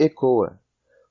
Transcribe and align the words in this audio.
ECOA, 0.00 0.60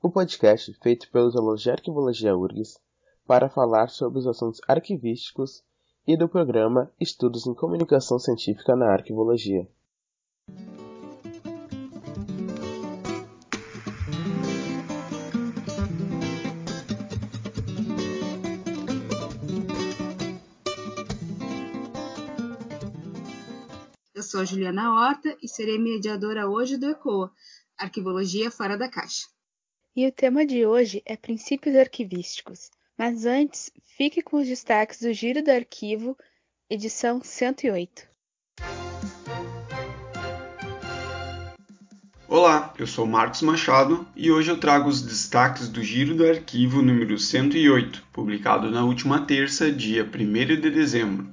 o 0.01 0.09
podcast 0.09 0.74
feito 0.81 1.11
pelos 1.11 1.36
alunos 1.36 1.61
de 1.61 1.70
Arquivologia 1.70 2.33
URGS 2.33 2.79
para 3.27 3.49
falar 3.49 3.89
sobre 3.89 4.19
os 4.19 4.25
assuntos 4.25 4.61
arquivísticos 4.65 5.61
e 6.07 6.15
do 6.15 6.29
programa 6.29 6.89
Estudos 6.97 7.45
em 7.45 7.53
Comunicação 7.53 8.18
Científica 8.18 8.78
na 8.78 8.94
Arquivologia. 8.94 9.68
Eu 24.16 24.24
sou 24.24 24.40
a 24.40 24.46
Juliana 24.46 24.94
Horta 24.94 25.38
e 25.44 25.48
serei 25.50 25.78
mediadora 25.78 26.50
hoje 26.50 26.78
do 26.78 26.86
ECOA, 26.86 27.32
Arquivologia 27.78 28.50
Fora 28.50 28.75
da 28.75 28.89
Caixa. 28.89 29.28
E 29.96 30.07
o 30.07 30.12
tema 30.12 30.45
de 30.45 30.66
hoje 30.66 31.04
é 31.05 31.16
princípios 31.16 31.76
arquivísticos. 31.76 32.72
Mas 32.98 33.26
antes, 33.26 33.72
fique 33.95 34.23
com 34.23 34.38
os 34.38 34.48
destaques 34.48 35.00
do 35.00 35.13
Giro 35.13 35.44
do 35.44 35.52
Arquivo, 35.52 36.17
edição 36.67 37.22
108. 37.23 38.08
Olá, 42.27 42.73
eu 42.80 42.88
sou 42.88 43.05
Marcos 43.05 43.44
Machado 43.44 44.08
e 44.16 44.31
hoje 44.31 44.50
eu 44.50 44.59
trago 44.59 44.89
os 44.89 45.03
destaques 45.03 45.70
do 45.70 45.84
Giro 45.84 46.16
do 46.16 46.25
Arquivo 46.25 46.81
número 46.81 47.20
108, 47.20 48.03
publicado 48.12 48.72
na 48.72 48.84
última 48.84 49.25
terça, 49.25 49.72
dia 49.72 50.03
1 50.03 50.59
de 50.59 50.72
dezembro. 50.72 51.30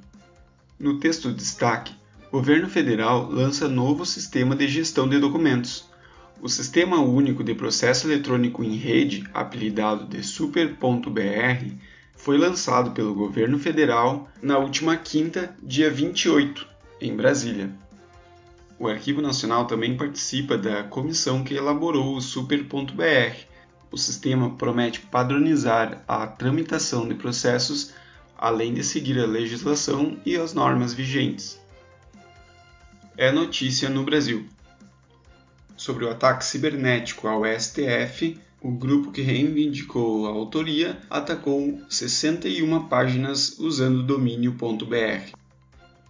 No 0.78 1.00
texto 1.00 1.32
destaque, 1.32 1.94
o 2.28 2.32
governo 2.32 2.68
federal 2.68 3.30
lança 3.30 3.66
novo 3.66 4.04
sistema 4.04 4.54
de 4.54 4.68
gestão 4.68 5.08
de 5.08 5.18
documentos, 5.18 5.88
o 6.40 6.48
Sistema 6.48 7.00
Único 7.00 7.42
de 7.42 7.54
Processo 7.54 8.06
Eletrônico 8.06 8.62
em 8.62 8.76
Rede, 8.76 9.24
apelidado 9.32 10.06
de 10.06 10.22
Super.br, 10.22 11.72
foi 12.16 12.38
lançado 12.38 12.90
pelo 12.92 13.14
governo 13.14 13.58
federal 13.58 14.28
na 14.42 14.58
última 14.58 14.96
quinta, 14.96 15.54
dia 15.62 15.90
28, 15.90 16.66
em 17.00 17.16
Brasília. 17.16 17.70
O 18.78 18.88
Arquivo 18.88 19.22
Nacional 19.22 19.66
também 19.66 19.96
participa 19.96 20.58
da 20.58 20.82
comissão 20.82 21.44
que 21.44 21.54
elaborou 21.54 22.16
o 22.16 22.20
Super.br. 22.20 23.46
O 23.90 23.96
sistema 23.96 24.50
promete 24.50 25.00
padronizar 25.00 26.02
a 26.06 26.26
tramitação 26.26 27.08
de 27.08 27.14
processos, 27.14 27.94
além 28.36 28.74
de 28.74 28.82
seguir 28.82 29.18
a 29.18 29.26
legislação 29.26 30.18
e 30.26 30.36
as 30.36 30.52
normas 30.52 30.92
vigentes. 30.92 31.60
É 33.16 33.30
notícia 33.30 33.88
no 33.88 34.02
Brasil 34.02 34.46
sobre 35.76 36.04
o 36.04 36.10
ataque 36.10 36.44
cibernético 36.44 37.26
ao 37.26 37.42
STF, 37.44 38.38
o 38.60 38.70
grupo 38.70 39.10
que 39.10 39.20
reivindicou 39.20 40.26
a 40.26 40.30
autoria 40.30 40.98
atacou 41.10 41.80
61 41.88 42.88
páginas 42.88 43.58
usando 43.58 44.02
domínio.br. 44.02 45.36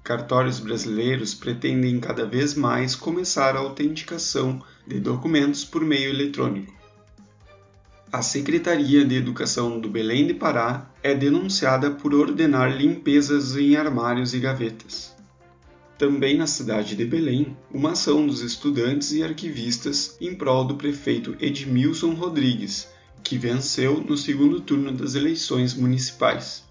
Cartórios 0.04 0.60
brasileiros 0.60 1.34
pretendem 1.34 1.98
cada 1.98 2.26
vez 2.26 2.54
mais 2.54 2.94
começar 2.94 3.56
a 3.56 3.60
autenticação 3.60 4.62
de 4.86 5.00
documentos 5.00 5.64
por 5.64 5.82
meio 5.82 6.10
eletrônico. 6.10 6.72
A 8.12 8.22
Secretaria 8.22 9.04
de 9.04 9.16
Educação 9.16 9.80
do 9.80 9.88
Belém 9.88 10.26
de 10.26 10.34
Pará 10.34 10.88
é 11.02 11.14
denunciada 11.14 11.90
por 11.90 12.14
ordenar 12.14 12.76
limpezas 12.76 13.56
em 13.56 13.74
armários 13.76 14.34
e 14.34 14.38
gavetas. 14.38 15.13
Também 15.96 16.36
na 16.36 16.46
cidade 16.46 16.96
de 16.96 17.04
Belém, 17.04 17.56
uma 17.72 17.92
ação 17.92 18.26
dos 18.26 18.40
estudantes 18.40 19.12
e 19.12 19.22
arquivistas 19.22 20.16
em 20.20 20.34
prol 20.34 20.64
do 20.64 20.74
prefeito 20.74 21.36
Edmilson 21.38 22.14
Rodrigues, 22.14 22.88
que 23.22 23.38
venceu 23.38 24.00
no 24.00 24.16
segundo 24.16 24.60
turno 24.60 24.90
das 24.90 25.14
eleições 25.14 25.72
municipais. 25.72 26.64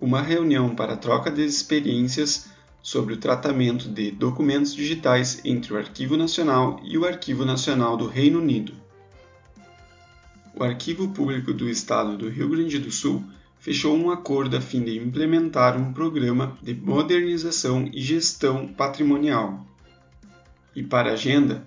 Uma 0.00 0.20
reunião 0.20 0.74
para 0.74 0.96
troca 0.96 1.30
de 1.30 1.44
experiências 1.44 2.48
sobre 2.82 3.14
o 3.14 3.16
tratamento 3.16 3.88
de 3.88 4.10
documentos 4.10 4.74
digitais 4.74 5.40
entre 5.44 5.72
o 5.72 5.76
Arquivo 5.76 6.16
Nacional 6.16 6.80
e 6.82 6.98
o 6.98 7.04
Arquivo 7.04 7.44
Nacional 7.44 7.96
do 7.96 8.06
Reino 8.06 8.40
Unido. 8.40 8.72
O 10.54 10.64
Arquivo 10.64 11.08
Público 11.10 11.52
do 11.52 11.68
Estado 11.68 12.16
do 12.16 12.28
Rio 12.28 12.48
Grande 12.48 12.78
do 12.78 12.90
Sul 12.90 13.22
fechou 13.60 13.94
um 13.94 14.10
acordo 14.10 14.56
a 14.56 14.60
fim 14.60 14.82
de 14.82 14.98
implementar 14.98 15.76
um 15.76 15.92
programa 15.92 16.58
de 16.62 16.74
modernização 16.74 17.88
e 17.92 18.00
gestão 18.00 18.66
patrimonial. 18.66 19.64
E 20.74 20.82
para 20.82 21.10
a 21.10 21.12
agenda, 21.12 21.66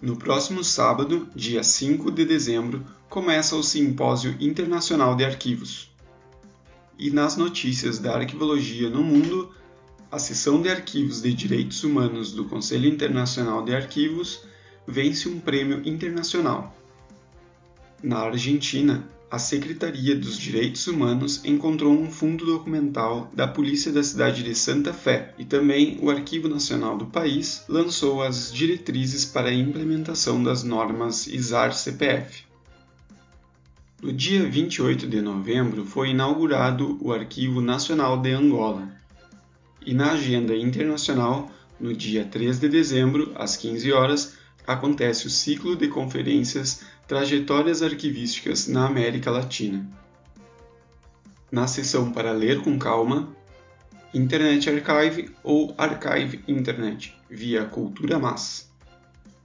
no 0.00 0.16
próximo 0.16 0.62
sábado, 0.62 1.28
dia 1.34 1.62
5 1.62 2.10
de 2.12 2.24
dezembro, 2.24 2.84
começa 3.08 3.56
o 3.56 3.62
Simpósio 3.62 4.36
Internacional 4.40 5.16
de 5.16 5.24
Arquivos. 5.24 5.90
E 6.98 7.10
nas 7.10 7.36
notícias 7.36 7.98
da 7.98 8.14
arquivologia 8.14 8.88
no 8.88 9.02
mundo, 9.02 9.52
a 10.10 10.18
seção 10.18 10.62
de 10.62 10.68
arquivos 10.68 11.22
de 11.22 11.34
direitos 11.34 11.82
humanos 11.82 12.32
do 12.32 12.44
Conselho 12.44 12.88
Internacional 12.88 13.64
de 13.64 13.74
Arquivos 13.74 14.44
vence 14.86 15.28
um 15.28 15.40
prêmio 15.40 15.82
internacional. 15.88 16.76
Na 18.02 18.18
Argentina, 18.18 19.08
a 19.32 19.38
Secretaria 19.38 20.14
dos 20.14 20.36
Direitos 20.36 20.86
Humanos 20.86 21.42
encontrou 21.42 21.90
um 21.90 22.10
fundo 22.10 22.44
documental 22.44 23.30
da 23.32 23.48
Polícia 23.48 23.90
da 23.90 24.02
cidade 24.02 24.42
de 24.42 24.54
Santa 24.54 24.92
Fé 24.92 25.32
e 25.38 25.44
também 25.46 25.98
o 26.02 26.10
Arquivo 26.10 26.50
Nacional 26.50 26.98
do 26.98 27.06
país 27.06 27.64
lançou 27.66 28.22
as 28.22 28.52
diretrizes 28.52 29.24
para 29.24 29.48
a 29.48 29.54
implementação 29.54 30.42
das 30.42 30.62
normas 30.62 31.26
ISAR-CPF. 31.26 32.44
No 34.02 34.12
dia 34.12 34.46
28 34.46 35.06
de 35.06 35.22
novembro 35.22 35.86
foi 35.86 36.10
inaugurado 36.10 36.98
o 37.00 37.10
Arquivo 37.10 37.62
Nacional 37.62 38.20
de 38.20 38.32
Angola. 38.32 38.86
E 39.86 39.94
na 39.94 40.12
agenda 40.12 40.54
internacional, 40.54 41.50
no 41.80 41.94
dia 41.94 42.26
3 42.26 42.60
de 42.60 42.68
dezembro, 42.68 43.32
às 43.34 43.56
15 43.56 43.92
horas, 43.92 44.34
acontece 44.66 45.26
o 45.26 45.30
ciclo 45.30 45.74
de 45.74 45.88
conferências 45.88 46.84
Trajetórias 47.12 47.82
Arquivísticas 47.82 48.66
na 48.68 48.86
América 48.86 49.30
Latina. 49.30 49.86
Na 51.50 51.66
seção 51.66 52.10
para 52.10 52.32
ler 52.32 52.62
com 52.62 52.78
calma, 52.78 53.28
Internet 54.14 54.70
Archive 54.70 55.30
ou 55.44 55.74
Archive 55.76 56.42
Internet, 56.48 57.14
via 57.28 57.66
Cultura 57.66 58.18
Mass. 58.18 58.72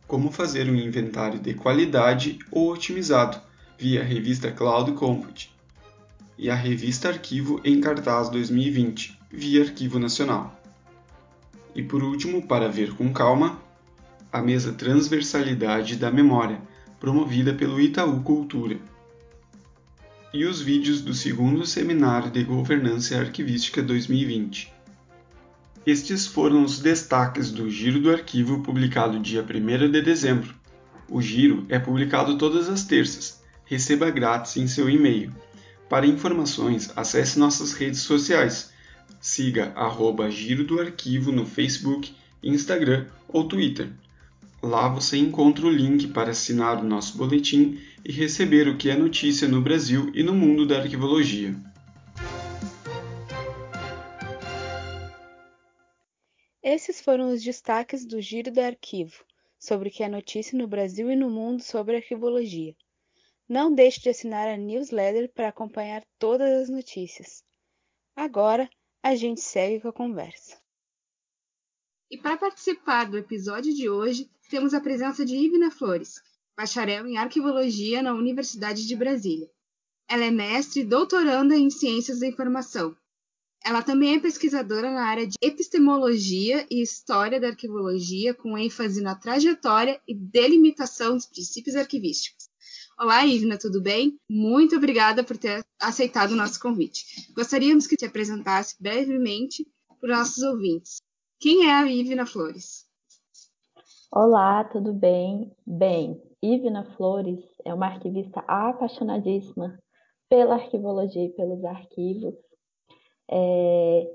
Como 0.07 0.31
fazer 0.31 0.69
um 0.69 0.77
inventário 0.77 1.39
de 1.39 1.55
qualidade 1.55 2.39
ou 2.49 2.71
otimizado, 2.71 3.37
via 3.77 4.01
revista 4.01 4.49
Cloud 4.49 4.93
Comfort. 4.93 5.49
E 6.37 6.49
a 6.49 6.55
revista 6.55 7.09
Arquivo 7.09 7.59
em 7.65 7.81
cartaz 7.81 8.29
2020, 8.29 9.19
via 9.29 9.63
Arquivo 9.63 9.99
Nacional. 9.99 10.57
E 11.75 11.83
por 11.83 12.01
último, 12.01 12.47
para 12.47 12.69
ver 12.69 12.93
com 12.93 13.11
calma, 13.11 13.59
a 14.31 14.41
mesa 14.41 14.71
Transversalidade 14.71 15.97
da 15.97 16.09
Memória, 16.09 16.61
promovida 16.99 17.53
pelo 17.53 17.79
Itaú 17.79 18.21
Cultura, 18.21 18.77
e 20.33 20.45
os 20.45 20.61
vídeos 20.61 21.01
do 21.01 21.13
segundo 21.13 21.65
Seminário 21.65 22.29
de 22.29 22.43
Governança 22.43 23.17
Arquivística 23.17 23.81
2020. 23.81 24.73
Estes 25.85 26.27
foram 26.27 26.63
os 26.63 26.79
destaques 26.79 27.49
do 27.49 27.69
Giro 27.69 28.01
do 28.01 28.11
Arquivo 28.11 28.61
publicado 28.61 29.19
dia 29.19 29.41
1 29.41 29.89
de 29.89 30.01
dezembro. 30.01 30.53
O 31.09 31.21
Giro 31.21 31.65
é 31.69 31.79
publicado 31.79 32.37
todas 32.37 32.67
as 32.67 32.83
terças. 32.83 33.41
Receba 33.63 34.11
grátis 34.11 34.57
em 34.57 34.67
seu 34.67 34.89
e-mail. 34.89 35.33
Para 35.87 36.05
informações, 36.05 36.91
acesse 36.95 37.39
nossas 37.39 37.71
redes 37.71 38.01
sociais. 38.01 38.73
Siga 39.21 39.71
arroba 39.75 40.29
Giro 40.29 40.65
do 40.65 40.79
Arquivo 40.79 41.31
no 41.31 41.45
Facebook, 41.45 42.13
Instagram 42.43 43.05
ou 43.29 43.47
Twitter. 43.47 43.89
Lá 44.61 44.87
você 44.87 45.17
encontra 45.17 45.67
o 45.67 45.69
link 45.69 46.07
para 46.07 46.31
assinar 46.31 46.79
o 46.79 46.83
nosso 46.83 47.15
boletim 47.15 47.79
e 48.03 48.11
receber 48.11 48.67
o 48.67 48.75
que 48.75 48.89
é 48.89 48.95
notícia 48.95 49.47
no 49.47 49.61
Brasil 49.61 50.11
e 50.15 50.23
no 50.23 50.33
mundo 50.33 50.65
da 50.65 50.79
arquivologia. 50.79 51.55
Esses 56.63 56.99
foram 56.99 57.31
os 57.31 57.43
destaques 57.43 58.03
do 58.03 58.19
Giro 58.19 58.51
do 58.51 58.59
Arquivo, 58.59 59.23
sobre 59.59 59.89
o 59.89 59.91
que 59.91 60.03
é 60.03 60.09
notícia 60.09 60.57
no 60.57 60.67
Brasil 60.67 61.11
e 61.11 61.15
no 61.15 61.29
mundo 61.29 61.61
sobre 61.61 61.97
arquivologia. 61.97 62.75
Não 63.47 63.73
deixe 63.73 64.01
de 64.01 64.09
assinar 64.09 64.47
a 64.47 64.57
newsletter 64.57 65.31
para 65.33 65.49
acompanhar 65.49 66.03
todas 66.17 66.63
as 66.63 66.69
notícias. 66.69 67.43
Agora, 68.15 68.67
a 69.03 69.15
gente 69.15 69.39
segue 69.39 69.79
com 69.79 69.87
a 69.87 69.93
conversa. 69.93 70.59
E 72.09 72.17
para 72.17 72.37
participar 72.37 73.05
do 73.05 73.17
episódio 73.17 73.73
de 73.73 73.89
hoje, 73.89 74.29
temos 74.47 74.73
a 74.73 74.81
presença 74.81 75.25
de 75.25 75.35
Ivna 75.35 75.69
Flores, 75.69 76.21
bacharel 76.55 77.05
em 77.05 77.17
arquivologia 77.17 78.01
na 78.01 78.13
Universidade 78.13 78.87
de 78.87 78.95
Brasília. 78.95 79.49
Ela 80.09 80.25
é 80.25 80.31
mestre 80.31 80.81
e 80.81 80.85
doutoranda 80.85 81.55
em 81.55 81.69
ciências 81.69 82.19
da 82.19 82.27
informação. 82.27 82.95
Ela 83.63 83.81
também 83.81 84.15
é 84.15 84.19
pesquisadora 84.19 84.89
na 84.91 85.05
área 85.05 85.27
de 85.27 85.35
epistemologia 85.41 86.65
e 86.71 86.81
história 86.81 87.39
da 87.39 87.47
arquivologia, 87.49 88.33
com 88.33 88.57
ênfase 88.57 89.01
na 89.01 89.15
trajetória 89.15 89.99
e 90.07 90.15
delimitação 90.15 91.15
dos 91.15 91.25
princípios 91.25 91.75
arquivísticos. 91.75 92.47
Olá, 92.97 93.25
Ivna, 93.25 93.57
tudo 93.57 93.81
bem? 93.81 94.17
Muito 94.29 94.75
obrigada 94.75 95.23
por 95.23 95.37
ter 95.37 95.63
aceitado 95.79 96.31
o 96.31 96.35
nosso 96.35 96.59
convite. 96.59 97.31
Gostaríamos 97.33 97.85
que 97.85 97.97
te 97.97 98.05
apresentasse 98.05 98.75
brevemente 98.79 99.67
para 99.99 100.13
os 100.13 100.17
nossos 100.17 100.43
ouvintes. 100.43 100.97
Quem 101.39 101.67
é 101.67 101.73
a 101.73 101.85
Ivna 101.85 102.25
Flores? 102.25 102.86
Olá, 104.09 104.63
tudo 104.63 104.93
bem? 104.93 105.51
Bem, 105.65 106.21
Ivna 106.41 106.85
Flores 106.95 107.43
é 107.65 107.73
uma 107.73 107.87
arquivista 107.87 108.39
apaixonadíssima 108.47 109.77
pela 110.29 110.55
arquivologia 110.55 111.25
e 111.25 111.33
pelos 111.33 111.63
arquivos. 111.65 112.33
É 113.29 114.07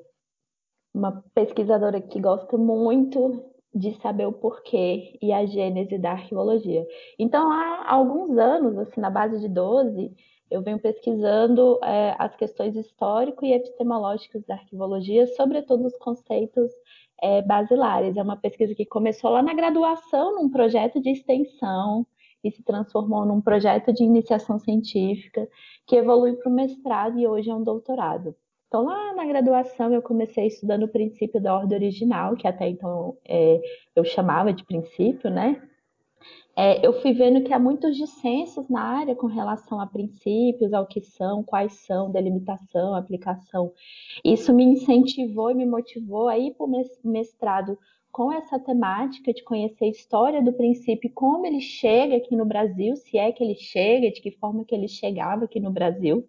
uma 0.94 1.22
pesquisadora 1.34 2.00
que 2.00 2.18
gosta 2.20 2.56
muito 2.56 3.44
de 3.74 3.92
saber 4.00 4.26
o 4.26 4.32
porquê 4.32 5.18
e 5.20 5.30
a 5.30 5.44
gênese 5.44 5.98
da 5.98 6.12
arqueologia. 6.12 6.86
Então, 7.18 7.52
há 7.52 7.92
alguns 7.92 8.36
anos, 8.38 8.78
assim, 8.78 9.00
na 9.00 9.10
base 9.10 9.40
de 9.40 9.48
12, 9.48 10.10
eu 10.50 10.62
venho 10.62 10.78
pesquisando 10.78 11.78
é, 11.84 12.16
as 12.18 12.34
questões 12.34 12.76
histórico 12.76 13.44
e 13.44 13.52
epistemológicas 13.52 14.42
da 14.46 14.54
arqueologia, 14.54 15.26
sobretudo 15.26 15.86
os 15.86 15.96
conceitos 15.98 16.70
é, 17.22 17.40
basilares. 17.40 18.16
É 18.16 18.22
uma 18.22 18.36
pesquisa 18.36 18.74
que 18.74 18.84
começou 18.84 19.30
lá 19.30 19.42
na 19.42 19.54
graduação, 19.54 20.34
num 20.34 20.50
projeto 20.50 21.00
de 21.00 21.10
extensão, 21.10 22.06
e 22.44 22.50
se 22.50 22.62
transformou 22.64 23.24
num 23.24 23.40
projeto 23.40 23.92
de 23.92 24.02
iniciação 24.02 24.58
científica, 24.58 25.48
que 25.86 25.96
evolui 25.96 26.34
para 26.34 26.50
o 26.50 26.54
mestrado 26.54 27.18
e 27.18 27.26
hoje 27.26 27.48
é 27.48 27.54
um 27.54 27.62
doutorado. 27.62 28.34
Então, 28.66 28.84
lá 28.84 29.14
na 29.14 29.24
graduação, 29.26 29.92
eu 29.92 30.02
comecei 30.02 30.46
estudando 30.46 30.84
o 30.84 30.88
princípio 30.88 31.40
da 31.40 31.54
ordem 31.54 31.76
original, 31.76 32.34
que 32.34 32.48
até 32.48 32.68
então 32.68 33.16
é, 33.24 33.60
eu 33.94 34.04
chamava 34.04 34.52
de 34.52 34.64
princípio, 34.64 35.30
né? 35.30 35.62
É, 36.54 36.86
eu 36.86 36.92
fui 37.00 37.12
vendo 37.12 37.42
que 37.42 37.52
há 37.52 37.58
muitos 37.58 37.96
dissensos 37.96 38.68
na 38.68 38.82
área 38.82 39.16
com 39.16 39.26
relação 39.26 39.80
a 39.80 39.86
princípios, 39.86 40.72
ao 40.72 40.86
que 40.86 41.00
são, 41.00 41.42
quais 41.42 41.72
são, 41.86 42.10
delimitação, 42.10 42.94
aplicação. 42.94 43.72
Isso 44.24 44.52
me 44.52 44.64
incentivou 44.64 45.50
e 45.50 45.54
me 45.54 45.64
motivou 45.64 46.28
a 46.28 46.38
ir 46.38 46.54
para 46.54 46.66
o 46.66 47.10
mestrado 47.10 47.78
com 48.10 48.30
essa 48.30 48.58
temática 48.58 49.32
de 49.32 49.42
conhecer 49.42 49.86
a 49.86 49.88
história 49.88 50.42
do 50.42 50.52
princípio, 50.52 51.10
como 51.14 51.46
ele 51.46 51.60
chega 51.60 52.16
aqui 52.16 52.36
no 52.36 52.44
Brasil, 52.44 52.94
se 52.94 53.16
é 53.16 53.32
que 53.32 53.42
ele 53.42 53.54
chega, 53.54 54.10
de 54.10 54.20
que 54.20 54.30
forma 54.32 54.66
que 54.66 54.74
ele 54.74 54.86
chegava 54.86 55.46
aqui 55.46 55.58
no 55.58 55.70
Brasil. 55.70 56.28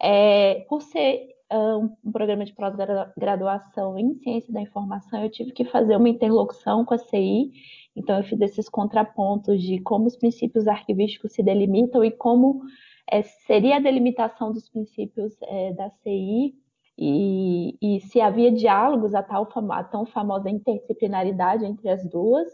É, 0.00 0.64
por 0.68 0.80
ser 0.80 1.31
um 1.56 2.10
programa 2.10 2.44
de 2.44 2.52
pós-graduação 2.54 3.98
em 3.98 4.14
ciência 4.14 4.52
da 4.52 4.60
informação, 4.60 5.22
eu 5.22 5.30
tive 5.30 5.52
que 5.52 5.64
fazer 5.64 5.96
uma 5.96 6.08
interlocução 6.08 6.84
com 6.84 6.94
a 6.94 6.98
CI. 6.98 7.52
Então, 7.94 8.16
eu 8.16 8.24
fiz 8.24 8.40
esses 8.40 8.68
contrapontos 8.68 9.62
de 9.62 9.78
como 9.80 10.06
os 10.06 10.16
princípios 10.16 10.66
arquivísticos 10.66 11.32
se 11.32 11.42
delimitam 11.42 12.04
e 12.04 12.10
como 12.10 12.62
é, 13.10 13.22
seria 13.22 13.76
a 13.76 13.80
delimitação 13.80 14.52
dos 14.52 14.68
princípios 14.68 15.36
é, 15.42 15.72
da 15.72 15.90
CI 15.90 16.54
e, 16.98 17.76
e, 17.80 18.00
se 18.00 18.20
havia 18.20 18.50
diálogos, 18.50 19.14
a, 19.14 19.22
tal, 19.22 19.48
a 19.70 19.84
tão 19.84 20.06
famosa 20.06 20.50
interdisciplinaridade 20.50 21.64
entre 21.64 21.88
as 21.88 22.08
duas. 22.08 22.48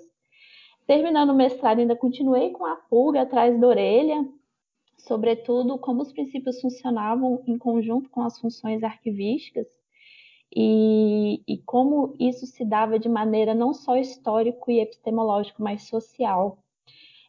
Terminando 0.87 1.31
o 1.31 1.35
mestrado, 1.35 1.81
ainda 1.81 1.94
continuei 1.94 2.51
com 2.51 2.65
a 2.65 2.77
pulga 2.77 3.23
atrás 3.23 3.61
da 3.61 3.67
orelha, 3.67 4.27
sobretudo 4.99 5.79
como 5.79 6.03
os 6.03 6.12
princípios 6.12 6.61
funcionavam 6.61 7.43
em 7.47 7.56
conjunto 7.56 8.11
com 8.11 8.23
as 8.23 8.39
funções 8.39 8.83
arquivísticas 8.83 9.67
e, 10.55 11.43
e 11.47 11.59
como 11.59 12.17
isso 12.19 12.47
se 12.47 12.65
dava 12.65 12.99
de 12.99 13.09
maneira 13.09 13.55
não 13.55 13.73
só 13.73 13.97
histórico 13.97 14.71
e 14.71 14.81
epistemológico, 14.81 15.62
mas 15.62 15.83
social. 15.83 16.59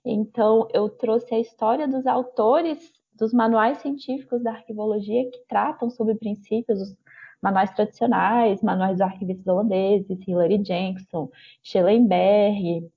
Então, 0.03 0.67
eu 0.73 0.89
trouxe 0.89 1.35
a 1.35 1.39
história 1.39 1.87
dos 1.87 2.07
autores 2.07 2.93
dos 3.13 3.33
manuais 3.33 3.79
científicos 3.79 4.41
da 4.41 4.51
arquivologia 4.51 5.29
que 5.29 5.39
tratam 5.47 5.89
sobre 5.89 6.15
princípios, 6.15 6.81
os 6.81 6.95
manuais 7.41 7.71
tradicionais, 7.71 8.61
manuais 8.61 8.93
dos 8.93 9.01
arquivistas 9.01 9.47
holandeses, 9.47 10.25
Hilary 10.25 10.63
Jenkson, 10.63 11.29
Schellenberg, 11.61 12.89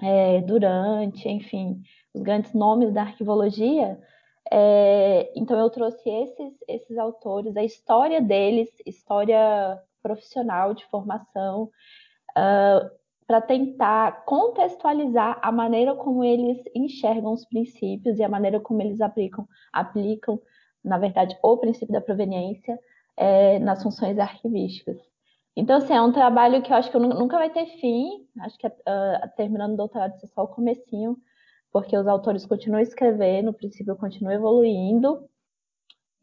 é, 0.00 0.40
Durante, 0.42 1.28
enfim, 1.28 1.80
os 2.12 2.22
grandes 2.22 2.52
nomes 2.52 2.92
da 2.92 3.02
arquivologia, 3.02 3.98
é, 4.54 5.32
então 5.34 5.58
eu 5.58 5.70
trouxe 5.70 6.08
esses, 6.08 6.54
esses 6.68 6.98
autores, 6.98 7.56
a 7.56 7.64
história 7.64 8.20
deles, 8.20 8.68
história 8.84 9.80
profissional 10.02 10.74
de 10.74 10.84
formação, 10.86 11.64
uh, 11.64 11.70
ah, 12.36 12.90
para 13.26 13.40
tentar 13.40 14.24
contextualizar 14.26 15.38
a 15.40 15.50
maneira 15.50 15.94
como 15.94 16.22
eles 16.22 16.58
enxergam 16.74 17.32
os 17.32 17.46
princípios 17.46 18.18
e 18.18 18.22
a 18.22 18.28
maneira 18.28 18.60
como 18.60 18.82
eles 18.82 19.00
aplicam, 19.00 19.48
aplicam 19.72 20.38
na 20.84 20.98
verdade, 20.98 21.38
o 21.42 21.56
princípio 21.56 21.92
da 21.92 22.00
proveniência 22.00 22.78
é, 23.16 23.58
nas 23.58 23.82
funções 23.82 24.18
arquivísticas. 24.18 24.98
Então, 25.54 25.76
assim, 25.76 25.92
é 25.92 26.02
um 26.02 26.12
trabalho 26.12 26.62
que 26.62 26.72
eu 26.72 26.76
acho 26.76 26.90
que 26.90 26.98
nunca 26.98 27.38
vai 27.38 27.50
ter 27.50 27.66
fim. 27.78 28.26
Acho 28.40 28.58
que 28.58 28.66
uh, 28.66 28.70
terminando 29.36 29.74
o 29.74 29.76
doutorado, 29.76 30.14
isso 30.16 30.26
é 30.26 30.28
só 30.28 30.44
o 30.44 30.48
comecinho 30.48 31.16
porque 31.72 31.96
os 31.96 32.06
autores 32.06 32.44
continuam 32.44 32.82
escrevendo, 32.82 33.50
o 33.50 33.54
princípio 33.54 33.96
continua 33.96 34.34
evoluindo, 34.34 35.28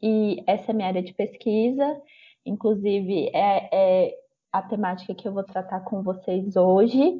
e 0.02 0.44
essa 0.48 0.72
é 0.72 0.74
minha 0.74 0.88
área 0.88 1.02
de 1.02 1.14
pesquisa, 1.14 2.02
inclusive 2.46 3.30
é, 3.34 3.70
é 4.08 4.16
a 4.52 4.62
temática 4.62 5.14
que 5.14 5.28
eu 5.28 5.34
vou 5.34 5.44
tratar 5.44 5.82
com 5.82 6.04
vocês 6.04 6.56
hoje, 6.56 7.20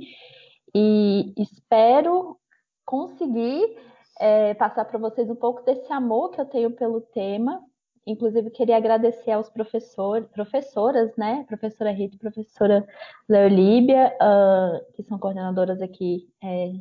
e 0.74 1.34
espero 1.38 2.38
conseguir 2.86 3.76
é, 4.20 4.54
passar 4.54 4.86
para 4.86 5.00
vocês 5.00 5.30
um 5.30 5.36
pouco 5.36 5.64
desse 5.64 5.92
amor 5.92 6.30
que 6.32 6.40
eu 6.40 6.46
tenho 6.46 6.72
pelo 6.72 7.02
tema. 7.02 7.64
Inclusive, 8.06 8.50
queria 8.50 8.78
agradecer 8.78 9.32
aos 9.32 9.50
professores, 9.50 10.28
professoras, 10.30 11.16
né? 11.16 11.46
Professora 11.48 11.92
Rita 11.92 12.16
e 12.16 12.20
professora 12.20 12.88
Leolíbia, 13.28 14.16
uh, 14.16 14.94
que 14.94 15.04
são 15.04 15.20
coordenadoras 15.20 15.80
aqui 15.82 16.28
é, 16.44 16.72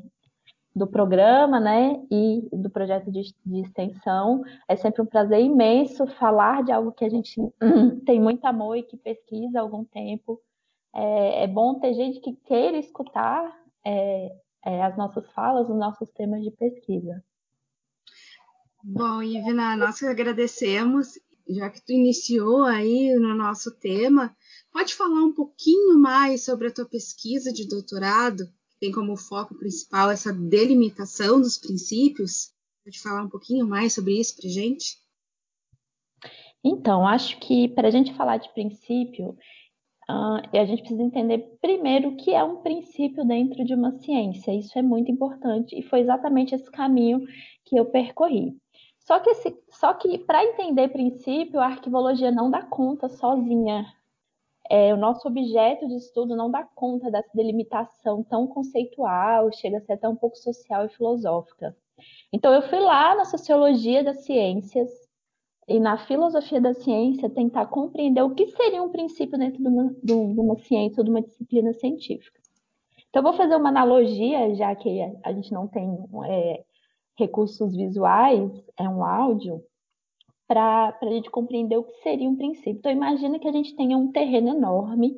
do 0.79 0.87
programa, 0.87 1.59
né, 1.59 2.01
e 2.11 2.49
do 2.53 2.71
projeto 2.71 3.11
de, 3.11 3.35
de, 3.45 3.61
extensão. 3.61 4.43
É 4.69 4.77
sempre 4.77 5.03
um 5.03 5.07
prazer 5.07 5.41
imenso 5.41 6.07
falar 6.07 6.63
de 6.63 6.73
algo 6.73 6.93
que 6.93 7.05
a 7.05 7.09
gente 7.09 7.35
tem 8.07 8.21
muito 8.21 8.45
amor 8.47 8.77
e 8.77 8.85
que 8.85 8.97
pesquisa 8.97 9.59
há 9.59 9.63
algum 9.63 9.85
tempo. 9.85 10.41
É, 10.95 11.45
é 11.45 11.47
bom 11.47 11.79
ter 11.81 11.93
gente 11.95 12.21
que 12.21 12.33
queira 12.47 12.79
escutar 12.79 13.45
é, 13.85 14.33
é, 14.65 14.83
as 14.83 14.97
nossas 14.97 15.31
falas, 15.33 15.69
os 15.69 15.77
nossos 15.77 16.09
temas 16.11 16.43
de 16.43 16.51
pesquisa. 16.53 17.23
Bom, 18.83 19.23
Ivna, 19.23 19.77
nós 19.77 20.03
agradecemos, 20.03 21.09
já 21.49 21.69
que 21.69 21.85
tu 21.85 21.93
iniciou 21.93 22.63
aí 22.63 23.13
no 23.17 23.35
nosso 23.35 23.77
tema, 23.79 24.35
pode 24.73 24.95
falar 24.95 25.21
um 25.25 25.35
pouquinho 25.35 25.99
mais 25.99 26.45
sobre 26.45 26.69
a 26.69 26.73
tua 26.73 26.89
pesquisa 26.89 27.53
de 27.53 27.69
doutorado? 27.69 28.45
Tem 28.81 28.93
como 28.93 29.17
foco 29.17 29.55
principal 29.55 30.11
essa 30.11 30.33
delimitação 30.33 31.41
dos 31.41 31.59
princípios. 31.59 32.53
Pode 32.85 33.01
falar 33.01 33.23
um 33.23 33.29
pouquinho 33.29 33.67
mais 33.67 33.95
sobre 33.95 34.19
isso 34.19 34.37
para 34.37 34.49
gente? 34.49 34.97
Então, 36.65 37.07
acho 37.07 37.39
que 37.39 37.69
para 37.69 37.89
a 37.89 37.91
gente 37.91 38.13
falar 38.15 38.39
de 38.39 38.53
princípio, 38.53 39.37
uh, 40.09 40.57
a 40.59 40.65
gente 40.65 40.81
precisa 40.81 41.03
entender 41.03 41.39
primeiro 41.61 42.11
o 42.11 42.17
que 42.17 42.35
é 42.35 42.43
um 42.43 42.63
princípio 42.63 43.25
dentro 43.25 43.65
de 43.65 43.75
uma 43.75 43.93
ciência. 43.93 44.55
Isso 44.55 44.79
é 44.79 44.83
muito 44.83 45.11
importante 45.11 45.79
e 45.79 45.83
foi 45.83 46.01
exatamente 46.01 46.55
esse 46.55 46.71
caminho 46.71 47.21
que 47.65 47.79
eu 47.79 47.87
percorri. 47.87 48.57
Só 49.01 49.21
que, 49.21 49.33
que 49.95 50.19
para 50.19 50.45
entender 50.45 50.89
princípio, 50.89 51.61
a 51.61 51.67
arquivologia 51.67 52.31
não 52.31 52.51
dá 52.51 52.63
conta 52.63 53.09
sozinha 53.09 53.87
é, 54.71 54.93
o 54.93 54.97
nosso 54.97 55.27
objeto 55.27 55.89
de 55.89 55.97
estudo 55.97 56.37
não 56.37 56.51
dá 56.51 56.63
conta 56.63 57.11
dessa 57.11 57.31
delimitação 57.35 58.23
tão 58.23 58.47
conceitual, 58.47 59.51
chega 59.53 59.79
a 59.79 59.81
ser 59.81 59.95
até 59.95 60.09
um 60.09 60.17
pouco 60.17 60.37
social 60.37 60.85
e 60.85 60.89
filosófica. 60.91 61.77
Então, 62.33 62.53
eu 62.53 62.63
fui 62.63 62.79
lá 62.79 63.15
na 63.15 63.25
sociologia 63.25 64.05
das 64.05 64.25
ciências 64.25 64.91
e 65.67 65.81
na 65.81 65.99
filosofia 65.99 66.61
da 66.61 66.75
ciência 66.75 67.29
tentar 67.29 67.67
compreender 67.67 68.23
o 68.23 68.35
que 68.35 68.47
seria 68.47 68.83
um 68.83 68.91
princípio 68.91 69.39
dentro 69.39 69.63
de 69.63 69.69
uma, 69.69 69.95
de 70.03 70.13
uma 70.13 70.57
ciência 70.59 71.01
ou 71.01 71.05
de 71.05 71.11
uma 71.11 71.23
disciplina 71.23 71.73
científica. 71.73 72.39
Então, 73.09 73.21
eu 73.21 73.25
vou 73.25 73.33
fazer 73.33 73.57
uma 73.57 73.71
analogia, 73.71 74.55
já 74.55 74.75
que 74.75 75.01
a 75.25 75.33
gente 75.33 75.53
não 75.53 75.67
tem 75.67 75.99
é, 76.27 76.65
recursos 77.19 77.75
visuais, 77.75 78.51
é 78.79 78.89
um 78.89 79.03
áudio 79.03 79.63
para 80.49 80.99
a 81.01 81.11
gente 81.11 81.31
compreender 81.31 81.77
o 81.77 81.85
que 81.85 82.03
seria 82.03 82.29
um 82.29 82.37
princípio. 82.37 82.79
Então, 82.79 82.91
imagina 82.91 83.39
que 83.39 83.47
a 83.47 83.53
gente 83.53 83.77
tenha 83.77 83.97
um 83.99 84.11
terreno 84.11 84.49
enorme 84.49 85.17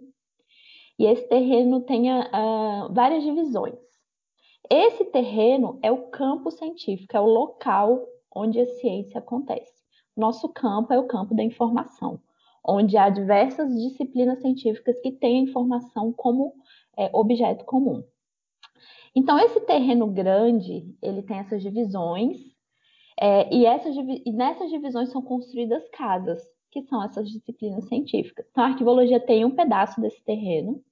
e 0.98 1.06
esse 1.06 1.26
terreno 1.28 1.80
tenha 1.80 2.28
uh, 2.28 2.92
várias 2.92 3.22
divisões. 3.22 3.78
Esse 4.68 5.04
terreno 5.04 5.78
é 5.82 5.90
o 5.90 6.08
campo 6.10 6.50
científico, 6.50 7.16
é 7.16 7.20
o 7.20 7.26
local 7.26 8.04
onde 8.34 8.60
a 8.60 8.66
ciência 8.66 9.18
acontece. 9.18 9.72
Nosso 10.16 10.48
campo 10.48 10.92
é 10.92 10.98
o 10.98 11.06
campo 11.06 11.34
da 11.34 11.42
informação. 11.42 12.20
onde 12.62 12.96
há 12.98 13.08
diversas 13.08 13.74
disciplinas 13.74 14.40
científicas 14.40 15.00
que 15.00 15.10
têm 15.12 15.38
a 15.38 15.44
informação 15.44 16.12
como 16.12 16.52
é, 16.94 17.08
objeto 17.14 17.64
comum. 17.64 18.04
Então, 19.14 19.38
esse 19.38 19.60
terreno 19.60 20.06
grande, 20.06 20.94
ele 21.00 21.22
tem 21.22 21.38
essas 21.38 21.62
divisões, 21.62 22.36
é, 23.20 23.54
e, 23.54 23.66
essas, 23.66 23.94
e 23.94 24.32
nessas 24.32 24.70
divisões 24.70 25.10
são 25.10 25.20
construídas 25.20 25.86
casas, 25.90 26.42
que 26.70 26.82
são 26.84 27.04
essas 27.04 27.28
disciplinas 27.28 27.86
científicas. 27.86 28.46
Então, 28.50 28.64
a 28.64 28.68
arquivologia 28.68 29.20
tem 29.20 29.44
um 29.44 29.54
pedaço 29.54 30.00
desse 30.00 30.22
terreno, 30.24 30.82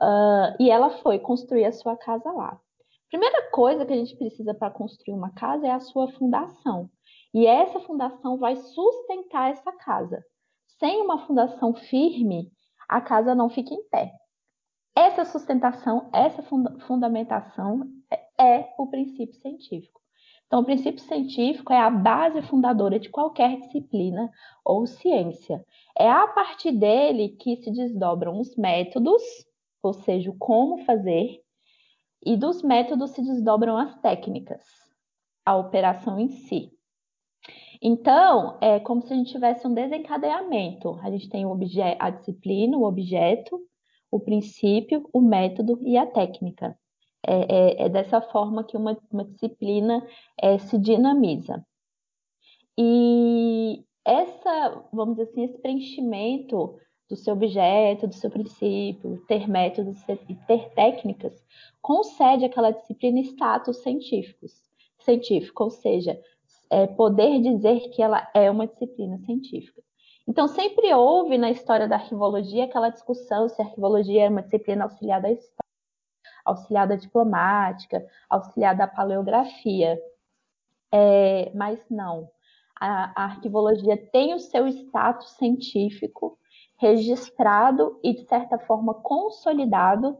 uh, 0.00 0.56
e 0.58 0.68
ela 0.68 0.90
foi 0.98 1.20
construir 1.20 1.64
a 1.64 1.72
sua 1.72 1.96
casa 1.96 2.32
lá. 2.32 2.60
Primeira 3.08 3.50
coisa 3.50 3.86
que 3.86 3.92
a 3.92 3.96
gente 3.96 4.16
precisa 4.16 4.54
para 4.54 4.72
construir 4.72 5.14
uma 5.14 5.30
casa 5.34 5.66
é 5.66 5.70
a 5.70 5.80
sua 5.80 6.10
fundação. 6.12 6.90
E 7.32 7.46
essa 7.46 7.78
fundação 7.80 8.38
vai 8.38 8.56
sustentar 8.56 9.50
essa 9.50 9.70
casa. 9.70 10.24
Sem 10.80 11.00
uma 11.02 11.26
fundação 11.26 11.74
firme, 11.74 12.50
a 12.88 13.00
casa 13.00 13.34
não 13.34 13.48
fica 13.48 13.72
em 13.72 13.88
pé. 13.88 14.12
Essa 14.96 15.24
sustentação, 15.24 16.10
essa 16.12 16.42
fundamentação 16.86 17.82
é, 18.10 18.58
é 18.58 18.74
o 18.78 18.86
princípio 18.88 19.34
científico. 19.36 20.01
Então, 20.52 20.60
o 20.60 20.66
princípio 20.66 21.00
científico 21.00 21.72
é 21.72 21.78
a 21.78 21.88
base 21.88 22.42
fundadora 22.42 23.00
de 23.00 23.08
qualquer 23.08 23.58
disciplina 23.58 24.30
ou 24.62 24.86
ciência. 24.86 25.64
É 25.98 26.06
a 26.06 26.28
partir 26.28 26.72
dele 26.72 27.30
que 27.30 27.56
se 27.56 27.70
desdobram 27.70 28.38
os 28.38 28.54
métodos, 28.54 29.22
ou 29.82 29.94
seja, 29.94 30.30
o 30.30 30.36
como 30.36 30.84
fazer, 30.84 31.40
e 32.22 32.36
dos 32.36 32.62
métodos 32.62 33.12
se 33.12 33.22
desdobram 33.22 33.78
as 33.78 33.98
técnicas, 34.02 34.62
a 35.42 35.56
operação 35.56 36.20
em 36.20 36.28
si. 36.28 36.70
Então, 37.80 38.58
é 38.60 38.78
como 38.78 39.00
se 39.00 39.10
a 39.10 39.16
gente 39.16 39.32
tivesse 39.32 39.66
um 39.66 39.72
desencadeamento. 39.72 41.00
A 41.02 41.10
gente 41.10 41.30
tem 41.30 41.46
a 41.98 42.10
disciplina, 42.10 42.76
o 42.76 42.84
objeto, 42.84 43.58
o 44.10 44.20
princípio, 44.20 45.08
o 45.14 45.22
método 45.22 45.78
e 45.80 45.96
a 45.96 46.04
técnica. 46.04 46.78
É, 47.24 47.82
é, 47.82 47.82
é 47.84 47.88
dessa 47.88 48.20
forma 48.20 48.64
que 48.64 48.76
uma, 48.76 48.98
uma 49.10 49.24
disciplina 49.24 50.06
é, 50.40 50.58
se 50.58 50.76
dinamiza. 50.76 51.64
E 52.76 53.84
essa, 54.04 54.84
vamos 54.92 55.16
dizer 55.16 55.30
assim, 55.30 55.44
esse 55.44 55.58
preenchimento 55.58 56.78
do 57.08 57.16
seu 57.16 57.34
objeto, 57.34 58.06
do 58.06 58.14
seu 58.14 58.30
princípio, 58.30 59.22
ter 59.28 59.48
métodos 59.48 60.00
e 60.28 60.34
ter 60.46 60.70
técnicas, 60.70 61.44
concede 61.80 62.46
àquela 62.46 62.70
disciplina 62.70 63.20
status 63.20 63.82
científicos, 63.82 64.52
científico, 64.98 65.64
ou 65.64 65.70
seja, 65.70 66.18
é, 66.70 66.86
poder 66.86 67.40
dizer 67.40 67.90
que 67.90 68.02
ela 68.02 68.26
é 68.34 68.50
uma 68.50 68.66
disciplina 68.66 69.18
científica. 69.18 69.82
Então, 70.26 70.48
sempre 70.48 70.94
houve 70.94 71.36
na 71.36 71.50
história 71.50 71.86
da 71.86 71.96
arquivologia 71.96 72.64
aquela 72.64 72.88
discussão 72.88 73.48
se 73.48 73.60
a 73.60 73.64
arquivologia 73.66 74.22
era 74.22 74.30
uma 74.30 74.42
disciplina 74.42 74.84
auxiliar 74.84 75.20
da 75.20 75.30
história, 75.30 75.61
auxiliar 76.44 76.86
da 76.86 76.96
diplomática, 76.96 78.04
auxiliar 78.28 78.76
da 78.76 78.86
paleografia. 78.86 79.98
É, 80.92 81.50
mas 81.54 81.78
não. 81.90 82.28
A, 82.80 83.22
a 83.22 83.24
arquivologia 83.24 83.96
tem 83.96 84.34
o 84.34 84.38
seu 84.38 84.66
status 84.68 85.30
científico 85.32 86.38
registrado 86.76 87.98
e, 88.02 88.12
de 88.14 88.26
certa 88.26 88.58
forma, 88.58 88.94
consolidado 88.94 90.18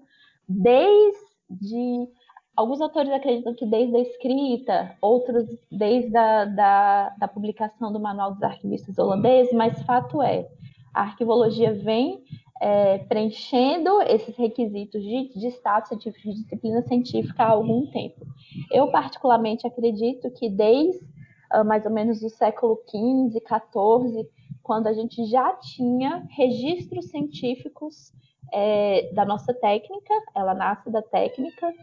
desde 0.49 2.09
Alguns 2.55 2.83
autores 2.83 3.11
acreditam 3.11 3.55
que 3.55 3.64
desde 3.64 3.97
a 3.97 4.00
escrita, 4.00 4.97
outros 5.00 5.49
desde 5.71 6.14
a 6.14 6.45
da, 6.45 7.09
da 7.19 7.26
publicação 7.26 7.91
do 7.91 7.99
Manual 7.99 8.33
dos 8.33 8.43
Arquivistas 8.43 8.99
Holandeses, 8.99 9.55
mas 9.55 9.83
fato 9.85 10.23
é, 10.23 10.47
a 10.93 11.00
arquivologia 11.00 11.73
vem 11.73 12.23
é, 12.62 12.99
preenchendo 12.99 14.00
esses 14.02 14.37
requisitos 14.37 15.02
de, 15.02 15.33
de 15.35 15.49
status 15.49 15.88
científico, 15.88 16.28
de 16.28 16.42
disciplina 16.42 16.81
científica 16.83 17.42
há 17.42 17.49
algum 17.49 17.85
tempo. 17.87 18.25
Eu, 18.71 18.87
particularmente, 18.87 19.66
acredito 19.66 20.31
que 20.31 20.49
desde 20.49 21.04
uh, 21.52 21.64
mais 21.64 21.85
ou 21.85 21.90
menos 21.90 22.23
o 22.23 22.31
século 22.31 22.81
XV, 22.88 23.40
XIV, 23.40 24.28
quando 24.62 24.87
a 24.87 24.92
gente 24.92 25.25
já 25.26 25.52
tinha 25.54 26.25
registros 26.31 27.07
científicos 27.07 28.12
é, 28.52 29.12
da 29.12 29.25
nossa 29.25 29.52
técnica, 29.52 30.14
ela 30.33 30.54
nasce 30.54 30.88
da 30.88 31.02
técnica, 31.02 31.75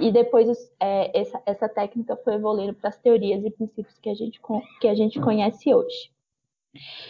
e 0.00 0.10
depois 0.10 0.48
é, 0.80 1.20
essa, 1.20 1.40
essa 1.46 1.68
técnica 1.68 2.16
foi 2.16 2.34
evoluindo 2.34 2.74
para 2.74 2.88
as 2.88 2.96
teorias 2.96 3.44
e 3.44 3.50
princípios 3.50 3.96
que 3.98 4.10
a, 4.10 4.14
gente, 4.14 4.40
que 4.80 4.88
a 4.88 4.94
gente 4.96 5.20
conhece 5.20 5.72
hoje. 5.72 6.10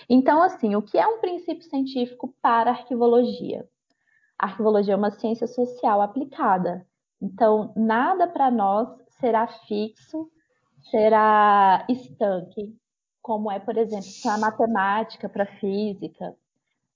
Então, 0.08 0.42
assim, 0.42 0.74
o 0.74 0.82
que 0.82 0.98
é 0.98 1.06
um 1.06 1.20
princípio 1.20 1.62
científico 1.64 2.34
para 2.40 2.70
a 2.70 2.74
arquivologia? 2.74 3.68
A 4.38 4.46
arquivologia 4.46 4.94
é 4.94 4.96
uma 4.96 5.10
ciência 5.10 5.46
social 5.46 6.02
aplicada. 6.02 6.86
Então, 7.20 7.72
nada 7.76 8.26
para 8.26 8.50
nós 8.50 8.88
será 9.20 9.46
fixo, 9.46 10.30
será 10.90 11.86
estanque, 11.88 12.74
como 13.22 13.50
é, 13.50 13.58
por 13.58 13.76
exemplo, 13.76 14.08
para 14.22 14.34
a 14.34 14.38
matemática, 14.38 15.28
para 15.28 15.44
a 15.44 15.58
física, 15.58 16.36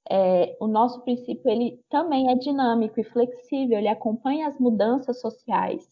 é, 0.09 0.57
o 0.61 0.67
nosso 0.67 1.01
princípio 1.03 1.49
ele 1.49 1.81
também 1.89 2.33
é 2.33 2.35
dinâmico 2.35 3.01
e 3.01 3.05
flexível, 3.05 3.79
ele 3.79 3.87
acompanha 3.87 4.49
as 4.49 4.59
mudanças 4.59 5.21
sociais. 5.21 5.89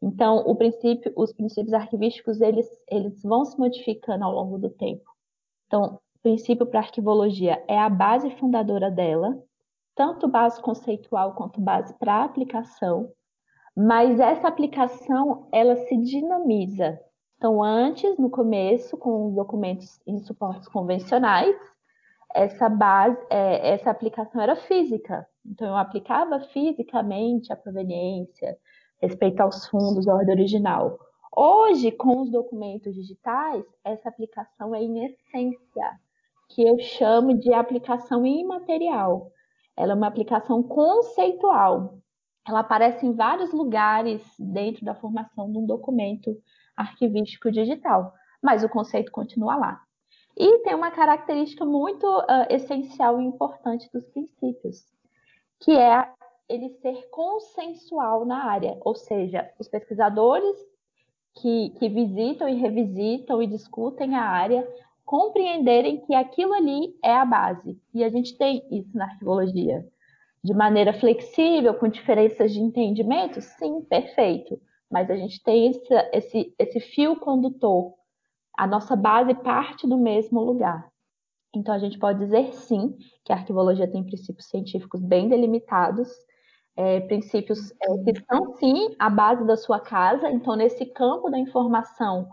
Então, 0.00 0.54
princípio, 0.54 1.12
os 1.16 1.32
princípios 1.32 1.74
arquivísticos 1.74 2.40
eles, 2.40 2.66
eles 2.88 3.20
vão 3.22 3.44
se 3.44 3.58
modificando 3.58 4.24
ao 4.24 4.32
longo 4.32 4.56
do 4.56 4.70
tempo. 4.70 5.09
Então, 5.70 6.00
o 6.16 6.18
princípio 6.20 6.66
para 6.66 6.80
arquivologia 6.80 7.62
é 7.68 7.78
a 7.78 7.88
base 7.88 8.28
fundadora 8.32 8.90
dela, 8.90 9.40
tanto 9.94 10.26
base 10.26 10.60
conceitual 10.60 11.34
quanto 11.34 11.60
base 11.60 11.94
para 11.94 12.24
aplicação, 12.24 13.08
mas 13.76 14.18
essa 14.18 14.48
aplicação 14.48 15.46
ela 15.52 15.76
se 15.76 15.96
dinamiza. 15.96 16.98
Então, 17.36 17.62
antes, 17.62 18.18
no 18.18 18.28
começo, 18.28 18.96
com 18.96 19.28
os 19.28 19.34
documentos 19.36 20.00
em 20.04 20.18
suportes 20.18 20.66
convencionais, 20.66 21.54
essa 22.34 22.68
base, 22.68 23.16
é, 23.30 23.74
essa 23.74 23.90
aplicação 23.90 24.40
era 24.40 24.56
física. 24.56 25.24
Então 25.46 25.68
eu 25.68 25.76
aplicava 25.76 26.40
fisicamente 26.52 27.52
a 27.52 27.56
proveniência, 27.56 28.58
respeito 29.00 29.40
aos 29.40 29.66
fundos, 29.68 30.08
a 30.08 30.14
ordem 30.14 30.34
original. 30.34 30.98
Hoje, 31.34 31.92
com 31.92 32.20
os 32.20 32.30
documentos 32.30 32.94
digitais, 32.94 33.64
essa 33.84 34.08
aplicação 34.08 34.74
é 34.74 34.82
em 34.82 35.04
essência, 35.04 36.00
que 36.48 36.62
eu 36.62 36.78
chamo 36.80 37.38
de 37.38 37.52
aplicação 37.52 38.26
imaterial. 38.26 39.30
Ela 39.76 39.92
é 39.92 39.94
uma 39.94 40.08
aplicação 40.08 40.62
conceitual. 40.62 41.98
Ela 42.46 42.60
aparece 42.60 43.06
em 43.06 43.14
vários 43.14 43.52
lugares 43.52 44.22
dentro 44.38 44.84
da 44.84 44.94
formação 44.94 45.50
de 45.52 45.58
um 45.58 45.66
documento 45.66 46.36
arquivístico 46.76 47.50
digital, 47.50 48.12
mas 48.42 48.64
o 48.64 48.68
conceito 48.68 49.12
continua 49.12 49.56
lá. 49.56 49.80
E 50.36 50.58
tem 50.64 50.74
uma 50.74 50.90
característica 50.90 51.64
muito 51.64 52.06
uh, 52.06 52.46
essencial 52.48 53.20
e 53.20 53.24
importante 53.24 53.88
dos 53.92 54.04
princípios, 54.06 54.84
que 55.60 55.72
é 55.72 56.12
ele 56.48 56.70
ser 56.80 57.08
consensual 57.10 58.24
na 58.24 58.44
área, 58.44 58.76
ou 58.80 58.96
seja, 58.96 59.48
os 59.58 59.68
pesquisadores 59.68 60.69
que, 61.36 61.70
que 61.78 61.88
visitam 61.88 62.48
e 62.48 62.54
revisitam 62.54 63.42
e 63.42 63.46
discutem 63.46 64.14
a 64.14 64.22
área 64.22 64.66
compreenderem 65.04 66.00
que 66.06 66.14
aquilo 66.14 66.52
ali 66.54 66.94
é 67.02 67.12
a 67.12 67.24
base. 67.24 67.80
E 67.92 68.04
a 68.04 68.08
gente 68.08 68.36
tem 68.36 68.62
isso 68.70 68.96
na 68.96 69.06
arqueologia. 69.06 69.86
De 70.42 70.54
maneira 70.54 70.92
flexível, 70.92 71.74
com 71.74 71.88
diferenças 71.88 72.52
de 72.52 72.60
entendimento? 72.60 73.40
Sim, 73.40 73.82
perfeito. 73.82 74.60
Mas 74.90 75.10
a 75.10 75.16
gente 75.16 75.42
tem 75.42 75.68
esse, 75.68 75.94
esse, 76.12 76.54
esse 76.58 76.80
fio 76.80 77.16
condutor 77.16 77.94
a 78.60 78.66
nossa 78.66 78.94
base 78.94 79.32
parte 79.34 79.86
do 79.86 79.96
mesmo 79.96 80.38
lugar. 80.40 80.86
Então, 81.54 81.74
a 81.74 81.78
gente 81.78 81.98
pode 81.98 82.18
dizer 82.18 82.52
sim 82.52 82.94
que 83.24 83.32
a 83.32 83.36
arquivologia 83.36 83.90
tem 83.90 84.04
princípios 84.04 84.48
científicos 84.48 85.00
bem 85.00 85.30
delimitados, 85.30 86.08
é, 86.76 87.00
princípios 87.00 87.72
é, 87.82 88.12
que 88.12 88.24
são 88.24 88.56
sim 88.56 88.94
a 88.98 89.10
base 89.10 89.46
da 89.46 89.56
sua 89.56 89.80
casa. 89.80 90.30
Então, 90.30 90.56
nesse 90.56 90.86
campo 90.86 91.30
da 91.30 91.38
informação, 91.38 92.28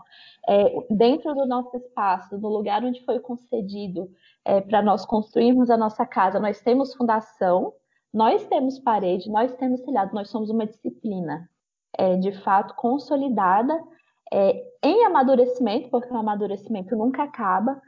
é, 0.48 0.74
dentro 0.90 1.34
do 1.34 1.46
nosso 1.46 1.76
espaço, 1.76 2.38
no 2.38 2.48
lugar 2.48 2.82
onde 2.82 3.04
foi 3.04 3.20
concedido 3.20 4.10
é, 4.44 4.60
para 4.60 4.80
nós 4.82 5.04
construirmos 5.04 5.70
a 5.70 5.76
nossa 5.76 6.06
casa, 6.06 6.40
nós 6.40 6.60
temos 6.62 6.94
fundação, 6.94 7.74
nós 8.12 8.46
temos 8.46 8.78
parede, 8.78 9.30
nós 9.30 9.54
temos 9.56 9.82
telhado, 9.82 10.14
nós 10.14 10.30
somos 10.30 10.48
uma 10.48 10.66
disciplina 10.66 11.48
é, 11.96 12.16
de 12.16 12.32
fato 12.32 12.74
consolidada 12.74 13.78
é, 14.32 14.64
em 14.82 15.04
amadurecimento, 15.04 15.90
porque 15.90 16.12
o 16.12 16.16
amadurecimento 16.16 16.96
nunca 16.96 17.24
acaba, 17.24 17.80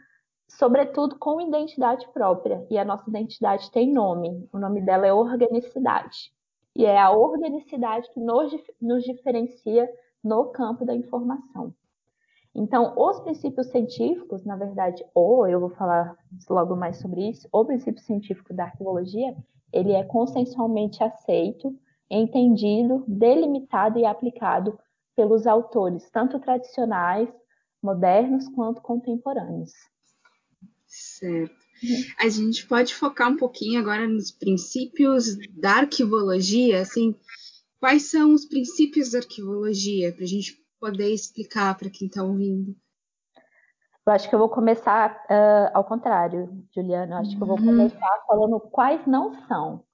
sobretudo 0.48 1.16
com 1.18 1.40
identidade 1.40 2.06
própria. 2.12 2.66
E 2.70 2.78
a 2.78 2.84
nossa 2.84 3.08
identidade 3.08 3.70
tem 3.70 3.92
nome, 3.92 4.46
o 4.52 4.58
nome 4.58 4.82
dela 4.82 5.06
é 5.06 5.12
organicidade. 5.12 6.32
E 6.76 6.84
é 6.84 6.98
a 6.98 7.10
organicidade 7.10 8.08
que 8.12 8.20
nos, 8.20 8.52
nos 8.80 9.02
diferencia 9.04 9.88
no 10.22 10.46
campo 10.46 10.84
da 10.84 10.94
informação. 10.94 11.74
Então, 12.54 12.94
os 12.96 13.20
princípios 13.20 13.68
científicos, 13.68 14.44
na 14.44 14.56
verdade, 14.56 15.04
ou 15.14 15.46
eu 15.46 15.60
vou 15.60 15.70
falar 15.70 16.16
logo 16.48 16.74
mais 16.74 16.98
sobre 16.98 17.28
isso, 17.28 17.48
o 17.52 17.64
princípio 17.64 18.02
científico 18.02 18.52
da 18.52 18.64
arqueologia, 18.64 19.36
ele 19.72 19.92
é 19.92 20.02
consensualmente 20.02 21.02
aceito, 21.02 21.76
entendido, 22.10 23.04
delimitado 23.06 23.98
e 23.98 24.04
aplicado 24.04 24.78
pelos 25.14 25.46
autores, 25.46 26.10
tanto 26.10 26.40
tradicionais, 26.40 27.28
modernos, 27.80 28.48
quanto 28.48 28.82
contemporâneos. 28.82 29.72
Certo. 30.86 31.59
A 32.18 32.28
gente 32.28 32.66
pode 32.66 32.94
focar 32.94 33.30
um 33.30 33.36
pouquinho 33.36 33.80
agora 33.80 34.06
nos 34.06 34.30
princípios 34.30 35.36
da 35.50 35.78
arquivologia, 35.78 36.80
assim, 36.80 37.14
quais 37.78 38.10
são 38.10 38.34
os 38.34 38.44
princípios 38.44 39.12
da 39.12 39.18
arquivologia, 39.18 40.12
para 40.12 40.24
a 40.24 40.28
gente 40.28 40.58
poder 40.78 41.12
explicar 41.12 41.76
para 41.76 41.90
quem 41.90 42.06
está 42.06 42.22
ouvindo? 42.22 42.74
Eu 44.06 44.12
acho 44.12 44.28
que 44.28 44.34
eu 44.34 44.38
vou 44.38 44.48
começar 44.48 45.24
uh, 45.30 45.70
ao 45.72 45.84
contrário, 45.84 46.64
Juliana. 46.74 47.16
Eu 47.16 47.18
acho 47.18 47.36
que 47.36 47.42
eu 47.42 47.46
vou 47.46 47.58
uhum. 47.58 47.66
começar 47.66 48.22
falando 48.26 48.58
quais 48.58 49.06
não 49.06 49.46
são. 49.46 49.84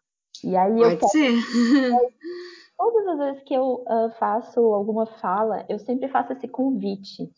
E 0.45 0.57
aí 0.57 0.77
Pode 0.77 1.03
eu 1.03 1.09
ser. 1.09 1.33
Todas 2.79 3.07
as 3.09 3.19
vezes 3.19 3.43
que 3.45 3.55
eu 3.55 3.85
uh, 3.87 4.11
faço 4.19 4.61
alguma 4.61 5.07
fala, 5.07 5.65
eu 5.69 5.79
sempre 5.79 6.09
faço 6.09 6.33
esse 6.33 6.47
convite. 6.47 7.31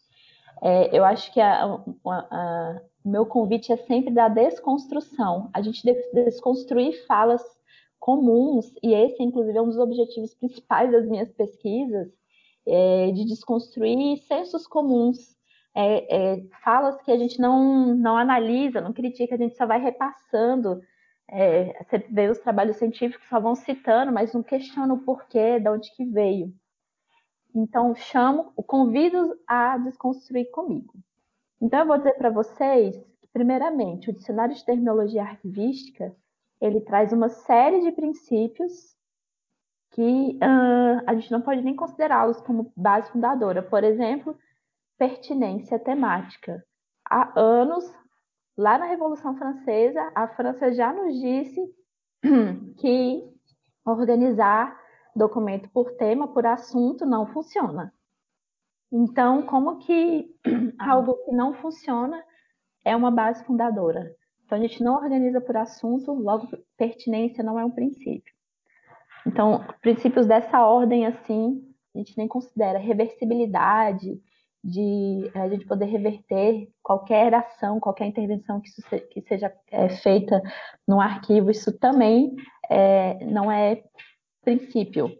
É, 0.60 0.96
eu 0.96 1.04
acho 1.04 1.32
que 1.32 1.40
o 1.40 2.97
meu 3.08 3.26
convite 3.26 3.72
é 3.72 3.76
sempre 3.76 4.12
da 4.12 4.28
desconstrução. 4.28 5.50
A 5.52 5.60
gente 5.62 5.82
desconstruir 6.12 7.06
falas 7.06 7.42
comuns, 7.98 8.72
e 8.82 8.94
esse, 8.94 9.22
inclusive, 9.22 9.58
é 9.58 9.62
um 9.62 9.68
dos 9.68 9.78
objetivos 9.78 10.34
principais 10.34 10.92
das 10.92 11.06
minhas 11.06 11.30
pesquisas, 11.32 12.08
é, 12.66 13.10
de 13.12 13.24
desconstruir 13.24 14.18
sensos 14.24 14.66
comuns, 14.66 15.36
é, 15.74 16.34
é, 16.36 16.46
falas 16.62 17.00
que 17.02 17.10
a 17.10 17.16
gente 17.16 17.40
não, 17.40 17.94
não 17.94 18.16
analisa, 18.16 18.80
não 18.80 18.92
critica, 18.92 19.34
a 19.34 19.38
gente 19.38 19.56
só 19.56 19.66
vai 19.66 19.80
repassando. 19.80 20.80
É, 21.30 21.82
você 21.84 21.98
vê 22.10 22.28
os 22.28 22.38
trabalhos 22.38 22.76
científicos 22.76 23.28
só 23.28 23.38
vão 23.40 23.54
citando, 23.54 24.12
mas 24.12 24.32
não 24.32 24.42
questiona 24.42 24.94
o 24.94 25.04
porquê, 25.04 25.60
de 25.60 25.68
onde 25.68 25.94
que 25.94 26.04
veio. 26.04 26.52
Então, 27.54 27.94
chamo, 27.94 28.52
convido 28.66 29.36
a 29.46 29.78
desconstruir 29.78 30.50
comigo. 30.50 30.94
Então, 31.60 31.80
eu 31.80 31.86
vou 31.86 31.98
dizer 31.98 32.14
para 32.14 32.30
vocês 32.30 32.96
primeiramente, 33.32 34.10
o 34.10 34.12
Dicionário 34.12 34.54
de 34.54 34.64
Terminologia 34.64 35.22
Arquivística, 35.22 36.14
ele 36.60 36.80
traz 36.80 37.12
uma 37.12 37.28
série 37.28 37.80
de 37.80 37.92
princípios 37.92 38.96
que 39.92 40.38
uh, 40.42 41.02
a 41.06 41.14
gente 41.14 41.30
não 41.30 41.40
pode 41.40 41.62
nem 41.62 41.74
considerá-los 41.74 42.40
como 42.40 42.72
base 42.76 43.10
fundadora. 43.10 43.62
Por 43.62 43.84
exemplo, 43.84 44.36
pertinência 44.98 45.78
temática. 45.78 46.64
Há 47.08 47.32
anos, 47.38 47.84
lá 48.56 48.76
na 48.76 48.86
Revolução 48.86 49.36
Francesa, 49.36 50.10
a 50.14 50.28
França 50.28 50.72
já 50.72 50.92
nos 50.92 51.14
disse 51.18 51.60
que 52.78 53.22
organizar 53.84 54.78
documento 55.14 55.70
por 55.70 55.92
tema, 55.92 56.28
por 56.28 56.44
assunto, 56.44 57.06
não 57.06 57.26
funciona. 57.26 57.92
Então, 58.90 59.42
como 59.42 59.78
que 59.78 60.26
algo 60.78 61.14
que 61.25 61.33
não 61.33 61.54
funciona 61.54 62.23
é 62.85 62.97
uma 62.97 63.11
base 63.11 63.45
fundadora? 63.45 64.14
Então, 64.45 64.57
a 64.57 64.61
gente 64.61 64.83
não 64.83 64.95
organiza 64.95 65.40
por 65.40 65.57
assunto, 65.57 66.12
logo, 66.12 66.49
pertinência 66.76 67.45
não 67.45 67.59
é 67.59 67.64
um 67.64 67.71
princípio. 67.71 68.33
Então, 69.26 69.62
princípios 69.83 70.26
dessa 70.26 70.64
ordem, 70.64 71.07
assim, 71.07 71.62
a 71.95 71.99
gente 71.99 72.16
nem 72.16 72.26
considera 72.26 72.78
reversibilidade, 72.78 74.18
de 74.62 75.30
a 75.35 75.49
gente 75.49 75.66
poder 75.66 75.87
reverter 75.87 76.68
qualquer 76.83 77.33
ação, 77.33 77.78
qualquer 77.78 78.07
intervenção 78.07 78.61
que, 78.61 79.00
que 79.09 79.23
seja 79.23 79.52
é, 79.71 79.88
feita 79.88 80.42
no 80.87 81.00
arquivo, 81.00 81.50
isso 81.50 81.78
também 81.78 82.35
é, 82.68 83.25
não 83.25 83.50
é 83.50 83.83
princípio. 84.42 85.11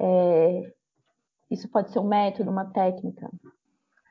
É, 0.00 0.72
isso 1.50 1.68
pode 1.68 1.90
ser 1.90 1.98
um 1.98 2.08
método, 2.08 2.50
uma 2.50 2.70
técnica. 2.72 3.30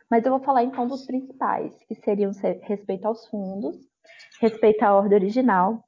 Mas 0.10 0.24
eu 0.24 0.32
vou 0.32 0.40
falar 0.40 0.64
então 0.64 0.88
dos 0.88 1.06
principais, 1.06 1.76
que 1.88 1.96
seriam 1.96 2.32
respeito 2.62 3.06
aos 3.06 3.28
fundos, 3.28 3.78
respeito 4.40 4.84
à 4.84 4.96
ordem 4.96 5.18
original 5.18 5.84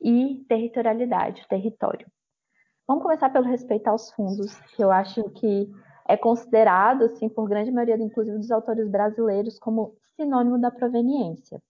e 0.00 0.44
territorialidade, 0.48 1.46
território. 1.48 2.06
Vamos 2.86 3.02
começar 3.02 3.30
pelo 3.30 3.46
respeito 3.46 3.88
aos 3.88 4.10
fundos, 4.12 4.54
que 4.74 4.82
eu 4.82 4.90
acho 4.90 5.22
que 5.30 5.70
é 6.06 6.16
considerado, 6.16 7.04
assim, 7.04 7.28
por 7.28 7.48
grande 7.48 7.70
maioria, 7.70 7.96
inclusive 7.96 8.36
dos 8.36 8.50
autores 8.50 8.90
brasileiros, 8.90 9.58
como 9.58 9.96
sinônimo 10.16 10.60
da 10.60 10.70
proveniência. 10.70 11.62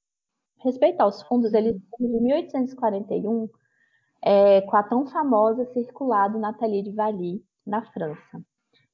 Respeito 0.59 1.01
aos 1.01 1.23
fundos, 1.23 1.53
ele 1.53 1.75
de 1.75 2.21
1841, 2.21 3.49
é, 4.25 4.61
com 4.62 4.77
a 4.77 4.83
tão 4.83 5.07
famosa 5.07 5.66
Circulado 5.66 6.38
Nathalie 6.38 6.83
de 6.83 6.92
Valy, 6.92 7.45
na 7.66 7.83
França. 7.92 8.42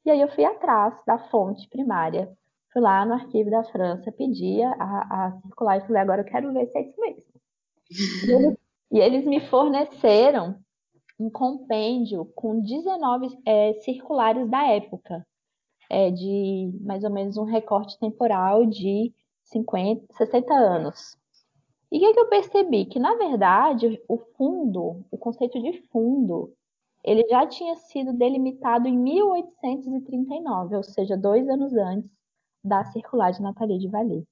E 0.09 0.11
aí 0.11 0.23
eu 0.23 0.29
fui 0.29 0.43
atrás 0.43 0.95
da 1.07 1.19
fonte 1.19 1.69
primária, 1.69 2.35
fui 2.73 2.81
lá 2.81 3.05
no 3.05 3.13
arquivo 3.13 3.51
da 3.51 3.63
França, 3.65 4.11
pedi 4.11 4.63
a, 4.63 4.73
a 4.73 5.33
circular 5.43 5.77
e 5.77 5.81
falei, 5.83 6.01
agora 6.01 6.23
eu 6.23 6.25
quero 6.25 6.51
ver 6.51 6.67
se 6.69 6.79
é 6.79 6.81
isso 6.81 6.99
mesmo. 6.99 7.23
E 8.25 8.31
eles, 8.33 8.59
e 8.91 8.99
eles 9.01 9.27
me 9.27 9.39
forneceram 9.49 10.59
um 11.21 11.29
compêndio 11.29 12.25
com 12.35 12.59
19 12.59 13.39
é, 13.45 13.75
circulares 13.83 14.49
da 14.49 14.67
época, 14.67 15.27
é, 15.91 16.11
de 16.11 16.73
mais 16.81 17.05
ou 17.05 17.11
menos 17.11 17.37
um 17.37 17.45
recorte 17.45 17.99
temporal 17.99 18.65
de 18.65 19.13
50, 19.45 20.07
60 20.15 20.55
anos. 20.55 21.19
E 21.93 21.99
o 21.99 22.01
que, 22.01 22.15
que 22.15 22.21
eu 22.21 22.29
percebi? 22.31 22.87
Que, 22.87 22.99
na 22.99 23.15
verdade, 23.15 24.03
o 24.09 24.17
fundo, 24.39 25.05
o 25.11 25.19
conceito 25.19 25.61
de 25.61 25.83
fundo, 25.93 26.55
ele 27.05 27.27
já 27.29 27.47
tinha 27.47 27.77
sido 27.77 28.13
delimitado 28.13 28.89
em 28.89 28.97
1839, 28.97 30.77
ou 30.77 30.83
seja, 30.83 31.17
dois 31.17 31.49
anos 31.49 31.73
antes 31.75 32.11
da 32.63 32.85
circular 32.85 33.31
de 33.31 33.43
Nathalie 33.43 33.79
de 33.79 33.89
Vallée. 33.89 34.25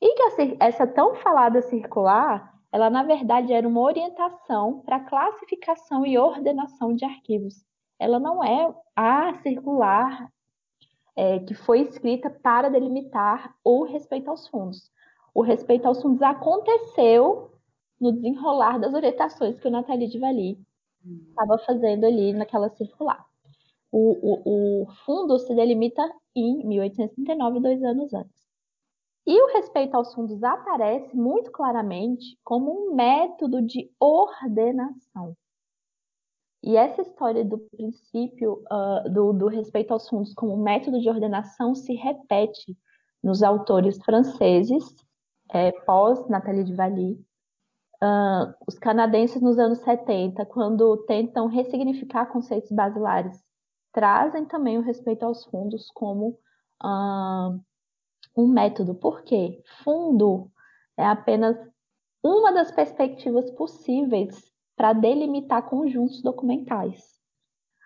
E 0.00 0.14
que 0.14 0.56
essa 0.60 0.86
tão 0.86 1.14
falada 1.16 1.62
circular 1.62 2.58
ela 2.70 2.90
na 2.90 3.02
verdade 3.02 3.52
era 3.52 3.66
uma 3.66 3.80
orientação 3.80 4.80
para 4.80 5.00
classificação 5.00 6.04
e 6.04 6.18
ordenação 6.18 6.94
de 6.94 7.04
arquivos. 7.04 7.64
Ela 7.98 8.20
não 8.20 8.44
é 8.44 8.74
a 8.94 9.34
circular 9.42 10.30
é, 11.16 11.40
que 11.40 11.54
foi 11.54 11.80
escrita 11.80 12.30
para 12.30 12.68
delimitar 12.68 13.54
o 13.64 13.84
respeito 13.84 14.30
aos 14.30 14.46
fundos. 14.48 14.90
O 15.34 15.42
respeito 15.42 15.86
aos 15.86 16.00
fundos 16.00 16.22
aconteceu 16.22 17.52
no 18.00 18.12
desenrolar 18.12 18.78
das 18.78 18.94
orientações 18.94 19.58
que 19.58 19.66
o 19.66 19.70
Nathalie 19.70 20.08
de 20.08 20.18
Vali 20.18 20.58
estava 21.28 21.58
fazendo 21.58 22.04
ali 22.04 22.32
naquela 22.32 22.68
circular. 22.70 23.24
O, 23.90 24.12
o, 24.20 24.82
o 24.82 24.86
fundo 25.04 25.38
se 25.38 25.54
delimita 25.54 26.02
em 26.34 26.66
1839, 26.66 27.60
dois 27.60 27.82
anos 27.82 28.12
antes. 28.12 28.38
E 29.26 29.42
o 29.42 29.52
respeito 29.52 29.94
aos 29.94 30.14
fundos 30.14 30.42
aparece 30.42 31.14
muito 31.16 31.50
claramente 31.50 32.38
como 32.42 32.72
um 32.72 32.94
método 32.94 33.60
de 33.60 33.90
ordenação. 34.00 35.36
E 36.62 36.76
essa 36.76 37.02
história 37.02 37.44
do 37.44 37.58
princípio 37.58 38.64
uh, 38.70 39.08
do, 39.10 39.32
do, 39.32 39.46
respeito 39.46 39.92
aos 39.92 40.08
fundos 40.08 40.34
como 40.34 40.56
método 40.56 41.00
de 41.00 41.08
ordenação 41.08 41.74
se 41.74 41.94
repete 41.94 42.76
nos 43.22 43.42
autores 43.42 43.98
franceses, 43.98 44.84
é, 45.52 45.72
pós 45.72 46.26
Nathalie 46.28 46.64
de 46.64 46.74
Valy, 46.74 47.18
uh, 48.02 48.54
os 48.66 48.78
canadenses 48.78 49.40
nos 49.40 49.58
anos 49.58 49.78
70, 49.80 50.44
quando 50.46 50.96
tentam 51.06 51.46
ressignificar 51.46 52.26
conceitos 52.26 52.70
basilares, 52.70 53.42
trazem 53.92 54.44
também 54.44 54.78
o 54.78 54.82
respeito 54.82 55.24
aos 55.24 55.44
fundos 55.46 55.90
como 55.92 56.38
uh, 56.82 57.60
um 58.36 58.46
método. 58.48 58.94
Por 58.94 59.22
quê? 59.22 59.62
Fundo 59.82 60.50
é 60.96 61.04
apenas 61.04 61.56
uma 62.22 62.52
das 62.52 62.70
perspectivas 62.70 63.50
possíveis 63.52 64.50
para 64.76 64.92
delimitar 64.92 65.68
conjuntos 65.68 66.22
documentais. 66.22 67.18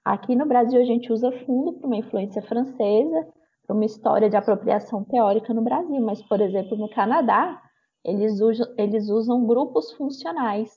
Aqui 0.05 0.35
no 0.35 0.47
Brasil, 0.47 0.81
a 0.81 0.85
gente 0.85 1.13
usa 1.13 1.31
fundo 1.47 1.75
para 1.75 1.87
uma 1.87 1.97
influência 1.97 2.43
francesa, 2.43 3.29
para 3.67 3.75
uma 3.75 3.85
história 3.85 4.29
de 4.29 4.37
apropriação 4.37 5.05
teórica 5.05 5.55
no 5.55 5.63
Brasil, 5.63 6.01
mas, 6.01 6.21
por 6.23 6.41
exemplo, 6.41 6.77
no 6.77 6.89
Canadá, 6.91 7.63
eles 8.05 8.41
usam, 8.41 8.75
eles 8.77 9.09
usam 9.09 9.47
grupos 9.47 9.93
funcionais, 9.93 10.71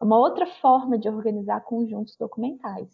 uma 0.00 0.18
outra 0.18 0.46
forma 0.46 0.98
de 0.98 1.08
organizar 1.08 1.60
conjuntos 1.62 2.16
documentais. 2.16 2.88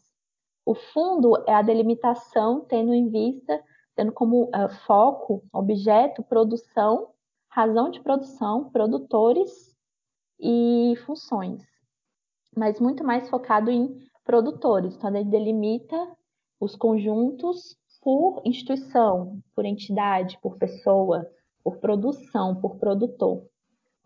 O 0.65 0.75
fundo 0.75 1.45
é 1.47 1.55
a 1.55 1.63
delimitação 1.63 2.65
tendo 2.69 2.93
em 2.93 3.09
vista 3.09 3.63
tendo 3.97 4.13
como 4.13 4.45
uh, 4.45 4.69
foco, 4.87 5.43
objeto, 5.51 6.23
produção, 6.23 7.09
razão 7.49 7.91
de 7.91 8.01
produção, 8.01 8.69
produtores 8.71 9.75
e 10.39 10.95
funções, 11.07 11.65
mas 12.55 12.79
muito 12.79 13.03
mais 13.03 13.31
focado 13.31 13.71
em 13.71 13.99
produtores. 14.23 14.95
Então, 14.95 15.17
ele 15.17 15.31
delimita 15.31 15.97
os 16.61 16.77
conjuntos 16.77 17.77
por 18.03 18.43
instituição, 18.45 19.41
por 19.55 19.65
entidade, 19.65 20.39
por 20.43 20.59
pessoa, 20.59 21.27
por 21.65 21.79
produção, 21.79 22.61
por 22.61 22.77
produtor. 22.77 23.49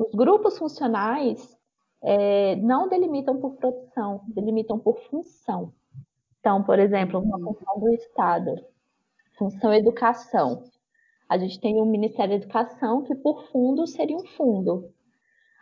Os 0.01 0.15
grupos 0.15 0.57
funcionais 0.57 1.55
é, 2.03 2.57
não 2.57 2.89
delimitam 2.89 3.39
por 3.39 3.57
produção, 3.57 4.23
delimitam 4.29 4.79
por 4.79 4.99
função. 5.11 5.75
Então, 6.39 6.63
por 6.63 6.79
exemplo, 6.79 7.21
uma 7.21 7.37
uhum. 7.37 7.53
função 7.53 7.79
do 7.79 7.93
Estado, 7.93 8.65
função 9.37 9.75
educação. 9.75 10.65
A 11.29 11.37
gente 11.37 11.61
tem 11.61 11.83
o 11.83 11.85
Ministério 11.85 12.31
da 12.31 12.43
Educação, 12.43 13.03
que 13.03 13.15
por 13.15 13.45
fundo 13.49 13.87
seria 13.87 14.17
um 14.17 14.25
fundo. 14.25 14.91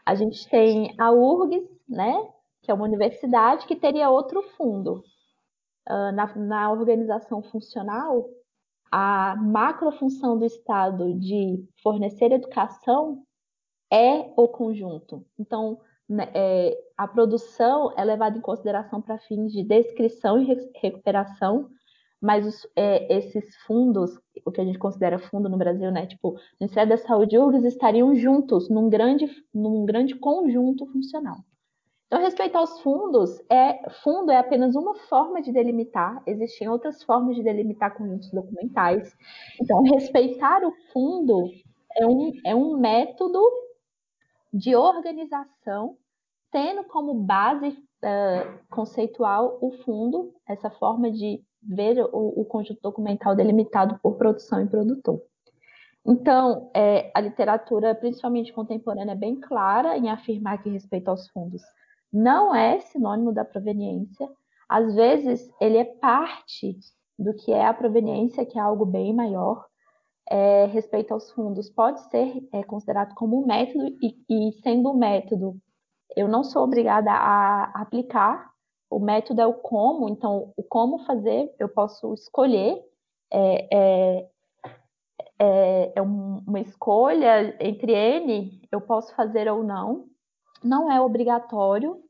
A 0.07 0.15
gente 0.15 0.49
tem 0.49 0.95
a 0.97 1.11
URGS, 1.11 1.69
né, 1.89 2.29
que 2.63 2.71
é 2.71 2.75
uma 2.75 2.85
universidade, 2.85 3.67
que 3.67 3.75
teria 3.75 4.09
outro 4.09 4.41
fundo. 4.57 5.03
Uh, 5.91 6.13
na, 6.13 6.33
na 6.37 6.71
organização 6.71 7.43
funcional, 7.43 8.29
a 8.89 9.35
macrofunção 9.37 10.39
do 10.39 10.45
Estado 10.45 11.13
de 11.19 11.67
fornecer 11.83 12.31
educação 12.31 13.25
é 13.91 14.31
o 14.37 14.49
conjunto. 14.49 15.25
Então, 15.39 15.79
né, 16.09 16.31
é, 16.35 16.79
a 16.97 17.07
produção 17.07 17.93
é 17.97 18.05
levada 18.05 18.39
em 18.39 18.41
consideração 18.41 19.01
para 19.01 19.19
fins 19.19 19.53
de 19.53 19.63
descrição 19.63 20.41
e 20.41 20.71
recuperação, 20.81 21.69
mas 22.21 22.47
os, 22.47 22.67
é, 22.75 23.17
esses 23.17 23.57
fundos, 23.67 24.19
o 24.45 24.51
que 24.51 24.61
a 24.61 24.65
gente 24.65 24.79
considera 24.79 25.19
fundo 25.19 25.49
no 25.49 25.57
Brasil, 25.57 25.91
né, 25.91 26.07
tipo, 26.07 26.37
Ministério 26.61 26.91
da 26.91 26.97
Saúde 26.97 27.37
e 27.37 27.39
URGS 27.39 27.65
estariam 27.65 28.15
juntos 28.15 28.69
num 28.69 28.89
grande, 28.89 29.27
num 29.55 29.85
grande 29.85 30.15
conjunto 30.17 30.87
funcional. 30.87 31.37
Então, 32.07 32.21
respeito 32.21 32.57
aos 32.57 32.81
fundos, 32.81 33.39
é, 33.51 33.91
fundo 34.03 34.33
é 34.33 34.39
apenas 34.39 34.75
uma 34.75 34.95
forma 34.95 35.43
de 35.43 35.53
delimitar, 35.53 36.23
existem 36.27 36.67
outras 36.67 37.03
formas 37.03 37.37
de 37.37 37.43
delimitar 37.43 37.95
conjuntos 37.95 38.31
documentais. 38.31 39.15
Então, 39.61 39.83
respeitar 39.95 40.65
o 40.65 40.73
fundo 40.91 41.51
é 41.95 42.07
um, 42.07 42.33
é 42.47 42.55
um 42.55 42.79
método 42.79 43.39
de 44.53 44.75
organização, 44.75 45.97
tendo 46.51 46.85
como 46.85 47.15
base 47.15 47.69
uh, 47.69 48.59
conceitual 48.71 49.59
o 49.61 49.73
fundo, 49.85 50.35
essa 50.47 50.71
forma 50.71 51.11
de 51.11 51.43
ver 51.63 52.01
o, 52.13 52.41
o, 52.41 52.45
conjunto 52.45 52.81
documental 52.81 53.35
delimitado 53.35 53.99
por 54.03 54.17
produção 54.17 54.63
e 54.63 54.69
produtor. 54.69 55.21
Então, 56.07 56.71
é, 56.75 57.11
a 57.15 57.21
literatura, 57.21 57.95
principalmente 57.95 58.53
contemporânea, 58.53 59.13
é 59.13 59.17
bem 59.17 59.39
clara 59.39 59.99
em 59.99 60.09
afirmar 60.09 60.63
que 60.63 60.71
respeito 60.71 61.09
aos 61.09 61.29
fundos 61.29 61.63
não 62.13 62.55
é 62.55 62.81
sinônimo 62.81 63.33
da 63.33 63.45
proveniência. 63.45 64.31
Às 64.69 64.95
vezes, 64.95 65.51
ele 65.61 65.77
é 65.77 65.85
parte 65.85 66.79
do 67.19 67.35
que 67.35 67.53
é 67.53 67.67
a 67.67 67.75
proveniência, 67.75 68.47
que 68.47 68.59
é 68.59 68.63
algo 68.63 68.87
bem 68.87 69.13
maior, 69.13 69.67
é, 70.31 70.67
respeito 70.67 71.15
aos 71.15 71.31
fundos 71.33 71.71
pode 71.71 72.01
ser 72.11 72.47
é, 72.53 72.63
considerado 72.63 73.15
como 73.15 73.43
um 73.43 73.47
método 73.47 73.87
e, 74.03 74.17
e, 74.29 74.53
sendo 74.63 74.91
um 74.91 74.97
método, 74.97 75.57
eu 76.17 76.29
não 76.29 76.45
sou 76.45 76.65
obrigada 76.65 77.11
a 77.11 77.65
aplicar. 77.81 78.51
O 78.91 78.99
método 78.99 79.41
é 79.41 79.47
o 79.47 79.55
como, 79.55 80.09
então 80.09 80.53
o 80.57 80.63
como 80.63 81.05
fazer 81.05 81.55
eu 81.59 81.69
posso 81.69 82.15
escolher. 82.15 82.83
É, 83.31 83.69
é, 83.77 84.29
é, 85.41 85.93
é 85.97 86.03
uma 86.03 86.61
escolha 86.61 87.57
entre 87.61 87.93
N, 87.93 88.61
eu 88.73 88.81
posso 88.81 89.15
fazer 89.15 89.51
ou 89.51 89.63
não. 89.63 90.07
Não 90.63 90.91
é 90.91 91.01
obrigatório, 91.01 92.03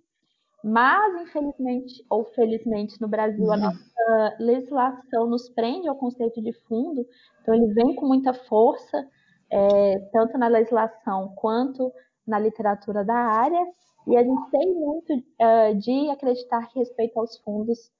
mas, 0.68 1.22
infelizmente 1.22 2.04
ou 2.10 2.24
felizmente, 2.24 3.00
no 3.00 3.08
Brasil, 3.08 3.50
a 3.52 3.56
nossa 3.56 4.36
legislação 4.38 5.26
nos 5.26 5.48
prende 5.50 5.88
ao 5.88 5.96
conceito 5.96 6.42
de 6.42 6.52
fundo, 6.66 7.06
então 7.42 7.54
ele 7.54 7.72
vem 7.74 7.94
com 7.94 8.06
muita 8.06 8.32
força, 8.32 9.06
é, 9.50 9.98
tanto 10.12 10.36
na 10.38 10.48
legislação 10.48 11.32
quanto 11.36 11.92
na 12.26 12.38
literatura 12.38 13.04
da 13.04 13.14
área, 13.14 13.64
e 14.06 14.16
a 14.16 14.22
gente 14.22 14.50
tem 14.50 14.74
muito 14.74 15.12
uh, 15.12 15.74
de 15.76 16.10
acreditar 16.10 16.66
que 16.68 16.78
respeito 16.78 17.18
aos 17.18 17.36
fundos 17.38 17.90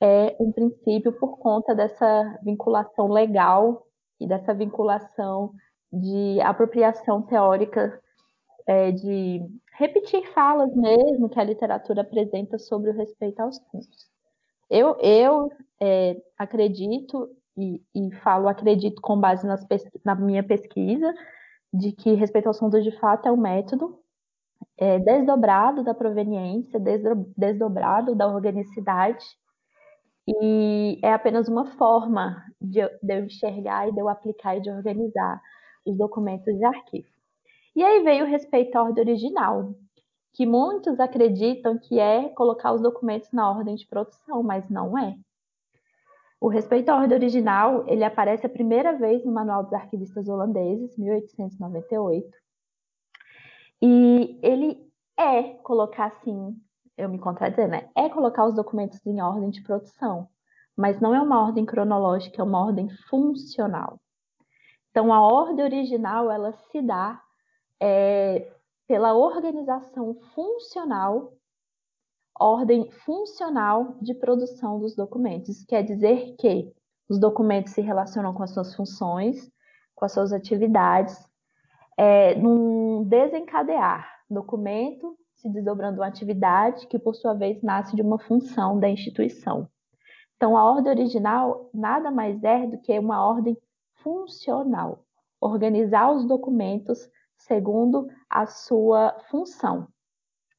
é 0.00 0.36
um 0.40 0.50
princípio 0.52 1.12
por 1.12 1.38
conta 1.38 1.74
dessa 1.74 2.38
vinculação 2.42 3.08
legal 3.08 3.86
e 4.20 4.26
dessa 4.26 4.54
vinculação 4.54 5.52
de 5.92 6.40
apropriação 6.40 7.22
teórica 7.22 8.00
é, 8.68 8.92
de 8.92 9.40
repetir 9.78 10.30
falas 10.34 10.74
mesmo 10.76 11.30
que 11.30 11.40
a 11.40 11.44
literatura 11.44 12.02
apresenta 12.02 12.58
sobre 12.58 12.90
o 12.90 12.94
respeito 12.94 13.40
aos 13.40 13.58
fundos. 13.70 14.06
Eu, 14.68 14.94
eu 15.00 15.50
é, 15.80 16.20
acredito 16.36 17.30
e, 17.56 17.82
e, 17.94 18.14
falo 18.16 18.46
acredito 18.46 19.00
com 19.00 19.18
base 19.18 19.46
na 20.04 20.14
minha 20.14 20.44
pesquisa 20.44 21.12
de 21.72 21.92
que 21.92 22.12
respeito 22.12 22.46
aos 22.46 22.58
fundos 22.58 22.84
de 22.84 22.92
fato 23.00 23.26
é 23.26 23.32
um 23.32 23.36
método 23.38 23.98
é, 24.76 24.98
desdobrado 24.98 25.82
da 25.82 25.94
proveniência, 25.94 26.78
desdobrado 27.36 28.14
da 28.14 28.28
organicidade 28.28 29.24
e 30.26 31.00
é 31.02 31.10
apenas 31.10 31.48
uma 31.48 31.64
forma 31.76 32.44
de, 32.60 32.86
de 33.02 33.14
eu 33.14 33.24
enxergar 33.24 33.88
e 33.88 33.92
de 33.92 33.98
eu 33.98 34.10
aplicar 34.10 34.56
e 34.56 34.60
de 34.60 34.70
organizar 34.70 35.40
os 35.86 35.96
documentos 35.96 36.54
de 36.54 36.64
arquivo. 36.64 37.17
E 37.78 37.84
aí 37.84 38.02
veio 38.02 38.24
o 38.24 38.28
respeito 38.28 38.74
à 38.74 38.82
ordem 38.82 39.04
original, 39.04 39.72
que 40.32 40.44
muitos 40.44 40.98
acreditam 40.98 41.78
que 41.78 42.00
é 42.00 42.28
colocar 42.30 42.72
os 42.72 42.80
documentos 42.80 43.30
na 43.30 43.48
ordem 43.48 43.76
de 43.76 43.86
produção, 43.86 44.42
mas 44.42 44.68
não 44.68 44.98
é. 44.98 45.16
O 46.40 46.48
respeito 46.48 46.88
à 46.88 46.96
ordem 46.96 47.16
original, 47.16 47.86
ele 47.86 48.02
aparece 48.02 48.44
a 48.44 48.48
primeira 48.48 48.98
vez 48.98 49.24
no 49.24 49.30
Manual 49.30 49.62
dos 49.62 49.72
Arquivistas 49.72 50.28
Holandeses, 50.28 50.98
1898. 50.98 52.28
E 53.80 54.40
ele 54.42 54.84
é 55.16 55.44
colocar 55.62 56.06
assim, 56.06 56.60
eu 56.96 57.08
me 57.08 57.20
contradizer, 57.20 57.68
né? 57.68 57.88
É 57.96 58.08
colocar 58.08 58.44
os 58.44 58.56
documentos 58.56 59.06
em 59.06 59.22
ordem 59.22 59.50
de 59.50 59.62
produção, 59.62 60.28
mas 60.76 61.00
não 61.00 61.14
é 61.14 61.22
uma 61.22 61.40
ordem 61.40 61.64
cronológica, 61.64 62.42
é 62.42 62.44
uma 62.44 62.58
ordem 62.58 62.88
funcional. 63.08 64.00
Então, 64.90 65.14
a 65.14 65.20
ordem 65.20 65.64
original, 65.64 66.28
ela 66.28 66.50
se 66.72 66.82
dá 66.82 67.22
é, 67.80 68.50
pela 68.86 69.14
organização 69.14 70.14
funcional, 70.34 71.32
ordem 72.38 72.90
funcional 72.90 73.96
de 74.00 74.14
produção 74.14 74.78
dos 74.78 74.94
documentos. 74.94 75.64
quer 75.64 75.82
dizer 75.82 76.36
que 76.38 76.72
os 77.08 77.18
documentos 77.18 77.72
se 77.72 77.80
relacionam 77.80 78.32
com 78.34 78.42
as 78.42 78.50
suas 78.50 78.74
funções, 78.74 79.50
com 79.94 80.04
as 80.04 80.12
suas 80.12 80.32
atividades, 80.32 81.16
é, 81.96 82.34
num 82.36 83.04
desencadear 83.04 84.08
documento 84.30 85.16
se 85.38 85.48
desdobrando 85.48 86.00
uma 86.00 86.06
atividade 86.06 86.86
que, 86.88 86.98
por 86.98 87.14
sua 87.14 87.32
vez, 87.32 87.62
nasce 87.62 87.94
de 87.94 88.02
uma 88.02 88.18
função 88.18 88.78
da 88.78 88.88
instituição. 88.88 89.68
Então, 90.36 90.56
a 90.56 90.64
ordem 90.64 90.92
original 90.92 91.70
nada 91.72 92.10
mais 92.10 92.42
é 92.42 92.66
do 92.66 92.80
que 92.80 92.98
uma 92.98 93.24
ordem 93.24 93.56
funcional, 94.02 95.04
organizar 95.40 96.12
os 96.12 96.26
documentos 96.26 97.08
segundo 97.38 98.08
a 98.28 98.46
sua 98.46 99.16
função. 99.30 99.88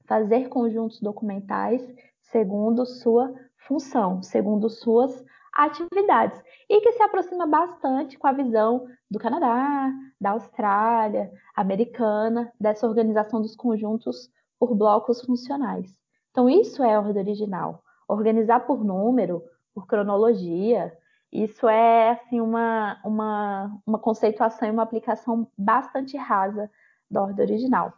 Fazer 0.07 0.49
conjuntos 0.49 0.99
documentais 0.99 1.87
segundo 2.21 2.85
sua 2.85 3.33
função, 3.67 4.21
segundo 4.23 4.69
suas 4.69 5.23
atividades. 5.53 6.41
E 6.69 6.81
que 6.81 6.93
se 6.93 7.03
aproxima 7.03 7.45
bastante 7.45 8.17
com 8.17 8.27
a 8.27 8.31
visão 8.31 8.87
do 9.09 9.19
Canadá, 9.19 9.91
da 10.19 10.31
Austrália, 10.31 11.31
americana, 11.55 12.51
dessa 12.59 12.87
organização 12.87 13.41
dos 13.41 13.55
conjuntos 13.55 14.29
por 14.59 14.75
blocos 14.75 15.21
funcionais. 15.21 15.97
Então, 16.31 16.49
isso 16.49 16.83
é 16.83 16.97
ordem 16.97 17.23
original. 17.23 17.83
Organizar 18.07 18.61
por 18.61 18.83
número, 18.83 19.43
por 19.73 19.87
cronologia, 19.87 20.95
isso 21.31 21.67
é 21.67 22.11
assim 22.11 22.41
uma, 22.41 22.99
uma, 23.05 23.81
uma 23.85 23.99
conceituação 23.99 24.67
e 24.67 24.71
uma 24.71 24.83
aplicação 24.83 25.47
bastante 25.57 26.17
rasa 26.17 26.69
da 27.09 27.21
ordem 27.21 27.45
original. 27.45 27.93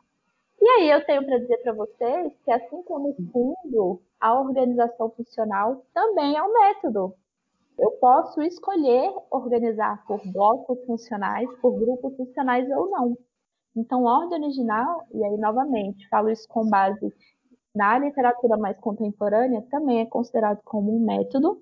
E 0.61 0.67
aí 0.69 0.91
eu 0.91 1.05
tenho 1.05 1.25
para 1.25 1.39
dizer 1.39 1.57
para 1.57 1.73
vocês 1.73 2.33
que 2.43 2.51
assim 2.51 2.83
como 2.83 3.09
o 3.09 3.31
fundo, 3.31 4.01
a 4.19 4.39
organização 4.39 5.09
funcional 5.09 5.83
também 5.93 6.35
é 6.35 6.43
um 6.43 6.53
método. 6.53 7.15
Eu 7.79 7.91
posso 7.91 8.41
escolher 8.41 9.11
organizar 9.31 10.05
por 10.05 10.21
blocos 10.31 10.77
funcionais, 10.85 11.49
por 11.61 11.79
grupos 11.79 12.15
funcionais 12.15 12.69
ou 12.69 12.89
não. 12.91 13.17
Então, 13.75 14.03
ordem 14.03 14.43
original, 14.43 15.07
e 15.11 15.23
aí 15.23 15.37
novamente 15.37 16.07
falo 16.09 16.29
isso 16.29 16.47
com 16.47 16.69
base 16.69 17.11
na 17.73 17.97
literatura 17.97 18.57
mais 18.57 18.77
contemporânea, 18.79 19.65
também 19.71 20.01
é 20.01 20.05
considerado 20.05 20.61
como 20.63 20.95
um 20.95 21.05
método, 21.05 21.61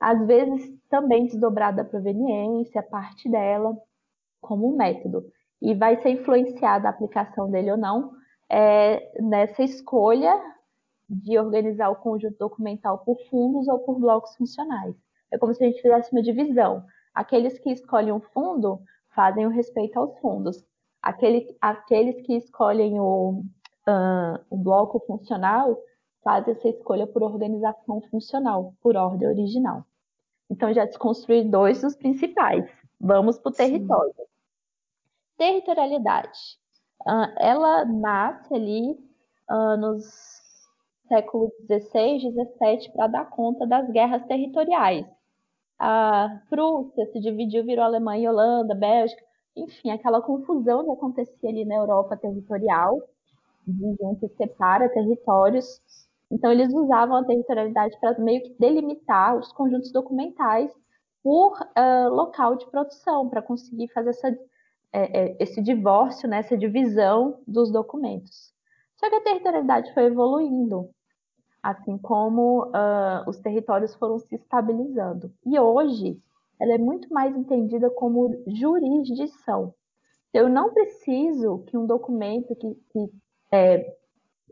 às 0.00 0.26
vezes 0.26 0.72
também 0.88 1.26
desdobrado 1.26 1.78
da 1.78 1.84
proveniência, 1.84 2.82
parte 2.82 3.28
dela, 3.28 3.76
como 4.40 4.72
um 4.72 4.76
método 4.76 5.24
e 5.60 5.74
vai 5.74 6.00
ser 6.02 6.10
influenciada 6.10 6.86
a 6.86 6.90
aplicação 6.90 7.50
dele 7.50 7.70
ou 7.70 7.76
não 7.76 8.12
é, 8.48 9.20
nessa 9.20 9.62
escolha 9.62 10.32
de 11.08 11.38
organizar 11.38 11.88
o 11.90 11.96
conjunto 11.96 12.36
documental 12.38 12.98
por 12.98 13.16
fundos 13.30 13.68
ou 13.68 13.78
por 13.80 13.98
blocos 13.98 14.34
funcionais. 14.36 14.94
É 15.32 15.38
como 15.38 15.54
se 15.54 15.64
a 15.64 15.66
gente 15.66 15.80
fizesse 15.80 16.12
uma 16.12 16.22
divisão. 16.22 16.84
Aqueles 17.14 17.58
que 17.58 17.70
escolhem 17.70 18.12
o 18.12 18.20
fundo 18.20 18.80
fazem 19.14 19.46
o 19.46 19.50
respeito 19.50 19.98
aos 19.98 20.18
fundos. 20.18 20.64
Aquele, 21.02 21.46
aqueles 21.60 22.20
que 22.22 22.36
escolhem 22.36 23.00
o, 23.00 23.42
uh, 23.88 24.44
o 24.50 24.56
bloco 24.56 25.00
funcional 25.06 25.78
fazem 26.26 26.54
essa 26.54 26.68
escolha 26.68 27.06
por 27.06 27.22
organização 27.22 28.00
funcional, 28.10 28.74
por 28.82 28.96
ordem 28.96 29.28
original. 29.28 29.84
Então, 30.50 30.74
já 30.74 30.84
desconstruí 30.84 31.44
dois 31.44 31.80
dos 31.80 31.94
principais. 31.94 32.68
Vamos 33.00 33.38
para 33.38 33.50
o 33.50 33.54
território. 33.54 34.12
Territorialidade. 35.38 36.58
Uh, 37.02 37.30
ela 37.38 37.84
nasce 37.84 38.52
ali 38.52 38.90
uh, 39.48 39.76
nos 39.76 40.04
séculos 41.06 41.52
XVI, 41.66 42.18
XVII 42.18 42.92
para 42.92 43.06
dar 43.06 43.30
conta 43.30 43.64
das 43.64 43.88
guerras 43.90 44.26
territoriais. 44.26 45.06
A 45.78 46.40
Prússia 46.50 47.06
se 47.12 47.20
dividiu, 47.20 47.64
virou 47.64 47.84
Alemanha 47.84 48.24
e 48.24 48.28
Holanda, 48.28 48.74
Bélgica, 48.74 49.22
enfim, 49.54 49.90
aquela 49.90 50.20
confusão 50.20 50.84
que 50.84 50.90
acontecia 50.90 51.50
ali 51.50 51.64
na 51.64 51.76
Europa 51.76 52.16
territorial, 52.16 53.00
de 53.64 53.94
gente 53.94 54.28
separa 54.36 54.88
territórios. 54.88 55.80
Então, 56.30 56.50
eles 56.50 56.72
usavam 56.72 57.16
a 57.16 57.24
territorialidade 57.24 57.98
para 58.00 58.18
meio 58.18 58.42
que 58.42 58.56
delimitar 58.58 59.36
os 59.36 59.52
conjuntos 59.52 59.92
documentais 59.92 60.72
por 61.22 61.60
uh, 61.60 62.08
local 62.08 62.56
de 62.56 62.70
produção, 62.70 63.28
para 63.28 63.42
conseguir 63.42 63.88
fazer 63.88 64.10
essa, 64.10 64.38
é, 64.92 65.36
esse 65.42 65.60
divórcio, 65.60 66.28
né, 66.28 66.38
essa 66.38 66.56
divisão 66.56 67.40
dos 67.46 67.70
documentos. 67.70 68.52
Só 68.96 69.08
que 69.08 69.16
a 69.16 69.20
territorialidade 69.20 69.92
foi 69.92 70.04
evoluindo, 70.04 70.88
assim 71.62 71.98
como 71.98 72.66
uh, 72.66 73.28
os 73.28 73.38
territórios 73.38 73.94
foram 73.96 74.18
se 74.18 74.34
estabilizando. 74.36 75.32
E 75.44 75.58
hoje, 75.58 76.20
ela 76.60 76.74
é 76.74 76.78
muito 76.78 77.12
mais 77.12 77.36
entendida 77.36 77.90
como 77.90 78.42
jurisdição. 78.46 79.74
Eu 80.32 80.48
não 80.48 80.72
preciso 80.72 81.64
que 81.66 81.76
um 81.76 81.86
documento 81.86 82.54
que, 82.56 82.74
que 82.90 83.10
é, 83.52 83.96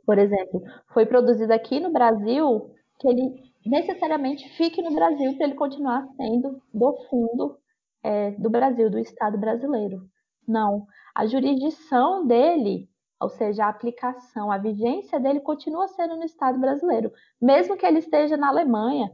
por 0.04 0.18
exemplo, 0.18 0.62
foi 0.92 1.06
produzido 1.06 1.52
aqui 1.52 1.80
no 1.80 1.92
Brasil, 1.92 2.70
que 2.98 3.08
ele 3.08 3.42
necessariamente 3.64 4.48
fique 4.56 4.82
no 4.82 4.94
Brasil 4.94 5.36
para 5.36 5.46
ele 5.46 5.54
continuar 5.54 6.06
sendo 6.16 6.60
do 6.72 6.94
fundo 7.08 7.56
é, 8.02 8.32
do 8.32 8.50
Brasil, 8.50 8.90
do 8.90 8.98
Estado 8.98 9.38
brasileiro. 9.38 10.06
Não. 10.46 10.86
A 11.14 11.26
jurisdição 11.26 12.26
dele, 12.26 12.88
ou 13.18 13.30
seja, 13.30 13.64
a 13.64 13.68
aplicação, 13.68 14.52
a 14.52 14.58
vigência 14.58 15.18
dele 15.18 15.40
continua 15.40 15.88
sendo 15.88 16.16
no 16.16 16.24
Estado 16.24 16.58
brasileiro, 16.58 17.10
mesmo 17.40 17.76
que 17.76 17.86
ele 17.86 17.98
esteja 17.98 18.36
na 18.36 18.48
Alemanha, 18.48 19.10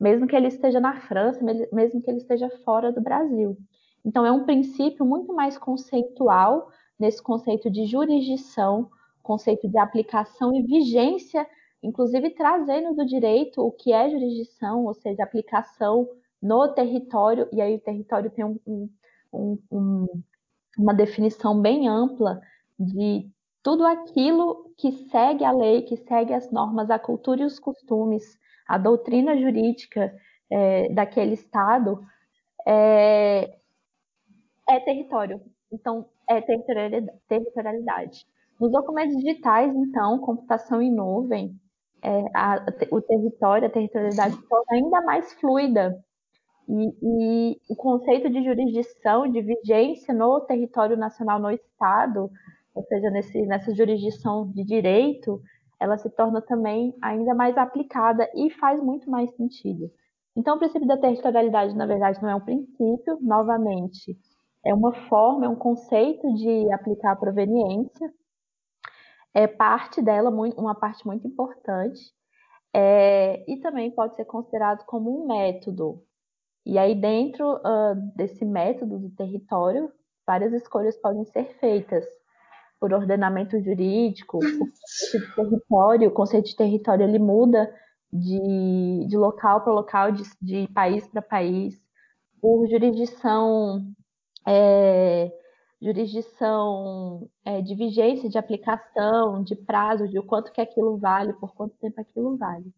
mesmo 0.00 0.26
que 0.26 0.34
ele 0.34 0.48
esteja 0.48 0.80
na 0.80 1.00
França, 1.02 1.40
mesmo 1.72 2.02
que 2.02 2.10
ele 2.10 2.18
esteja 2.18 2.50
fora 2.64 2.90
do 2.90 3.00
Brasil. 3.00 3.56
Então, 4.04 4.26
é 4.26 4.32
um 4.32 4.44
princípio 4.44 5.06
muito 5.06 5.32
mais 5.32 5.56
conceitual 5.56 6.68
nesse 6.98 7.22
conceito 7.22 7.70
de 7.70 7.86
jurisdição, 7.86 8.90
conceito 9.22 9.68
de 9.68 9.78
aplicação 9.78 10.54
e 10.54 10.62
vigência, 10.62 11.46
inclusive 11.82 12.30
trazendo 12.30 12.94
do 12.94 13.06
direito 13.06 13.60
o 13.60 13.70
que 13.70 13.92
é 13.92 14.10
jurisdição, 14.10 14.84
ou 14.84 14.94
seja, 14.94 15.22
aplicação 15.22 16.08
no 16.40 16.68
território, 16.68 17.48
e 17.52 17.60
aí 17.60 17.76
o 17.76 17.80
território 17.80 18.30
tem 18.30 18.44
um, 18.44 18.58
um, 19.32 19.58
um, 19.70 20.22
uma 20.78 20.92
definição 20.92 21.60
bem 21.60 21.88
ampla 21.88 22.40
de 22.78 23.30
tudo 23.62 23.86
aquilo 23.86 24.72
que 24.76 24.90
segue 25.08 25.44
a 25.44 25.52
lei, 25.52 25.82
que 25.82 25.96
segue 25.96 26.34
as 26.34 26.50
normas, 26.50 26.90
a 26.90 26.98
cultura 26.98 27.42
e 27.42 27.44
os 27.44 27.60
costumes, 27.60 28.38
a 28.66 28.76
doutrina 28.76 29.36
jurídica 29.38 30.12
é, 30.50 30.88
daquele 30.92 31.34
Estado, 31.34 32.04
é, 32.66 33.56
é 34.68 34.80
território. 34.80 35.40
Então, 35.70 36.08
é 36.28 36.40
territorialidade. 36.40 38.26
Nos 38.62 38.70
documentos 38.70 39.16
digitais, 39.16 39.74
então, 39.74 40.20
computação 40.20 40.80
em 40.80 40.94
nuvem, 40.94 41.52
é, 42.00 42.24
a, 42.32 42.64
o 42.92 43.00
território, 43.00 43.66
a 43.66 43.70
territorialidade 43.70 44.36
se 44.36 44.48
torna 44.48 44.66
ainda 44.70 45.00
mais 45.00 45.32
fluida. 45.32 45.98
E, 46.68 46.92
e, 47.02 47.60
o 47.68 47.74
conceito 47.74 48.30
de 48.30 48.44
jurisdição, 48.44 49.28
de 49.28 49.42
vigência 49.42 50.14
no 50.14 50.42
território 50.42 50.96
nacional, 50.96 51.40
no 51.40 51.50
Estado, 51.50 52.30
ou 52.72 52.84
seja, 52.84 53.10
nesse, 53.10 53.44
nessa 53.46 53.74
jurisdição 53.74 54.48
de 54.52 54.62
direito, 54.62 55.42
ela 55.80 55.98
se 55.98 56.08
torna 56.10 56.40
também 56.40 56.94
ainda 57.02 57.34
mais 57.34 57.58
aplicada 57.58 58.30
e 58.32 58.48
faz 58.48 58.80
muito 58.80 59.10
mais 59.10 59.28
sentido. 59.34 59.90
Então, 60.36 60.54
o 60.54 60.58
princípio 60.60 60.86
da 60.86 60.96
territorialidade, 60.96 61.74
na 61.74 61.84
verdade, 61.84 62.22
não 62.22 62.30
é 62.30 62.36
um 62.36 62.40
princípio, 62.40 63.18
novamente, 63.20 64.16
é 64.64 64.72
uma 64.72 64.94
forma, 65.08 65.46
é 65.46 65.48
um 65.48 65.56
conceito 65.56 66.32
de 66.34 66.72
aplicar 66.72 67.10
a 67.10 67.16
proveniência, 67.16 68.08
é 69.34 69.46
parte 69.46 70.02
dela, 70.02 70.30
uma 70.30 70.74
parte 70.74 71.06
muito 71.06 71.26
importante, 71.26 72.00
é, 72.74 73.44
e 73.50 73.58
também 73.60 73.90
pode 73.90 74.16
ser 74.16 74.24
considerado 74.24 74.84
como 74.86 75.22
um 75.22 75.26
método. 75.26 76.02
E 76.64 76.78
aí, 76.78 76.94
dentro 76.94 77.56
uh, 77.56 77.94
desse 78.14 78.44
método 78.44 78.98
do 78.98 79.10
território, 79.10 79.92
várias 80.26 80.52
escolhas 80.52 80.96
podem 80.96 81.24
ser 81.26 81.58
feitas 81.58 82.04
por 82.78 82.92
ordenamento 82.92 83.60
jurídico, 83.60 84.38
por 84.38 84.68
de 84.68 85.34
território, 85.34 86.08
o 86.08 86.12
conceito 86.12 86.46
de 86.46 86.56
território 86.56 87.04
ele 87.04 87.18
muda 87.18 87.72
de, 88.12 89.06
de 89.06 89.16
local 89.16 89.62
para 89.62 89.72
local, 89.72 90.12
de, 90.12 90.22
de 90.40 90.68
país 90.72 91.06
para 91.06 91.22
país, 91.22 91.80
por 92.40 92.66
jurisdição 92.68 93.86
é, 94.46 95.30
jurisdição 95.82 97.28
é, 97.44 97.60
de 97.60 97.74
vigência, 97.74 98.30
de 98.30 98.38
aplicação, 98.38 99.42
de 99.42 99.56
prazo, 99.56 100.08
de 100.08 100.18
o 100.18 100.22
quanto 100.22 100.52
que 100.52 100.60
aquilo 100.60 100.96
vale, 100.96 101.32
por 101.34 101.52
quanto 101.54 101.76
tempo 101.78 102.00
aquilo 102.00 102.36
vale. 102.36 102.72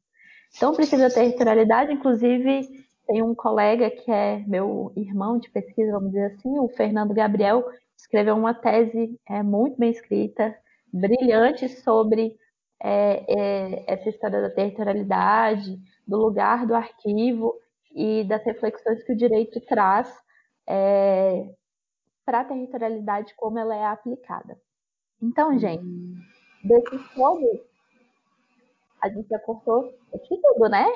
Então, 0.57 0.75
precisa 0.75 1.09
ter 1.09 1.15
territorialidade, 1.15 1.93
inclusive 1.93 2.67
tem 3.07 3.23
um 3.23 3.35
colega 3.35 3.91
que 3.91 4.11
é 4.11 4.43
meu 4.47 4.91
irmão 4.97 5.39
de 5.39 5.51
pesquisa, 5.51 5.93
vamos 5.93 6.13
dizer 6.13 6.33
assim, 6.33 6.59
o 6.59 6.69
Fernando 6.69 7.13
Gabriel, 7.13 7.63
escreveu 7.99 8.35
uma 8.35 8.55
tese 8.55 9.21
é, 9.29 9.43
muito 9.43 9.79
bem 9.79 9.91
escrita, 9.91 10.57
brilhante 10.91 11.69
sobre 11.69 12.35
é, 12.83 13.25
é, 13.29 13.85
essa 13.87 14.09
história 14.09 14.41
da 14.41 14.51
territorialidade, 14.51 15.79
do 16.07 16.17
lugar 16.17 16.67
do 16.67 16.75
arquivo 16.75 17.55
e 17.95 18.25
das 18.25 18.43
reflexões 18.45 19.03
que 19.05 19.13
o 19.13 19.17
direito 19.17 19.61
traz 19.61 20.11
é, 20.67 21.47
para 22.25 22.41
a 22.41 22.45
territorialidade 22.45 23.35
como 23.37 23.59
ela 23.59 23.75
é 23.75 23.87
aplicada. 23.87 24.59
Então, 25.23 25.51
uhum. 25.51 25.59
gente, 25.59 25.85
desses 26.63 27.15
todos, 27.15 27.61
a 29.01 29.09
gente 29.09 29.29
já 29.29 29.39
cortou 29.39 29.93
aqui 30.15 30.41
tudo, 30.41 30.69
né? 30.69 30.87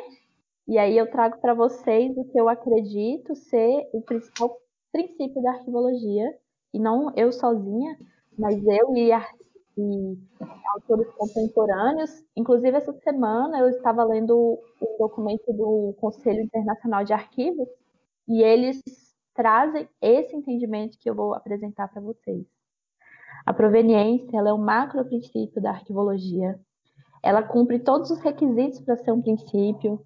E 0.66 0.78
aí 0.78 0.96
eu 0.96 1.10
trago 1.10 1.38
para 1.40 1.54
vocês 1.54 2.16
o 2.16 2.24
que 2.24 2.38
eu 2.38 2.48
acredito 2.48 3.34
ser 3.34 3.88
o 3.92 4.02
principal 4.02 4.58
princípio 4.92 5.42
da 5.42 5.52
arquivologia, 5.52 6.34
e 6.72 6.78
não 6.78 7.12
eu 7.16 7.32
sozinha, 7.32 7.96
mas 8.38 8.62
eu 8.66 8.94
e, 8.96 9.10
e 9.78 10.18
autores 10.74 11.10
contemporâneos. 11.14 12.10
Inclusive, 12.36 12.76
essa 12.76 12.92
semana 12.92 13.58
eu 13.60 13.68
estava 13.70 14.04
lendo 14.04 14.34
o 14.36 14.96
documento 14.98 15.52
do 15.52 15.94
Conselho 16.00 16.42
Internacional 16.42 17.04
de 17.04 17.12
Arquivos, 17.12 17.68
e 18.26 18.42
eles 18.42 18.82
trazem 19.38 19.88
esse 20.02 20.34
entendimento 20.34 20.98
que 20.98 21.08
eu 21.08 21.14
vou 21.14 21.32
apresentar 21.32 21.86
para 21.86 22.02
vocês. 22.02 22.44
A 23.46 23.54
proveniência 23.54 24.36
ela 24.36 24.48
é 24.48 24.52
um 24.52 24.58
macro 24.58 25.04
princípio 25.04 25.62
da 25.62 25.70
arquivologia. 25.70 26.58
Ela 27.22 27.40
cumpre 27.40 27.78
todos 27.78 28.10
os 28.10 28.18
requisitos 28.18 28.80
para 28.80 28.96
ser 28.96 29.12
um 29.12 29.22
princípio, 29.22 30.04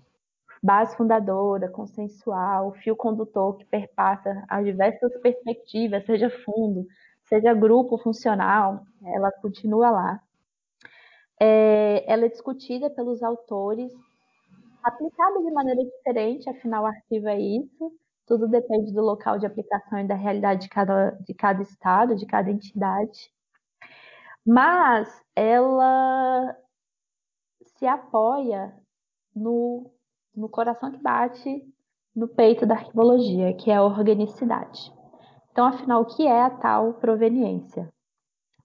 base 0.62 0.94
fundadora, 0.98 1.70
consensual, 1.70 2.74
fio 2.74 2.94
condutor 2.94 3.56
que 3.56 3.64
perpassa 3.64 4.44
as 4.46 4.66
diversas 4.66 5.10
perspectivas, 5.22 6.04
seja 6.04 6.28
fundo, 6.44 6.86
seja 7.24 7.54
grupo 7.54 7.96
funcional, 7.96 8.84
ela 9.02 9.32
continua 9.40 9.90
lá. 9.90 10.20
É, 11.40 12.04
ela 12.06 12.26
é 12.26 12.28
discutida 12.28 12.90
pelos 12.90 13.22
autores, 13.22 13.90
aplicada 14.82 15.42
de 15.42 15.50
maneira 15.50 15.82
diferente, 15.82 16.50
afinal 16.50 16.84
o 16.84 16.86
arquivo 16.86 17.28
é 17.28 17.40
isso, 17.40 17.92
tudo 18.26 18.48
depende 18.48 18.92
do 18.92 19.02
local 19.02 19.38
de 19.38 19.46
aplicação 19.46 19.98
e 19.98 20.06
da 20.06 20.14
realidade 20.14 20.62
de 20.62 20.68
cada, 20.68 21.10
de 21.10 21.34
cada 21.34 21.62
estado, 21.62 22.14
de 22.14 22.26
cada 22.26 22.50
entidade. 22.50 23.30
Mas 24.46 25.08
ela 25.36 26.56
se 27.76 27.86
apoia 27.86 28.74
no, 29.34 29.90
no 30.34 30.48
coração 30.48 30.90
que 30.90 30.98
bate 30.98 31.64
no 32.14 32.28
peito 32.28 32.66
da 32.66 32.74
arquivologia, 32.74 33.54
que 33.54 33.70
é 33.70 33.76
a 33.76 33.82
organicidade. 33.82 34.92
Então, 35.50 35.66
afinal, 35.66 36.02
o 36.02 36.06
que 36.06 36.26
é 36.26 36.42
a 36.42 36.50
tal 36.50 36.94
proveniência? 36.94 37.92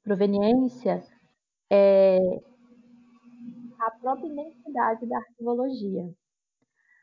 Proveniência 0.04 1.04
é 1.70 2.18
a 3.80 3.92
própria 4.00 4.28
identidade 4.28 5.06
da 5.06 5.18
arquivologia. 5.18 6.10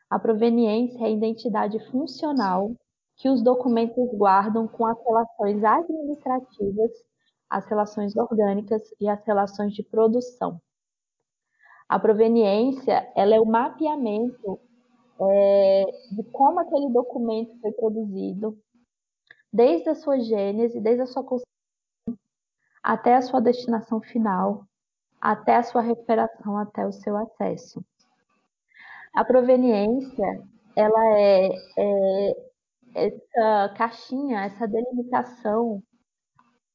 A 0.09 0.19
proveniência 0.19 0.99
é 1.03 1.05
a 1.05 1.09
identidade 1.09 1.79
funcional 1.91 2.71
que 3.17 3.29
os 3.29 3.41
documentos 3.41 4.09
guardam 4.13 4.67
com 4.67 4.85
as 4.85 4.97
relações 5.03 5.63
administrativas, 5.63 6.91
as 7.49 7.65
relações 7.65 8.15
orgânicas 8.15 8.81
e 8.99 9.07
as 9.07 9.23
relações 9.25 9.73
de 9.73 9.83
produção. 9.83 10.61
A 11.87 11.99
proveniência 11.99 13.11
ela 13.15 13.35
é 13.35 13.39
o 13.39 13.45
mapeamento 13.45 14.59
é, 15.19 15.85
de 16.11 16.23
como 16.31 16.59
aquele 16.59 16.89
documento 16.91 17.57
foi 17.61 17.71
produzido, 17.71 18.57
desde 19.51 19.89
a 19.89 19.95
sua 19.95 20.19
gênese, 20.19 20.81
desde 20.81 21.03
a 21.03 21.05
sua 21.05 21.23
construção, 21.23 21.45
até 22.83 23.15
a 23.15 23.21
sua 23.21 23.39
destinação 23.39 24.01
final, 24.01 24.65
até 25.21 25.55
a 25.55 25.63
sua 25.63 25.81
recuperação, 25.81 26.57
até 26.57 26.85
o 26.85 26.91
seu 26.91 27.15
acesso. 27.15 27.83
A 29.15 29.23
proveniência, 29.23 30.43
ela 30.75 31.17
é, 31.17 31.49
é 31.77 32.35
essa 32.93 33.73
caixinha, 33.77 34.41
essa 34.41 34.67
delimitação 34.67 35.81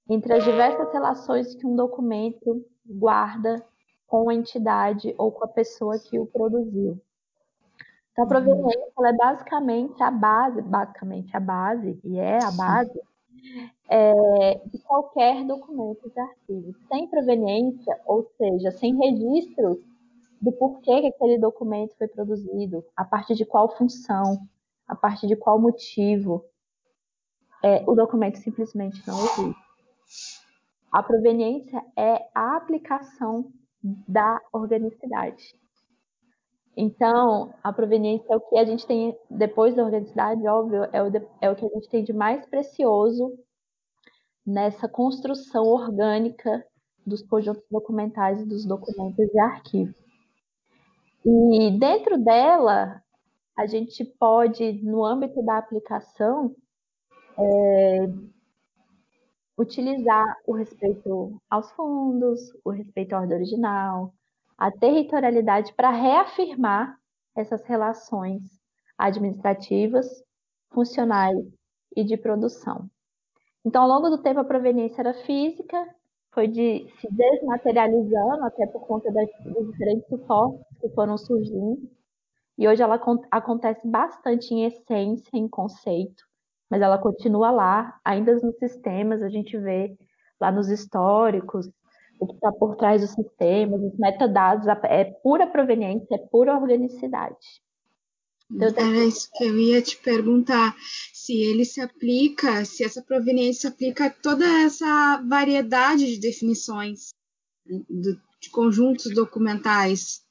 entre 0.09 0.33
as 0.33 0.43
diversas 0.43 0.93
relações 0.93 1.55
que 1.55 1.67
um 1.67 1.77
documento 1.77 2.65
guarda 2.87 3.65
com 4.07 4.29
a 4.29 4.35
entidade 4.35 5.15
ou 5.19 5.31
com 5.31 5.45
a 5.45 5.49
pessoa 5.49 5.99
que 5.99 6.19
o 6.19 6.27
produziu. 6.27 7.01
Então, 8.13 8.25
a 8.25 8.29
proveniência 8.29 8.93
é 9.05 9.13
basicamente 9.13 10.03
a 10.03 10.11
base, 10.11 10.63
basicamente 10.63 11.37
a 11.37 11.41
base, 11.41 12.01
e 12.03 12.19
é 12.19 12.43
a 12.43 12.51
base, 12.51 13.01
é, 13.89 14.61
de 14.67 14.79
qualquer 14.79 15.45
documento 15.45 16.11
de 16.11 16.21
arquivo. 16.21 16.75
Sem 16.89 17.07
proveniência, 17.07 18.01
ou 18.05 18.29
seja, 18.37 18.73
sem 18.73 18.97
registros 18.97 19.79
do 20.41 20.53
porquê 20.53 21.01
que 21.03 21.07
aquele 21.09 21.39
documento 21.39 21.95
foi 21.97 22.09
produzido, 22.09 22.85
a 22.97 23.05
partir 23.05 23.35
de 23.35 23.45
qual 23.45 23.77
função, 23.77 24.39
a 24.89 24.97
partir 24.97 25.27
de 25.27 25.37
qual 25.37 25.61
motivo, 25.61 26.45
é, 27.63 27.85
o 27.87 27.95
documento 27.95 28.39
simplesmente 28.39 29.03
não 29.07 29.19
existe. 29.19 30.41
A 30.91 31.03
proveniência 31.03 31.81
é 31.97 32.29
a 32.35 32.57
aplicação 32.57 33.53
da 33.83 34.41
organicidade. 34.53 35.55
Então, 36.77 37.53
a 37.63 37.73
proveniência 37.73 38.33
é 38.33 38.37
o 38.37 38.41
que 38.41 38.59
a 38.59 38.65
gente 38.65 38.87
tem, 38.87 39.17
depois 39.31 39.75
da 39.75 39.85
organicidade, 39.85 40.47
óbvio, 40.47 40.85
é 40.93 41.03
o, 41.03 41.11
de, 41.11 41.27
é 41.41 41.51
o 41.51 41.57
que 41.57 41.67
a 41.67 41.69
gente 41.69 41.89
tem 41.89 42.03
de 42.03 42.13
mais 42.13 42.47
precioso 42.47 43.39
nessa 44.47 44.89
construção 44.89 45.65
orgânica 45.65 46.65
dos 47.07 47.23
conjuntos 47.23 47.63
documentais 47.71 48.41
e 48.41 48.47
dos 48.47 48.65
documentos 48.65 49.27
de 49.31 49.39
arquivo. 49.39 50.00
E 51.25 51.79
dentro 51.79 52.17
dela, 52.19 53.03
a 53.57 53.67
gente 53.67 54.05
pode, 54.19 54.73
no 54.83 55.05
âmbito 55.05 55.43
da 55.45 55.59
aplicação, 55.59 56.55
é, 57.39 58.07
utilizar 59.59 60.25
o 60.47 60.55
respeito 60.55 61.39
aos 61.51 61.71
fundos, 61.73 62.41
o 62.65 62.71
respeito 62.71 63.13
à 63.13 63.21
ordem 63.21 63.37
original, 63.37 64.15
a 64.57 64.71
territorialidade 64.71 65.75
para 65.75 65.91
reafirmar 65.91 66.99
essas 67.37 67.63
relações 67.65 68.43
administrativas, 68.97 70.07
funcionais 70.73 71.39
e 71.95 72.05
de 72.05 72.17
produção. 72.17 72.89
Então, 73.65 73.83
ao 73.83 73.89
longo 73.89 74.09
do 74.09 74.23
tempo, 74.23 74.41
a 74.41 74.45
proveniência 74.45 75.03
era 75.03 75.13
física, 75.13 75.95
foi 76.33 76.47
de 76.47 76.87
se 77.01 77.09
desmaterializando, 77.11 78.45
até 78.45 78.67
por 78.67 78.87
conta 78.87 79.11
das, 79.13 79.29
dos 79.45 79.71
diferentes 79.71 80.09
suportes 80.09 80.65
que 80.81 80.89
foram 80.91 81.19
surgindo. 81.19 81.91
E 82.57 82.69
hoje 82.69 82.83
ela 82.83 83.01
acontece 83.31 83.87
bastante 83.87 84.53
em 84.55 84.67
essência, 84.67 85.31
em 85.35 85.49
conceito, 85.49 86.23
mas 86.71 86.83
ela 86.83 86.99
continua 86.99 87.51
lá, 87.51 87.99
ainda 88.05 88.35
nos 88.35 88.57
sistemas, 88.59 89.23
a 89.23 89.29
gente 89.29 89.57
vê 89.59 89.97
lá 90.41 90.53
nos 90.53 90.69
históricos, 90.69 91.67
o 92.21 92.27
que 92.27 92.35
está 92.35 92.53
por 92.53 92.77
trás 92.77 93.01
dos 93.01 93.11
sistemas, 93.13 93.81
os 93.83 93.99
metadados, 93.99 94.67
é 94.85 95.05
pura 95.23 95.47
proveniência, 95.47 96.15
é 96.15 96.19
pura 96.19 96.55
organicidade. 96.55 97.63
Então, 98.51 98.69
Era 98.69 99.05
isso 99.05 99.31
que 99.35 99.45
eu 99.45 99.59
ia 99.59 99.81
te 99.81 99.97
perguntar, 99.99 100.77
se 101.13 101.35
ele 101.41 101.65
se 101.65 101.81
aplica, 101.81 102.65
se 102.65 102.83
essa 102.83 103.03
proveniência 103.03 103.71
aplica 103.71 104.07
a 104.07 104.11
toda 104.11 104.45
essa 104.45 105.23
variedade 105.29 106.07
de 106.07 106.21
definições 106.21 107.11
de 107.65 108.51
conjuntos 108.51 109.15
documentais. 109.15 110.25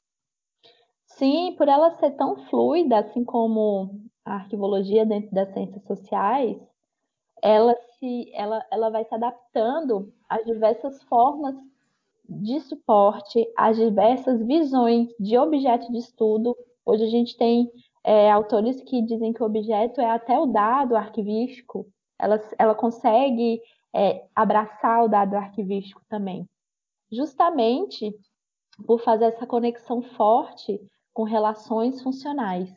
Sim, 1.05 1.55
por 1.58 1.67
ela 1.67 1.97
ser 1.99 2.12
tão 2.12 2.38
fluida, 2.47 2.99
assim 2.99 3.23
como 3.23 4.01
a 4.25 4.36
arquivologia 4.36 5.05
dentro 5.05 5.32
das 5.32 5.51
ciências 5.53 5.84
sociais, 5.86 6.58
ela 7.41 7.75
se 7.97 8.32
ela, 8.34 8.65
ela 8.71 8.89
vai 8.89 9.05
se 9.05 9.13
adaptando 9.13 10.13
às 10.27 10.45
diversas 10.45 11.01
formas 11.03 11.55
de 12.27 12.60
suporte, 12.62 13.45
às 13.58 13.77
diversas 13.77 14.45
visões 14.45 15.10
de 15.19 15.38
objeto 15.38 15.91
de 15.91 15.97
estudo. 15.97 16.55
Hoje 16.86 17.03
a 17.03 17.10
gente 17.10 17.38
tem 17.38 17.71
é, 18.10 18.32
autores 18.32 18.82
que 18.82 19.04
dizem 19.04 19.32
que 19.32 19.43
o 19.43 19.45
objeto 19.45 20.02
é 20.02 20.10
até 20.10 20.39
o 20.39 20.48
dado 20.48 20.95
arquivístico, 20.95 21.86
ela, 22.17 22.41
ela 22.58 22.74
consegue 22.74 23.62
é, 23.95 24.26
abraçar 24.36 25.04
o 25.04 25.08
dado 25.08 25.36
arquivístico 25.36 26.02
também, 26.10 26.50
justamente 27.12 28.12
por 28.88 29.00
fazer 29.02 29.26
essa 29.26 29.45
conexão 29.45 30.02
forte 30.02 30.82
com 31.13 31.22
relações 31.22 32.02
funcionais, 32.02 32.72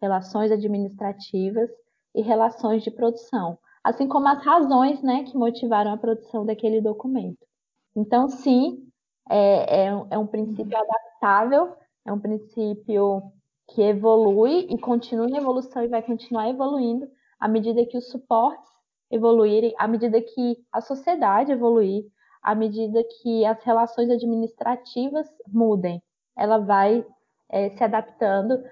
relações 0.00 0.50
administrativas 0.50 1.70
e 2.12 2.20
relações 2.20 2.82
de 2.82 2.90
produção, 2.90 3.56
assim 3.84 4.08
como 4.08 4.26
as 4.26 4.44
razões 4.44 5.00
né, 5.00 5.22
que 5.22 5.36
motivaram 5.36 5.92
a 5.92 5.96
produção 5.96 6.44
daquele 6.44 6.80
documento. 6.80 7.46
Então, 7.94 8.28
sim, 8.28 8.84
é, 9.30 9.84
é, 9.84 10.06
é 10.10 10.18
um 10.18 10.26
princípio 10.26 10.76
adaptável, 10.76 11.76
é 12.04 12.12
um 12.12 12.18
princípio 12.18 13.32
que 13.68 13.82
evolui 13.82 14.66
e 14.70 14.78
continua 14.78 15.28
em 15.28 15.36
evolução 15.36 15.82
e 15.82 15.88
vai 15.88 16.02
continuar 16.02 16.48
evoluindo 16.48 17.08
à 17.38 17.48
medida 17.48 17.84
que 17.86 17.96
os 17.96 18.10
suportes 18.10 18.70
evoluírem, 19.10 19.74
à 19.78 19.86
medida 19.86 20.20
que 20.20 20.56
a 20.72 20.80
sociedade 20.80 21.52
evoluir, 21.52 22.04
à 22.42 22.54
medida 22.54 23.02
que 23.20 23.44
as 23.44 23.62
relações 23.62 24.10
administrativas 24.10 25.28
mudem. 25.46 26.02
Ela 26.36 26.58
vai 26.58 27.06
é, 27.48 27.70
se 27.70 27.84
adaptando 27.84 28.62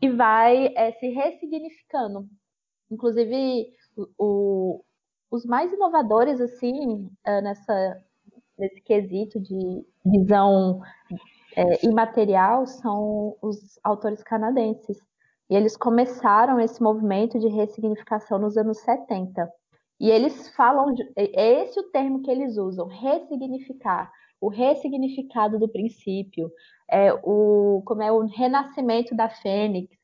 e 0.00 0.08
vai 0.08 0.72
é, 0.74 0.92
se 0.92 1.08
ressignificando. 1.08 2.26
Inclusive, 2.90 3.70
o, 4.18 4.82
os 5.30 5.44
mais 5.44 5.72
inovadores 5.72 6.40
assim 6.40 7.10
é, 7.24 7.40
nessa 7.42 8.02
nesse 8.58 8.80
quesito 8.80 9.38
de 9.38 9.86
visão 10.04 10.80
é, 11.56 11.86
imaterial 11.86 12.66
são 12.66 13.36
os 13.42 13.78
autores 13.82 14.22
canadenses. 14.22 14.98
E 15.50 15.56
eles 15.56 15.76
começaram 15.76 16.60
esse 16.60 16.82
movimento 16.82 17.38
de 17.38 17.48
ressignificação 17.48 18.38
nos 18.38 18.56
anos 18.56 18.78
70. 18.78 19.50
E 20.00 20.10
eles 20.10 20.48
falam, 20.50 20.94
é, 21.16 21.40
é 21.40 21.62
esse 21.62 21.80
o 21.80 21.90
termo 21.90 22.22
que 22.22 22.30
eles 22.30 22.56
usam, 22.56 22.86
ressignificar, 22.86 24.10
o 24.40 24.48
ressignificado 24.48 25.58
do 25.58 25.68
princípio, 25.68 26.50
é 26.88 27.12
o, 27.12 27.82
como 27.84 28.02
é 28.02 28.12
o 28.12 28.26
renascimento 28.26 29.14
da 29.16 29.28
fênix. 29.28 29.96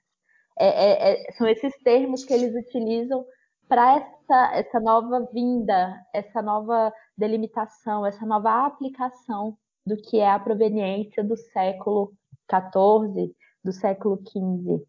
É, 0.59 0.67
é, 0.67 1.29
é 1.29 1.33
são 1.33 1.47
esses 1.47 1.77
termos 1.83 2.25
que 2.25 2.33
eles 2.33 2.55
utilizam 2.55 3.25
para 3.69 3.97
essa, 3.97 4.57
essa 4.57 4.81
nova 4.81 5.29
vinda, 5.33 5.95
essa 6.13 6.43
nova 6.43 6.93
delimitação, 7.17 8.05
essa 8.05 8.27
nova 8.27 8.67
aplicação 8.67 9.57
do 9.87 9.97
que 9.97 10.19
é 10.19 10.31
a 10.31 10.39
proveniência 10.39 11.23
do 11.23 11.37
século 11.37 12.17
XIV, 12.51 13.35
do 13.63 13.73
século 13.73 14.23
XV. 14.27 14.87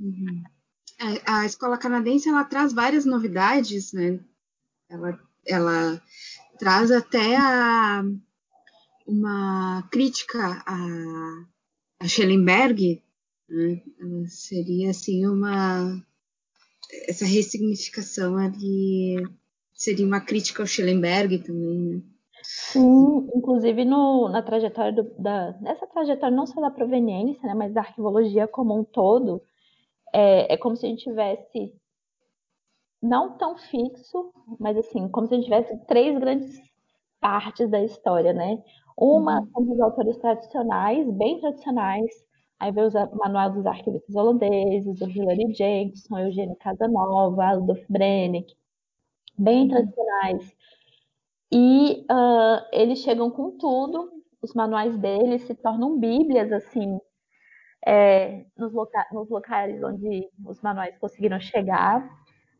Uhum. 0.00 0.42
É, 1.00 1.30
a 1.30 1.46
escola 1.46 1.78
canadense 1.78 2.28
ela 2.28 2.44
traz 2.44 2.72
várias 2.72 3.04
novidades, 3.04 3.92
né? 3.92 4.18
Ela, 4.88 5.20
ela 5.46 6.02
traz 6.58 6.90
até 6.90 7.36
a, 7.36 8.02
uma 9.06 9.88
crítica 9.90 10.62
a, 10.66 11.44
a 12.00 12.08
Schellenberg, 12.08 13.02
né? 13.48 13.82
Seria 14.26 14.90
assim 14.90 15.26
uma 15.26 16.02
essa 17.06 17.26
ressignificação 17.26 18.36
ali 18.36 19.22
seria 19.74 20.06
uma 20.06 20.20
crítica 20.20 20.62
ao 20.62 20.66
Schellenberg 20.66 21.38
também, 21.40 21.78
né? 21.78 22.02
Sim, 22.50 23.28
inclusive 23.34 23.84
no, 23.84 24.26
na 24.30 24.42
trajetória 24.42 24.90
do, 24.90 25.02
da, 25.18 25.52
nessa 25.60 25.86
trajetória 25.86 26.34
não 26.34 26.46
só 26.46 26.58
da 26.62 26.70
proveniência, 26.70 27.46
né, 27.46 27.52
mas 27.52 27.74
da 27.74 27.82
arquivologia 27.82 28.48
como 28.48 28.74
um 28.74 28.82
todo, 28.84 29.42
é, 30.14 30.54
é 30.54 30.56
como 30.56 30.74
se 30.74 30.86
a 30.86 30.88
gente 30.88 31.04
tivesse 31.04 31.74
não 33.02 33.36
tão 33.36 33.58
fixo, 33.58 34.32
mas 34.58 34.78
assim, 34.78 35.08
como 35.10 35.26
se 35.26 35.34
a 35.34 35.36
gente 35.36 35.44
tivesse 35.44 35.76
três 35.86 36.18
grandes 36.18 36.58
partes 37.20 37.68
da 37.70 37.82
história, 37.84 38.32
né? 38.32 38.62
Uma 38.96 39.40
uhum. 39.40 39.50
são 39.52 39.72
os 39.74 39.80
autores 39.80 40.16
tradicionais, 40.16 41.10
bem 41.10 41.40
tradicionais, 41.40 42.10
Aí 42.60 42.72
vem 42.72 42.84
o 42.84 43.16
manual 43.16 43.52
dos 43.52 43.66
arquivistas 43.66 44.16
holandeses, 44.16 45.00
o 45.00 45.08
Hilary 45.08 45.54
Jenkins, 45.54 46.10
o 46.10 46.18
Eugênio 46.18 46.56
Casanova, 46.56 47.44
Adolf 47.44 47.84
Brennick, 47.88 48.52
bem 49.38 49.62
uhum. 49.62 49.68
tradicionais. 49.68 50.56
E 51.50 52.04
uh, 52.10 52.66
eles 52.72 52.98
chegam 53.00 53.30
com 53.30 53.56
tudo, 53.56 54.10
os 54.42 54.54
manuais 54.54 54.96
deles 54.98 55.42
se 55.42 55.54
tornam 55.54 55.98
bíblias, 55.98 56.52
assim, 56.52 56.98
é, 57.86 58.44
nos, 58.56 58.72
loca 58.72 59.06
nos 59.12 59.28
locais 59.30 59.82
onde 59.82 60.28
os 60.44 60.60
manuais 60.60 60.96
conseguiram 60.98 61.40
chegar. 61.40 62.08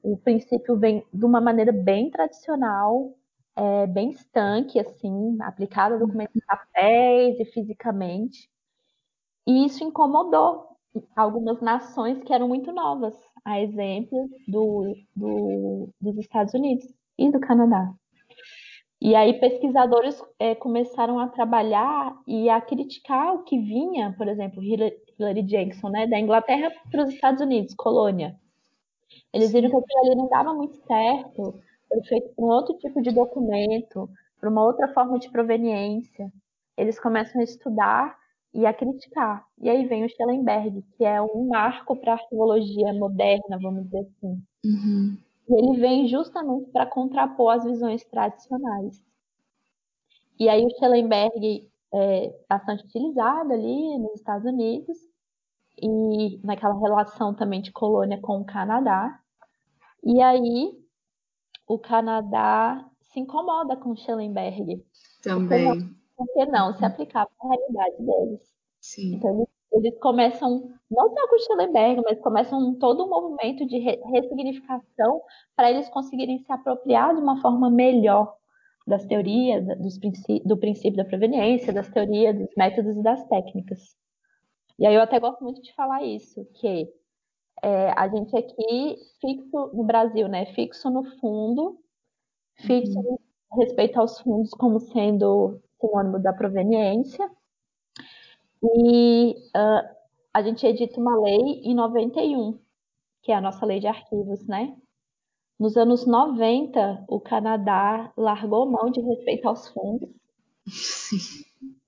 O 0.03 0.17
princípio 0.17 0.79
vem 0.79 1.05
de 1.13 1.25
uma 1.25 1.41
maneira 1.41 1.73
bem 1.73 2.11
tradicional, 2.11 3.15
é, 3.57 3.87
bem 3.87 4.11
estanque, 4.11 4.79
assim, 4.81 5.37
aplicado 5.43 5.97
a 5.97 5.99
documentos 5.99 6.37
em 6.37 6.47
papéis 6.47 7.39
e 7.41 7.45
fisicamente. 7.47 8.49
E 9.47 9.67
isso 9.67 9.85
incomodou 9.85 10.69
algumas 11.17 11.61
nações 11.61 12.23
que 12.23 12.33
eram 12.33 12.49
muito 12.49 12.73
novas, 12.73 13.15
a 13.45 13.61
exemplo 13.61 14.29
do, 14.47 14.95
do, 15.15 15.89
dos 16.01 16.17
Estados 16.19 16.55
Unidos 16.55 16.87
e 17.19 17.31
do 17.31 17.41
Canadá. 17.41 17.93
E 19.01 19.15
aí 19.15 19.39
pesquisadores 19.39 20.21
é, 20.39 20.55
começaram 20.57 21.21
a 21.21 21.29
trabalhar 21.29 22.17
e 22.27 22.51
a 22.51 22.61
criticar 22.61 23.35
o 23.35 23.45
que 23.45 23.59
vinha, 23.59 24.15
por 24.19 24.27
exemplo, 24.27 24.63
Hillary 24.63 25.43
Jackson, 25.43 25.89
né, 25.89 26.07
da 26.07 26.19
Inglaterra 26.19 26.73
para 26.91 27.05
os 27.05 27.11
Estados 27.11 27.41
Unidos, 27.41 27.75
colônia. 27.75 28.37
Eles 29.33 29.53
viram 29.53 29.71
que 29.71 29.77
aquilo 29.77 30.07
ali 30.07 30.17
não 30.17 30.29
dava 30.29 30.53
muito 30.53 30.77
certo, 30.87 31.61
foi 31.89 32.03
feito 32.03 32.35
por 32.35 32.45
um 32.45 32.49
outro 32.49 32.77
tipo 32.79 33.01
de 33.01 33.13
documento, 33.13 34.11
por 34.41 34.49
uma 34.49 34.65
outra 34.65 34.89
forma 34.93 35.19
de 35.19 35.31
proveniência. 35.31 36.31
Eles 36.77 36.99
começam 36.99 37.41
a 37.41 37.45
estudar 37.45 38.19
e 38.53 38.67
a 38.67 38.73
criticar. 38.73 39.47
E 39.61 39.69
aí 39.69 39.87
vem 39.87 40.05
o 40.05 40.09
Schellenberg, 40.09 40.83
que 40.97 41.05
é 41.05 41.21
um 41.21 41.49
marco 41.49 41.97
para 41.97 42.13
a 42.13 42.17
arqueologia 42.17 42.93
moderna, 42.95 43.59
vamos 43.61 43.85
dizer 43.85 44.01
assim. 44.01 44.43
Uhum. 44.65 45.17
E 45.49 45.55
ele 45.55 45.81
vem 45.81 46.07
justamente 46.07 46.71
para 46.71 46.87
contrapor 46.87 47.55
as 47.55 47.65
visões 47.65 48.05
tradicionais. 48.05 49.03
E 50.39 50.49
aí 50.49 50.65
o 50.65 50.71
Schellenberg 50.71 51.69
é 51.93 52.39
bastante 52.49 52.85
utilizado 52.85 53.53
ali 53.53 53.99
nos 53.99 54.15
Estados 54.15 54.47
Unidos 54.47 54.97
e 55.81 56.39
naquela 56.45 56.79
relação 56.79 57.35
também 57.35 57.63
de 57.63 57.73
colônia 57.73 58.21
com 58.21 58.41
o 58.41 58.45
Canadá. 58.45 59.19
E 60.05 60.21
aí 60.21 60.73
o 61.67 61.79
Canadá 61.79 62.89
se 63.01 63.21
incomoda 63.21 63.77
com 63.77 63.91
o 63.91 63.97
Schellenberg. 63.97 64.85
Também. 65.23 65.97
Porque 66.17 66.47
não, 66.47 66.75
se 66.75 66.85
aplicava 66.85 67.31
à 67.41 67.49
realidade 67.49 67.97
deles. 67.99 68.41
Sim. 68.81 69.15
Então 69.15 69.35
eles 69.35 69.58
eles 69.73 69.99
começam, 69.99 70.73
não 70.91 71.15
só 71.15 71.29
com 71.29 71.37
o 71.37 71.39
Schellenberg, 71.39 72.03
mas 72.05 72.21
começam 72.21 72.75
todo 72.79 73.05
um 73.05 73.09
movimento 73.09 73.67
de 73.67 73.79
ressignificação 73.79 75.21
para 75.55 75.71
eles 75.71 75.89
conseguirem 75.91 76.39
se 76.39 76.51
apropriar 76.51 77.15
de 77.15 77.21
uma 77.21 77.41
forma 77.41 77.71
melhor 77.71 78.35
das 78.87 79.05
teorias, 79.05 79.67
dos 79.79 79.99
princípios, 79.99 80.47
do 80.47 80.57
princípio 80.57 80.97
da 80.97 81.05
proveniência, 81.05 81.73
das 81.73 81.89
teorias, 81.91 82.39
dos 82.39 82.49
métodos 82.57 82.97
e 82.97 83.03
das 83.03 83.23
técnicas. 83.29 83.95
E 84.79 84.87
aí 84.87 84.95
eu 84.95 85.03
até 85.03 85.21
gosto 85.21 85.45
muito 85.45 85.61
de 85.61 85.75
falar 85.75 86.03
isso, 86.05 86.47
que 86.55 86.89
é, 87.63 87.91
a 87.91 88.09
gente 88.09 88.35
aqui 88.37 88.97
fixo 89.21 89.71
no 89.75 89.85
Brasil, 89.85 90.29
né? 90.29 90.47
Fixo 90.55 90.89
no 90.89 91.05
fundo, 91.19 91.79
fixo 92.57 92.99
uhum. 92.99 93.19
respeito 93.59 93.99
aos 94.01 94.21
fundos 94.21 94.51
como 94.51 94.81
sendo 94.81 95.61
sinônimo 95.81 96.19
da 96.19 96.33
proveniência, 96.33 97.29
e 98.63 99.35
uh, 99.57 99.99
a 100.33 100.43
gente 100.43 100.67
edita 100.67 101.01
uma 101.01 101.17
lei 101.21 101.63
em 101.65 101.75
91, 101.75 102.59
que 103.23 103.33
é 103.33 103.35
a 103.35 103.41
nossa 103.41 103.65
lei 103.65 103.81
de 103.81 103.87
arquivos, 103.87 104.47
né? 104.47 104.77
Nos 105.59 105.77
anos 105.77 106.07
90, 106.07 107.05
o 107.09 107.21
Canadá 107.21 108.13
largou 108.17 108.71
mão 108.71 108.91
de 108.91 109.01
respeito 109.01 109.49
aos 109.49 109.69
fundos, 109.69 110.09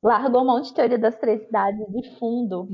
largou 0.02 0.44
mão 0.44 0.60
de 0.60 0.74
teoria 0.74 0.98
das 0.98 1.16
três 1.18 1.42
idades 1.42 1.86
de 1.92 2.18
fundo. 2.18 2.68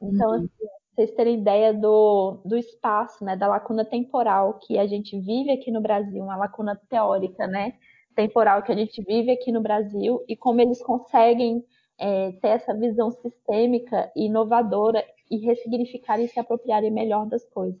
Então, 0.00 0.30
uhum. 0.30 0.36
assim, 0.36 0.48
vocês 0.94 1.10
terem 1.12 1.40
ideia 1.40 1.74
do, 1.74 2.40
do 2.44 2.56
espaço, 2.56 3.24
né, 3.24 3.36
da 3.36 3.46
lacuna 3.46 3.84
temporal 3.84 4.58
que 4.58 4.78
a 4.78 4.86
gente 4.86 5.18
vive 5.20 5.50
aqui 5.50 5.70
no 5.70 5.80
Brasil, 5.80 6.22
uma 6.22 6.36
lacuna 6.36 6.78
teórica, 6.88 7.46
né, 7.46 7.74
temporal 8.14 8.62
que 8.62 8.72
a 8.72 8.76
gente 8.76 9.02
vive 9.02 9.30
aqui 9.30 9.52
no 9.52 9.60
Brasil 9.60 10.24
e 10.28 10.36
como 10.36 10.60
eles 10.60 10.82
conseguem 10.82 11.64
é, 12.00 12.32
ter 12.32 12.48
essa 12.48 12.74
visão 12.74 13.10
sistêmica 13.10 14.10
e 14.16 14.26
inovadora 14.26 15.04
e 15.30 15.36
ressignificar 15.36 16.18
e 16.18 16.28
se 16.28 16.40
apropriarem 16.40 16.90
melhor 16.90 17.26
das 17.26 17.44
coisas. 17.50 17.80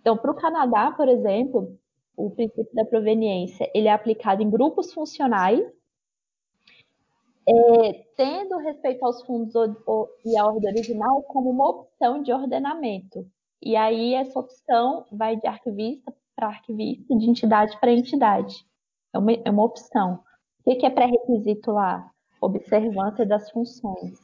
Então, 0.00 0.16
para 0.16 0.30
o 0.30 0.36
Canadá, 0.36 0.92
por 0.92 1.08
exemplo, 1.08 1.76
o 2.16 2.30
princípio 2.30 2.72
da 2.74 2.84
proveniência 2.84 3.70
ele 3.74 3.88
é 3.88 3.92
aplicado 3.92 4.42
em 4.42 4.48
grupos 4.48 4.92
funcionais, 4.92 5.60
é, 7.48 7.92
tendo 8.16 8.56
respeito 8.58 9.04
aos 9.04 9.22
fundos 9.24 9.54
e 10.24 10.36
à 10.36 10.46
ordem 10.46 10.70
original 10.70 11.22
como 11.24 11.50
uma 11.50 11.68
opção 11.68 12.22
de 12.22 12.32
ordenamento. 12.32 13.26
E 13.60 13.74
aí 13.76 14.14
essa 14.14 14.38
opção 14.38 15.04
vai 15.10 15.36
de 15.36 15.46
arquivista 15.46 16.14
para 16.36 16.48
arquivista, 16.48 17.14
de 17.16 17.28
entidade 17.28 17.78
para 17.80 17.92
entidade. 17.92 18.64
É 19.12 19.18
uma, 19.18 19.32
é 19.32 19.50
uma 19.50 19.64
opção. 19.64 20.20
O 20.64 20.76
que 20.76 20.86
é 20.86 20.90
pré-requisito 20.90 21.72
lá? 21.72 22.09
Observância 22.40 23.26
das 23.26 23.50
funções, 23.50 24.18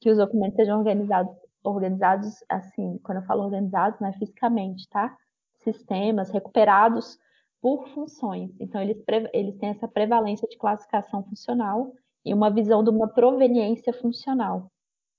que 0.00 0.10
os 0.10 0.18
documentos 0.18 0.56
sejam 0.56 0.78
organizados, 0.78 1.36
organizados 1.62 2.44
assim, 2.48 2.98
quando 3.02 3.18
eu 3.18 3.26
falo 3.26 3.44
organizados, 3.44 4.00
não 4.00 4.08
é 4.08 4.12
fisicamente, 4.14 4.88
tá? 4.88 5.16
Sistemas 5.58 6.30
recuperados 6.30 7.18
por 7.60 7.86
funções. 7.88 8.50
Então, 8.58 8.80
eles, 8.80 8.96
eles 9.32 9.56
têm 9.58 9.70
essa 9.70 9.86
prevalência 9.86 10.48
de 10.48 10.58
classificação 10.58 11.22
funcional 11.22 11.92
e 12.24 12.34
uma 12.34 12.50
visão 12.50 12.82
de 12.82 12.90
uma 12.90 13.08
proveniência 13.08 13.92
funcional. 13.92 14.70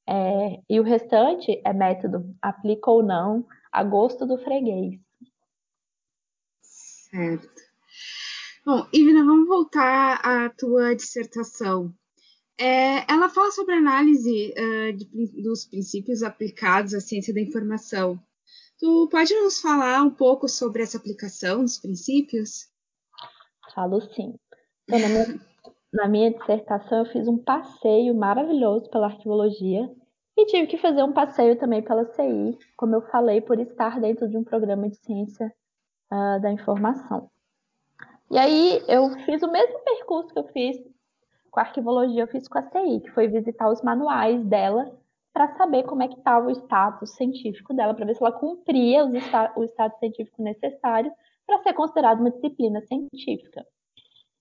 É, 0.05 0.59
e 0.69 0.79
o 0.79 0.83
restante 0.83 1.61
é 1.63 1.71
método, 1.71 2.35
aplica 2.41 2.91
ou 2.91 3.01
não, 3.01 3.45
a 3.71 3.83
gosto 3.83 4.25
do 4.25 4.37
freguês. 4.37 4.99
Certo. 6.61 7.61
Bom, 8.65 8.87
Ivna, 8.93 9.23
vamos 9.23 9.47
voltar 9.47 10.19
à 10.23 10.49
tua 10.49 10.95
dissertação. 10.95 11.93
É, 12.59 13.11
ela 13.11 13.29
fala 13.29 13.51
sobre 13.51 13.73
a 13.73 13.79
análise 13.79 14.53
uh, 14.53 14.93
de, 14.93 15.41
dos 15.41 15.65
princípios 15.65 16.21
aplicados 16.21 16.93
à 16.93 16.99
ciência 16.99 17.33
da 17.33 17.41
informação. 17.41 18.19
Tu 18.79 19.07
pode 19.09 19.33
nos 19.35 19.59
falar 19.59 20.03
um 20.03 20.09
pouco 20.09 20.47
sobre 20.47 20.83
essa 20.83 20.97
aplicação 20.97 21.61
dos 21.61 21.79
princípios? 21.79 22.67
Falo 23.73 24.01
sim. 24.01 24.35
Então, 24.83 24.99
na, 24.99 25.07
minha, 25.07 25.41
na 25.93 26.07
minha 26.07 26.31
dissertação, 26.31 26.99
eu 26.99 27.11
fiz 27.11 27.27
um 27.27 27.37
passeio 27.37 28.13
maravilhoso 28.13 28.89
pela 28.89 29.07
arqueologia 29.07 29.89
e 30.37 30.45
tive 30.45 30.67
que 30.67 30.77
fazer 30.77 31.03
um 31.03 31.13
passeio 31.13 31.57
também 31.57 31.81
pela 31.81 32.05
CI, 32.13 32.57
como 32.75 32.95
eu 32.95 33.01
falei, 33.09 33.41
por 33.41 33.59
estar 33.59 33.99
dentro 33.99 34.27
de 34.27 34.37
um 34.37 34.43
programa 34.43 34.89
de 34.89 34.97
ciência 34.97 35.53
uh, 36.11 36.41
da 36.41 36.51
informação. 36.51 37.29
E 38.29 38.37
aí 38.37 38.83
eu 38.87 39.09
fiz 39.25 39.41
o 39.43 39.51
mesmo 39.51 39.79
percurso 39.79 40.33
que 40.33 40.39
eu 40.39 40.47
fiz 40.47 40.92
com 41.53 41.59
a 41.59 41.63
arquivologia 41.63 42.23
eu 42.23 42.27
fiz 42.27 42.47
com 42.47 42.57
a 42.57 42.63
CI, 42.63 42.99
que 43.01 43.11
foi 43.11 43.27
visitar 43.27 43.69
os 43.69 43.79
manuais 43.83 44.43
dela 44.43 44.91
para 45.31 45.55
saber 45.55 45.83
como 45.83 46.01
é 46.01 46.07
que 46.07 46.17
estava 46.17 46.47
o 46.47 46.51
status 46.51 47.11
científico 47.11 47.75
dela, 47.75 47.93
para 47.93 48.07
ver 48.07 48.15
se 48.15 48.23
ela 48.23 48.31
cumpria 48.31 49.05
o 49.05 49.63
status 49.63 49.99
científico 49.99 50.41
necessário 50.41 51.11
para 51.45 51.61
ser 51.61 51.73
considerada 51.73 52.19
uma 52.19 52.31
disciplina 52.31 52.81
científica. 52.81 53.63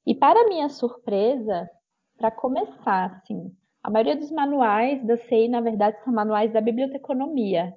E 0.07 0.15
para 0.15 0.49
minha 0.49 0.71
surpresa, 0.71 1.69
para 2.17 2.31
começar, 2.31 3.21
assim, 3.23 3.55
a 3.83 3.91
maioria 3.91 4.17
dos 4.17 4.31
manuais 4.31 5.05
da 5.05 5.19
CI, 5.19 5.49
na 5.49 5.61
verdade, 5.61 6.03
são 6.03 6.15
manuais 6.15 6.51
da 6.51 6.63
biblioteconomia, 6.63 7.77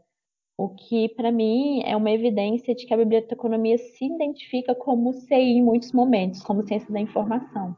o 0.58 0.70
que 0.70 1.10
para 1.10 1.30
mim 1.30 1.82
é 1.84 1.98
uma 1.98 2.12
evidência 2.12 2.74
de 2.74 2.86
que 2.86 2.94
a 2.94 2.98
biblioteconomia 2.98 3.78
se 3.78 4.06
identifica 4.06 4.74
como 4.74 5.12
CI 5.12 5.58
em 5.58 5.64
muitos 5.64 5.92
momentos, 5.92 6.42
como 6.42 6.66
ciência 6.66 6.90
da 6.94 7.02
informação 7.02 7.76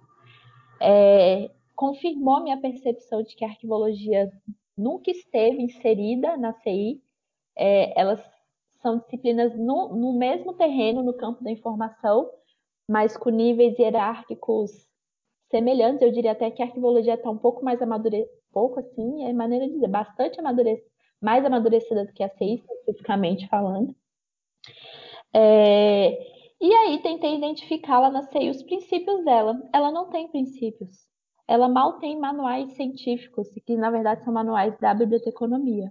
é, 0.82 1.50
confirmou 1.76 2.44
minha 2.44 2.60
percepção 2.60 3.24
de 3.24 3.36
que 3.36 3.46
a 3.46 3.50
arquivologia 3.50 4.32
nunca 4.78 5.12
esteve 5.12 5.62
inserida 5.62 6.38
na 6.38 6.54
CI. 6.54 7.02
É, 7.56 8.00
elas 8.00 8.24
são 8.82 9.00
disciplinas 9.00 9.58
no, 9.58 9.96
no 9.96 10.14
mesmo 10.14 10.54
terreno, 10.54 11.04
no 11.04 11.14
campo 11.14 11.44
da 11.44 11.52
informação, 11.52 12.30
mas 12.88 13.18
com 13.18 13.30
níveis 13.30 13.78
hierárquicos 13.78 14.72
semelhantes. 15.50 16.02
Eu 16.02 16.12
diria 16.12 16.32
até 16.32 16.52
que 16.52 16.62
a 16.62 16.66
arquivologia 16.66 17.16
está 17.16 17.30
um 17.30 17.38
pouco 17.38 17.64
mais 17.64 17.82
amadurecida, 17.82 18.32
pouco 18.52 18.80
assim, 18.80 19.24
é 19.26 19.34
maneira 19.34 19.68
de 19.68 19.74
dizer, 19.74 19.88
bastante 19.88 20.40
amadurecida, 20.40 20.88
mais 21.22 21.46
amadurecida 21.46 22.06
do 22.06 22.14
que 22.14 22.24
a 22.24 22.30
CI, 22.30 22.56
especificamente 22.56 23.48
falando. 23.48 23.96
É, 25.34 26.37
e 26.60 26.74
aí 26.74 27.02
tentei 27.02 27.36
identificá-la 27.36 28.10
na 28.10 28.24
CEI 28.24 28.50
os 28.50 28.64
princípios 28.64 29.24
dela. 29.24 29.62
Ela 29.74 29.92
não 29.92 30.10
tem 30.10 30.28
princípios. 30.28 31.08
Ela 31.48 31.70
mal 31.70 32.00
tem 32.00 32.20
manuais 32.20 32.74
científicos, 32.74 33.48
que 33.66 33.78
na 33.78 33.90
verdade 33.90 34.24
são 34.24 34.34
manuais 34.34 34.78
da 34.80 34.94
biblioteconomia. 34.94 35.90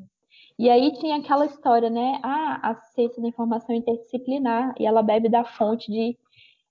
E 0.59 0.69
aí 0.69 0.93
tinha 0.95 1.17
aquela 1.17 1.47
história, 1.47 1.89
né? 1.91 2.21
Ah, 2.23 2.71
a 2.71 2.75
ciência 2.75 3.23
da 3.23 3.29
informação 3.29 3.75
interdisciplinar, 3.75 4.75
e 4.79 4.87
ela 4.87 5.03
bebe 5.03 5.29
da 5.29 5.45
fonte 5.45 5.91
de 5.91 6.19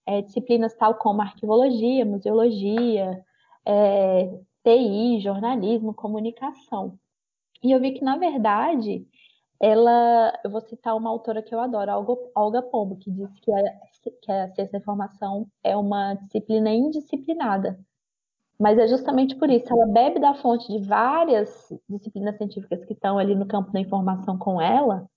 é, 0.06 0.22
disciplinas 0.22 0.76
tal 0.76 0.96
como 0.96 1.22
arquivologia, 1.22 2.06
museologia, 2.06 3.24
é, 3.66 4.40
TI, 4.64 5.20
jornalismo, 5.20 5.94
comunicação. 5.94 7.00
E 7.64 7.72
eu 7.72 7.80
vi 7.80 7.94
que, 7.94 8.04
na 8.04 8.18
verdade, 8.18 9.08
ela, 9.60 10.38
eu 10.44 10.50
vou 10.50 10.62
citar 10.62 10.96
uma 10.96 11.10
autora 11.10 11.42
que 11.42 11.54
eu 11.54 11.60
adoro, 11.60 11.92
Olga, 12.36 12.62
Pombo, 12.62 12.98
que 12.98 13.10
diz 13.10 13.30
que 13.40 13.52
a, 13.52 13.64
que 14.22 14.32
a 14.32 14.48
ciência 14.50 14.74
da 14.74 14.78
informação 14.80 15.48
é 15.64 15.76
uma 15.76 16.16
disciplina 16.16 16.70
indisciplinada. 16.70 17.80
Mas 18.60 18.78
é 18.78 18.88
justamente 18.88 19.36
por 19.36 19.50
isso, 19.50 19.72
ela 19.72 19.88
bebe 19.88 20.20
da 20.20 20.34
fonte 20.34 20.68
de 20.68 20.86
várias 20.88 21.70
disciplinas 21.90 22.38
científicas 22.38 22.86
que 22.86 22.94
estão 22.94 23.18
ali 23.18 23.36
no 23.36 23.48
campo 23.48 23.72
da 23.72 23.80
informação 23.80 24.38
com 24.38 24.62
ela, 24.62 25.10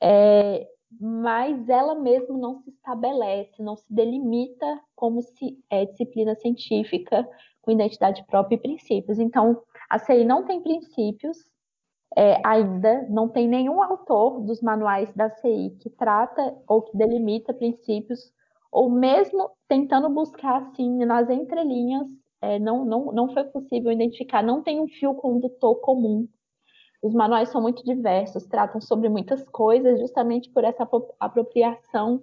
é, 0.00 0.68
mas 1.00 1.68
ela 1.68 1.94
mesma 1.94 2.36
não 2.38 2.60
se 2.60 2.70
estabelece, 2.70 3.62
não 3.62 3.76
se 3.76 3.92
delimita 3.92 4.80
como 4.94 5.20
se 5.22 5.58
é 5.68 5.84
disciplina 5.84 6.34
científica 6.36 7.28
com 7.60 7.72
identidade 7.72 8.24
própria 8.26 8.56
e 8.56 8.60
princípios. 8.60 9.18
Então, 9.18 9.60
a 9.88 9.98
CI 9.98 10.24
não 10.24 10.44
tem 10.44 10.60
princípios 10.60 11.38
é, 12.16 12.40
ainda, 12.44 13.06
não 13.08 13.28
tem 13.28 13.48
nenhum 13.48 13.82
autor 13.82 14.40
dos 14.40 14.60
manuais 14.62 15.12
da 15.14 15.30
CI 15.30 15.76
que 15.80 15.90
trata 15.90 16.56
ou 16.66 16.82
que 16.82 16.96
delimita 16.96 17.52
princípios, 17.52 18.32
ou 18.70 18.90
mesmo 18.90 19.50
tentando 19.68 20.08
buscar 20.08 20.62
assim 20.62 21.04
nas 21.04 21.28
entrelinhas 21.30 22.08
é, 22.44 22.58
não, 22.58 22.84
não, 22.84 23.06
não 23.06 23.32
foi 23.32 23.44
possível 23.44 23.90
identificar, 23.90 24.42
não 24.42 24.62
tem 24.62 24.78
um 24.78 24.86
fio 24.86 25.14
condutor 25.14 25.76
comum. 25.76 26.28
Os 27.02 27.14
manuais 27.14 27.48
são 27.48 27.60
muito 27.60 27.82
diversos, 27.82 28.46
tratam 28.46 28.80
sobre 28.80 29.08
muitas 29.08 29.48
coisas, 29.48 29.98
justamente 29.98 30.50
por 30.50 30.62
essa 30.62 30.86
apropriação, 31.18 32.22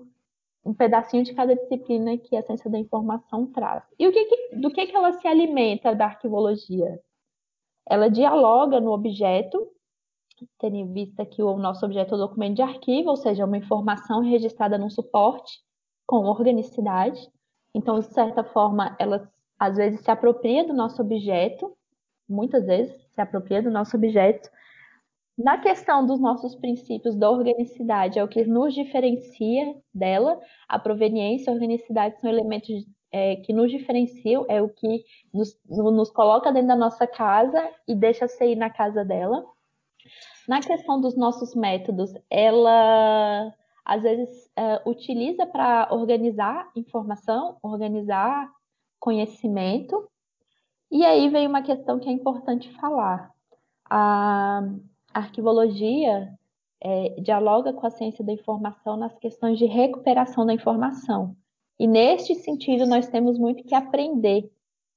um 0.64 0.74
pedacinho 0.76 1.24
de 1.24 1.34
cada 1.34 1.56
disciplina 1.56 2.18
que 2.18 2.36
a 2.36 2.44
ciência 2.44 2.70
da 2.70 2.78
informação 2.78 3.48
traz. 3.48 3.84
E 3.98 4.08
o 4.08 4.12
que, 4.12 4.56
do 4.56 4.72
que, 4.72 4.86
que 4.86 4.96
ela 4.96 5.12
se 5.14 5.28
alimenta 5.28 5.96
da 5.96 6.06
arquivologia? 6.06 7.00
Ela 7.89 8.08
dialoga 8.08 8.80
no 8.80 8.92
objeto, 8.92 9.68
tendo 10.60 10.76
em 10.76 10.92
vista 10.92 11.26
que 11.26 11.42
o 11.42 11.58
nosso 11.58 11.86
objeto 11.86 12.14
é 12.14 12.18
o 12.18 12.22
documento 12.22 12.56
de 12.56 12.62
arquivo, 12.62 13.10
ou 13.10 13.18
seja, 13.18 13.46
uma 13.46 13.58
informação 13.58 14.22
registrada 14.22 14.78
num 14.78 14.89
suporte 14.89 15.60
com 16.08 16.26
organicidade. 16.26 17.20
Então, 17.74 18.00
de 18.00 18.06
certa 18.08 18.44
forma, 18.44 18.96
ela 19.00 19.32
às 19.60 19.78
vezes 19.78 20.02
se 20.02 20.12
apropria 20.12 20.66
do 20.66 20.74
nosso 20.74 21.02
objeto, 21.02 21.76
muitas 22.28 22.66
vezes 22.66 22.94
se 23.12 23.22
apropria 23.22 23.62
do 23.62 23.70
nosso 23.70 23.96
objeto. 23.96 24.50
Na 25.38 25.58
questão 25.58 26.06
dos 26.06 26.20
nossos 26.20 26.56
princípios 26.56 27.16
da 27.16 27.30
organicidade, 27.30 28.20
é 28.20 28.24
o 28.24 28.28
que 28.28 28.44
nos 28.44 28.74
diferencia 28.74 29.76
dela. 29.94 30.39
A 30.68 30.78
proveniência 30.78 31.50
e 31.50 31.52
a 31.52 31.54
organicidade 31.54 32.20
são 32.20 32.30
elementos 32.30 32.86
é, 33.12 33.36
que 33.38 33.54
nos 33.54 33.70
diferenciam, 33.70 34.46
é 34.48 34.62
o 34.62 34.70
que 34.70 35.04
nos, 35.34 35.60
nos 35.68 36.12
coloca 36.12 36.52
dentro 36.52 36.70
da 36.70 36.76
nossa 36.76 37.06
casa 37.06 37.70
e 37.88 37.96
deixa 37.96 38.28
sair 38.28 38.56
na 38.56 38.70
casa 38.70 39.04
dela. 39.04 39.44
Na 40.47 40.59
questão 40.59 40.99
dos 40.99 41.16
nossos 41.16 41.55
métodos, 41.55 42.14
ela 42.30 43.53
às 43.86 44.03
vezes 44.03 44.49
é, 44.55 44.82
utiliza 44.86 45.45
para 45.45 45.88
organizar 45.91 46.70
informação, 46.76 47.57
organizar 47.62 48.49
conhecimento. 48.99 50.09
E 50.91 51.05
aí 51.05 51.30
vem 51.30 51.47
uma 51.47 51.62
questão 51.62 51.99
que 51.99 52.09
é 52.09 52.12
importante 52.12 52.72
falar. 52.74 53.32
A 53.89 54.62
arquivologia 55.14 56.34
é, 56.82 57.09
dialoga 57.22 57.74
com 57.74 57.86
a 57.86 57.91
ciência 57.91 58.24
da 58.24 58.34
informação 58.34 58.97
nas 58.97 59.18
questões 59.20 59.57
de 59.57 59.66
recuperação 59.66 60.45
da 60.45 60.53
informação. 60.53 61.36
E 61.80 61.88
neste 61.88 62.36
sentido, 62.36 62.86
nós 62.86 63.07
temos 63.07 63.38
muito 63.39 63.64
que 63.64 63.76
aprender. 63.76 64.51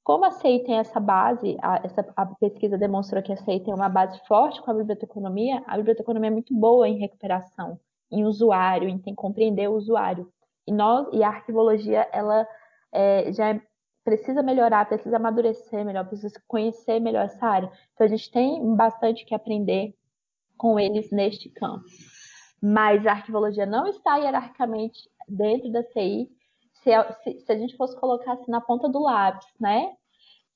Como 0.05 0.26
a 0.26 0.30
CEI 0.30 0.61
tem 0.61 0.76
essa 0.76 1.00
base, 1.00 1.57
a, 1.62 1.80
essa, 1.82 2.07
a 2.14 2.26
pesquisa 2.26 2.76
demonstrou 2.76 3.22
que 3.22 3.32
a 3.32 3.36
CEI 3.36 3.61
tem 3.61 3.72
uma 3.72 3.88
base 3.88 4.20
forte 4.26 4.61
com 4.61 4.70
a 4.70 4.74
biblioteconomia, 4.74 5.62
a 5.66 5.78
biblioteconomia 5.78 6.28
é 6.28 6.32
muito 6.32 6.55
boa 6.55 6.86
em 6.86 6.98
recuperação, 6.98 7.80
em 8.12 8.24
usuário, 8.24 8.86
em 8.88 9.14
compreender 9.14 9.68
o 9.68 9.74
usuário. 9.74 10.30
E, 10.66 10.72
nós, 10.72 11.09
e 11.12 11.22
a 11.22 11.28
arquivologia, 11.28 12.07
ela 12.12 12.46
é, 12.92 13.32
já 13.32 13.59
precisa 14.05 14.42
melhorar, 14.42 14.86
precisa 14.86 15.16
amadurecer 15.16 15.84
melhor, 15.84 16.07
precisa 16.07 16.40
conhecer 16.46 17.00
melhor 17.00 17.24
essa 17.24 17.46
área. 17.46 17.72
Então 17.94 18.07
a 18.07 18.11
gente 18.11 18.30
tem 18.30 18.76
bastante 18.76 19.24
que 19.24 19.34
aprender 19.34 19.94
com 20.57 20.78
eles 20.78 21.11
neste 21.11 21.48
campo. 21.48 21.84
Mas 22.62 23.07
a 23.07 23.12
arquivologia 23.12 23.66
não 23.66 23.86
está 23.86 24.16
hierarquicamente 24.16 25.00
dentro 25.28 25.72
da 25.72 25.82
CI. 25.82 26.28
Se, 26.85 26.91
se, 27.22 27.41
se 27.41 27.53
a 27.53 27.57
gente 27.57 27.76
fosse 27.76 27.99
colocar 27.99 28.35
assim 28.35 28.51
na 28.51 28.61
ponta 28.61 28.89
do 28.89 29.01
lápis, 29.01 29.49
né? 29.59 29.93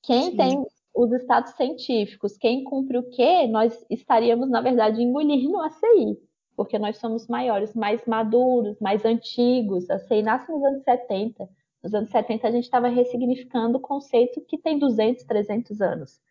Quem 0.01 0.31
Sim. 0.31 0.37
tem 0.37 0.65
os 0.95 1.11
estados 1.11 1.51
científicos, 1.53 2.37
quem 2.37 2.63
cumpre 2.63 2.97
o 2.97 3.09
quê, 3.09 3.47
nós 3.47 3.85
estaríamos, 3.89 4.49
na 4.49 4.61
verdade, 4.61 5.01
engolindo 5.01 5.59
a 5.59 5.69
CI, 5.69 6.17
porque 6.55 6.79
nós 6.79 6.97
somos 6.97 7.27
maiores, 7.27 7.73
mais 7.73 8.05
maduros, 8.05 8.79
mais 8.79 9.03
antigos. 9.03 9.89
A 9.89 9.99
CI 9.99 10.21
nasce 10.21 10.51
nos 10.51 10.63
anos 10.63 10.83
70. 10.83 11.49
Nos 11.81 11.93
anos 11.93 12.09
70, 12.09 12.47
a 12.47 12.51
gente 12.51 12.65
estava 12.65 12.87
ressignificando 12.87 13.77
o 13.77 13.81
conceito 13.81 14.41
que 14.41 14.57
tem 14.57 14.77
200, 14.77 15.23
300 15.23 15.81
anos. 15.81 16.21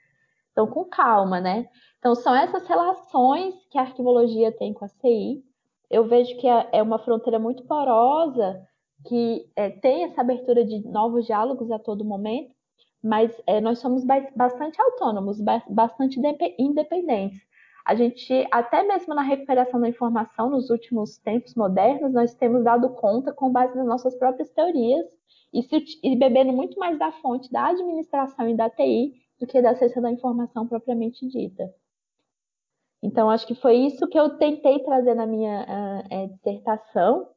Então, 0.52 0.66
com 0.66 0.84
calma, 0.84 1.40
né? 1.40 1.68
Então, 1.98 2.14
são 2.14 2.34
essas 2.34 2.66
relações 2.66 3.54
que 3.70 3.78
a 3.78 3.82
arquivologia 3.82 4.52
tem 4.52 4.72
com 4.74 4.84
a 4.84 4.88
CI. 4.88 5.42
Eu 5.88 6.06
vejo 6.06 6.36
que 6.36 6.46
é, 6.46 6.68
é 6.72 6.82
uma 6.82 6.98
fronteira 6.98 7.38
muito 7.38 7.64
porosa, 7.64 8.62
que 9.06 9.50
é, 9.56 9.70
tem 9.70 10.04
essa 10.04 10.20
abertura 10.20 10.64
de 10.64 10.86
novos 10.88 11.26
diálogos 11.26 11.70
a 11.70 11.78
todo 11.78 12.04
momento, 12.04 12.52
mas 13.02 13.30
é, 13.46 13.60
nós 13.60 13.78
somos 13.78 14.04
bastante 14.34 14.80
autônomos, 14.80 15.40
bastante 15.68 16.20
independentes. 16.58 17.40
A 17.84 17.94
gente, 17.94 18.46
até 18.50 18.82
mesmo 18.82 19.14
na 19.14 19.22
recuperação 19.22 19.80
da 19.80 19.88
informação, 19.88 20.50
nos 20.50 20.68
últimos 20.68 21.16
tempos 21.18 21.54
modernos, 21.54 22.12
nós 22.12 22.34
temos 22.34 22.62
dado 22.64 22.90
conta 22.90 23.32
com 23.32 23.50
base 23.50 23.74
nas 23.76 23.86
nossas 23.86 24.14
próprias 24.16 24.50
teorias 24.50 25.06
e, 25.52 25.62
se, 25.62 25.84
e 26.02 26.14
bebendo 26.16 26.52
muito 26.52 26.78
mais 26.78 26.98
da 26.98 27.10
fonte 27.12 27.50
da 27.50 27.68
administração 27.68 28.48
e 28.48 28.54
da 28.54 28.68
TI 28.68 29.14
do 29.40 29.46
que 29.46 29.62
da 29.62 29.74
ciência 29.74 30.02
da 30.02 30.10
informação 30.10 30.66
propriamente 30.66 31.26
dita. 31.26 31.72
Então, 33.02 33.30
acho 33.30 33.46
que 33.46 33.54
foi 33.54 33.76
isso 33.76 34.08
que 34.08 34.18
eu 34.18 34.36
tentei 34.36 34.80
trazer 34.80 35.14
na 35.14 35.26
minha 35.26 35.62
uh, 35.62 36.06
é, 36.10 36.26
dissertação. 36.26 37.28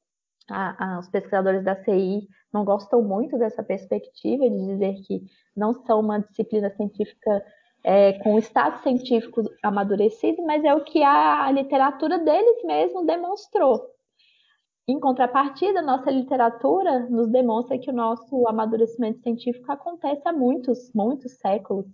A, 0.51 0.95
a, 0.95 0.99
os 0.99 1.09
pesquisadores 1.09 1.63
da 1.63 1.75
CI 1.75 2.27
não 2.53 2.65
gostam 2.65 3.01
muito 3.01 3.37
dessa 3.37 3.63
perspectiva 3.63 4.49
de 4.49 4.65
dizer 4.67 4.95
que 5.05 5.23
não 5.55 5.73
são 5.73 5.99
uma 5.99 6.19
disciplina 6.19 6.69
científica 6.69 7.43
é, 7.83 8.13
com 8.19 8.37
status 8.37 8.81
científico 8.81 9.43
amadurecido, 9.63 10.43
mas 10.43 10.63
é 10.63 10.73
o 10.73 10.83
que 10.83 11.01
a 11.01 11.49
literatura 11.51 12.19
deles 12.19 12.63
mesmo 12.63 13.05
demonstrou. 13.05 13.91
Em 14.87 14.99
contrapartida, 14.99 15.81
nossa 15.81 16.11
literatura 16.11 17.07
nos 17.09 17.29
demonstra 17.29 17.77
que 17.77 17.89
o 17.89 17.93
nosso 17.93 18.47
amadurecimento 18.47 19.21
científico 19.21 19.71
acontece 19.71 20.21
há 20.25 20.33
muitos, 20.33 20.91
muitos 20.93 21.33
séculos. 21.33 21.85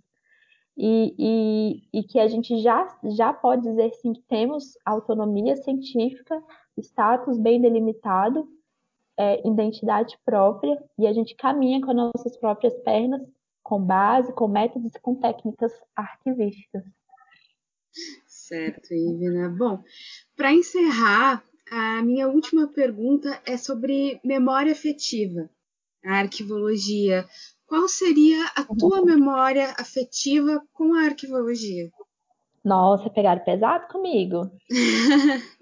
E, 0.76 1.14
e, 1.18 1.98
e, 1.98 2.02
que 2.04 2.20
a 2.20 2.28
gente 2.28 2.60
já, 2.60 2.86
já 3.04 3.32
pode 3.32 3.62
dizer 3.62 3.90
sim 3.94 4.12
que 4.12 4.22
temos 4.22 4.74
autonomia 4.84 5.56
científica, 5.56 6.40
status 6.80 7.38
bem 7.38 7.60
delimitado, 7.60 8.48
é, 9.18 9.46
identidade 9.46 10.16
própria, 10.24 10.82
e 10.98 11.06
a 11.06 11.12
gente 11.12 11.34
caminha 11.34 11.80
com 11.80 11.90
as 11.90 11.96
nossas 11.96 12.36
próprias 12.36 12.74
pernas, 12.82 13.22
com 13.62 13.82
base, 13.82 14.32
com 14.32 14.48
métodos 14.48 14.94
e 14.94 15.00
com 15.00 15.14
técnicas 15.14 15.72
arquivísticas. 15.94 16.84
Certo, 18.26 18.94
Ivina. 18.94 19.48
Bom, 19.50 19.82
para 20.36 20.52
encerrar, 20.52 21.44
a 21.70 22.02
minha 22.02 22.28
última 22.28 22.66
pergunta 22.68 23.40
é 23.46 23.56
sobre 23.56 24.20
memória 24.24 24.72
afetiva, 24.72 25.50
a 26.04 26.20
arquivologia. 26.20 27.26
Qual 27.66 27.86
seria 27.88 28.46
a 28.56 28.64
tua 28.64 29.04
memória 29.04 29.74
afetiva 29.78 30.62
com 30.72 30.94
a 30.94 31.02
arquivologia? 31.02 31.90
Nossa, 32.64 33.10
pegaram 33.10 33.44
pesado 33.44 33.86
comigo. 33.88 34.50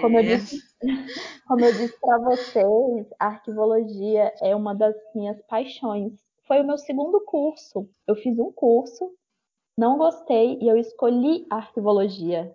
Como, 0.00 0.18
é. 0.18 0.20
eu 0.20 0.24
disse, 0.24 0.58
como 1.46 1.64
eu 1.64 1.72
disse 1.72 1.98
para 2.00 2.18
vocês, 2.18 3.06
a 3.18 3.26
arquivologia 3.26 4.32
é 4.40 4.54
uma 4.54 4.74
das 4.74 4.94
minhas 5.14 5.40
paixões. 5.42 6.12
Foi 6.46 6.60
o 6.60 6.66
meu 6.66 6.78
segundo 6.78 7.20
curso. 7.24 7.88
Eu 8.06 8.14
fiz 8.16 8.38
um 8.38 8.52
curso, 8.52 9.10
não 9.76 9.96
gostei 9.98 10.58
e 10.60 10.68
eu 10.68 10.76
escolhi 10.76 11.46
a 11.50 11.56
arquivologia. 11.56 12.54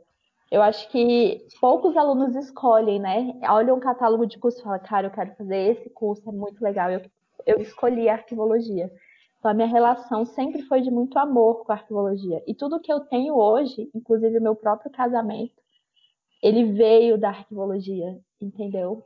Eu 0.50 0.62
acho 0.62 0.89
que 0.89 1.45
poucos 1.60 1.98
alunos 1.98 2.36
escolhem, 2.36 3.00
né? 3.00 3.38
Olham 3.50 3.76
um 3.76 3.82
catálogo 3.82 4.26
de 4.26 4.39
curso 4.39 4.60
e 4.60 4.64
falam, 4.64 4.80
cara, 4.80 5.08
eu 5.08 5.12
quero 5.12 5.36
fazer 5.36 5.58
esse 5.72 5.89
curso, 5.89 6.28
é 6.30 6.32
muito 6.32 6.62
legal. 6.62 6.89
Eu, 6.89 7.02
eu 7.45 7.60
escolhi 7.60 8.08
a 8.08 8.14
arquivologia. 8.14 8.89
Então, 9.38 9.52
a 9.52 9.54
minha 9.54 9.68
relação 9.68 10.26
sempre 10.26 10.62
foi 10.64 10.82
de 10.82 10.89
muito 10.89 11.20
amor 11.20 11.66
com 11.66 11.72
a 11.72 11.76
arquivologia. 11.76 12.41
E 12.48 12.56
tudo 12.56 12.80
que 12.80 12.91
eu 12.91 13.02
tenho 13.02 13.36
hoje, 13.36 13.89
inclusive 13.93 14.38
o 14.38 14.41
meu 14.41 14.56
próprio 14.56 14.89
casamento, 14.91 15.54
ele 16.42 16.74
veio 16.74 17.18
da 17.18 17.30
arquivologia, 17.30 18.18
entendeu? 18.42 19.04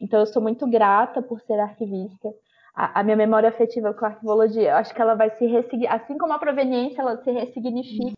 Então, 0.00 0.20
eu 0.20 0.26
sou 0.26 0.40
muito 0.40 0.66
grata 0.68 1.20
por 1.20 1.40
ser 1.40 1.58
arquivista. 1.58 2.32
A, 2.74 3.00
a 3.00 3.02
minha 3.02 3.16
memória 3.16 3.48
afetiva 3.48 3.92
com 3.92 4.04
a 4.04 4.08
arquivologia, 4.08 4.70
eu 4.70 4.76
acho 4.76 4.94
que 4.94 5.02
ela 5.02 5.14
vai 5.14 5.30
se 5.36 5.46
ressignificar, 5.46 5.96
assim 5.96 6.16
como 6.16 6.32
a 6.32 6.38
proveniência, 6.38 7.00
ela 7.00 7.16
se 7.22 7.30
ressignifica 7.30 8.12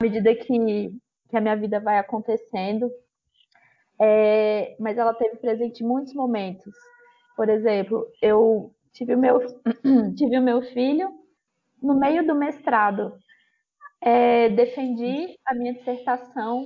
à 0.00 0.04
medida 0.04 0.34
que, 0.34 0.90
que 1.28 1.36
a 1.36 1.40
minha 1.40 1.56
vida 1.56 1.80
vai 1.80 1.98
acontecendo. 1.98 2.90
É, 3.98 4.76
mas 4.78 4.98
ela 4.98 5.14
teve 5.14 5.36
presente 5.36 5.82
em 5.82 5.86
muitos 5.86 6.12
momentos. 6.14 6.74
Por 7.34 7.48
exemplo, 7.48 8.06
eu 8.20 8.70
tive 8.92 9.14
o 9.14 9.18
meu, 9.18 9.38
tive 10.16 10.38
o 10.38 10.42
meu 10.42 10.62
filho 10.62 11.08
no 11.82 11.98
meio 11.98 12.26
do 12.26 12.34
mestrado. 12.34 13.16
É, 14.00 14.50
defendi 14.50 15.38
a 15.46 15.54
minha 15.54 15.72
dissertação 15.74 16.64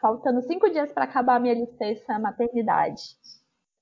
faltando 0.00 0.42
cinco 0.42 0.70
dias 0.70 0.92
para 0.92 1.04
acabar 1.04 1.36
a 1.36 1.40
minha 1.40 1.54
licença 1.54 2.18
maternidade. 2.18 3.02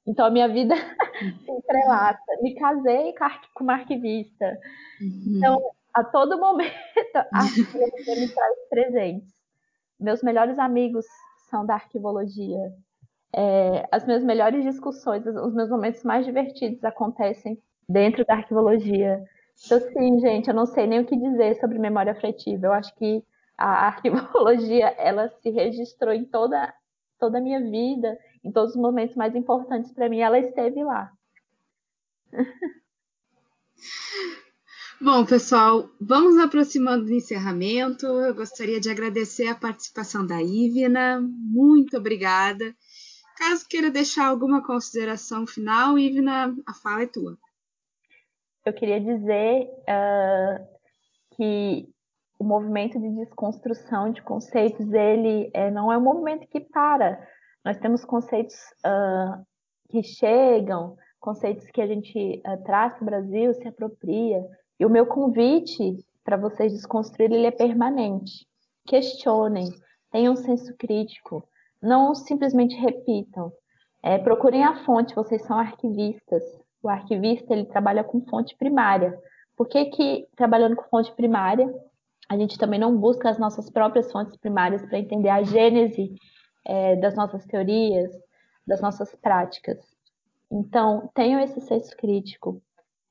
Então 0.07 0.25
a 0.25 0.31
minha 0.31 0.49
vida 0.49 0.75
se 0.75 1.51
entrelaça. 1.51 2.23
Me 2.43 2.55
casei 2.55 3.15
com 3.55 3.65
uma 3.65 3.75
arquivista. 3.75 4.59
Uhum. 5.01 5.37
Então, 5.37 5.61
a 5.93 6.05
todo 6.05 6.39
momento, 6.39 6.73
a 7.33 7.39
arquivologia 7.41 8.15
me 8.15 8.29
traz 8.29 8.69
presentes. 8.71 9.35
Meus 9.99 10.23
melhores 10.23 10.59
amigos 10.59 11.05
são 11.51 11.67
da 11.67 11.75
arquivologia. 11.75 12.73
É, 13.35 13.87
as 13.91 14.07
minhas 14.07 14.23
melhores 14.23 14.63
discussões, 14.63 15.27
os 15.27 15.55
meus 15.55 15.69
momentos 15.69 16.03
mais 16.05 16.25
divertidos 16.25 16.85
acontecem 16.85 17.61
dentro 17.89 18.25
da 18.25 18.35
arquivologia. 18.35 19.23
Então, 19.65 19.81
sim, 19.81 20.21
gente, 20.21 20.49
eu 20.49 20.55
não 20.55 20.67
sei 20.67 20.87
nem 20.87 21.01
o 21.01 21.07
que 21.07 21.17
dizer 21.17 21.59
sobre 21.59 21.79
memória 21.79 22.13
afetiva. 22.13 22.67
Eu 22.67 22.73
acho 22.73 22.95
que 22.95 23.25
a 23.57 23.87
arquivologia, 23.87 24.89
ela 24.99 25.29
se 25.43 25.51
registrou 25.51 26.13
em 26.13 26.25
toda, 26.25 26.75
toda 27.19 27.39
a 27.39 27.41
minha 27.41 27.61
vida, 27.61 28.19
em 28.45 28.53
todos 28.53 28.75
os 28.75 28.81
momentos 28.81 29.17
mais 29.17 29.35
importantes 29.35 29.93
para 29.93 30.09
mim, 30.09 30.21
ela 30.21 30.39
esteve 30.39 30.85
lá. 30.85 31.13
Bom, 34.99 35.27
pessoal, 35.27 35.91
vamos 36.01 36.39
aproximando 36.39 37.05
do 37.05 37.13
encerramento. 37.13 38.07
Eu 38.07 38.35
gostaria 38.35 38.81
de 38.81 38.89
agradecer 38.89 39.47
a 39.47 39.55
participação 39.55 40.27
da 40.27 40.43
Ivna. 40.43 41.21
Muito 41.21 41.99
obrigada. 41.99 42.75
Caso 43.37 43.69
queira 43.69 43.91
deixar 43.91 44.27
alguma 44.27 44.65
consideração 44.65 45.47
final, 45.47 45.99
Ivna, 45.99 46.57
a 46.67 46.73
fala 46.73 47.03
é 47.03 47.07
tua. 47.07 47.37
Eu 48.65 48.73
queria 48.73 48.99
dizer 48.99 49.69
uh, 49.83 50.67
que 51.37 51.87
o 52.39 52.45
movimento 52.45 52.99
de 52.99 53.11
desconstrução 53.11 54.11
de 54.11 54.23
conceitos, 54.23 54.93
ele 54.93 55.51
é, 55.55 55.71
não 55.71 55.91
é 55.91 55.99
um 55.99 56.03
movimento 56.03 56.47
que 56.49 56.61
para. 56.61 57.19
Nós 57.65 57.79
temos 57.79 58.05
conceitos 58.05 58.55
uh, 58.85 59.45
que 59.89 60.03
chegam, 60.03 60.97
conceitos 61.19 61.67
que 61.71 61.81
a 61.81 61.87
gente 61.87 62.43
uh, 62.47 62.63
traz 62.65 62.95
para 62.95 63.03
o 63.03 63.07
Brasil, 63.07 63.55
se 63.55 63.67
apropria. 63.67 64.45
E 64.79 64.85
o 64.85 64.91
meu 64.91 65.07
convite 65.07 65.99
para 66.27 66.37
vocês 66.37 66.73
desconstruírem, 66.73 67.39
ele 67.39 67.47
é 67.47 67.53
permanente. 67.53 68.47
Questionem, 68.85 69.69
tenham 70.11 70.35
senso 70.35 70.75
crítico, 70.77 71.49
não 71.81 72.15
simplesmente 72.15 72.75
repitam. 72.77 73.53
É, 74.03 74.19
procurem 74.19 74.65
a 74.65 74.85
fonte, 74.85 75.15
vocês 75.15 75.43
são 75.43 75.59
arquivistas. 75.59 76.43
O 76.83 76.89
arquivista 76.89 77.53
ele 77.53 77.65
trabalha 77.65 78.05
com 78.05 78.21
fonte 78.23 78.57
primária. 78.57 79.17
Por 79.57 79.69
que, 79.69 79.87
que 79.87 80.29
trabalhando 80.37 80.77
com 80.77 80.85
fonte 80.85 81.13
primária, 81.15 81.73
a 82.29 82.37
gente 82.37 82.59
também 82.59 82.79
não 82.79 82.97
busca 82.97 83.31
as 83.31 83.39
nossas 83.39 83.71
próprias 83.71 84.11
fontes 84.11 84.37
primárias 84.37 84.85
para 84.85 84.99
entender 84.99 85.29
a 85.29 85.43
gênese 85.43 86.15
é, 86.65 86.97
das 86.97 87.15
nossas 87.15 87.45
teorias, 87.47 88.11
das 88.67 88.81
nossas 88.81 89.15
práticas? 89.17 89.79
Então, 90.51 91.09
tenham 91.15 91.41
esse 91.41 91.61
senso 91.61 91.97
crítico. 91.97 92.63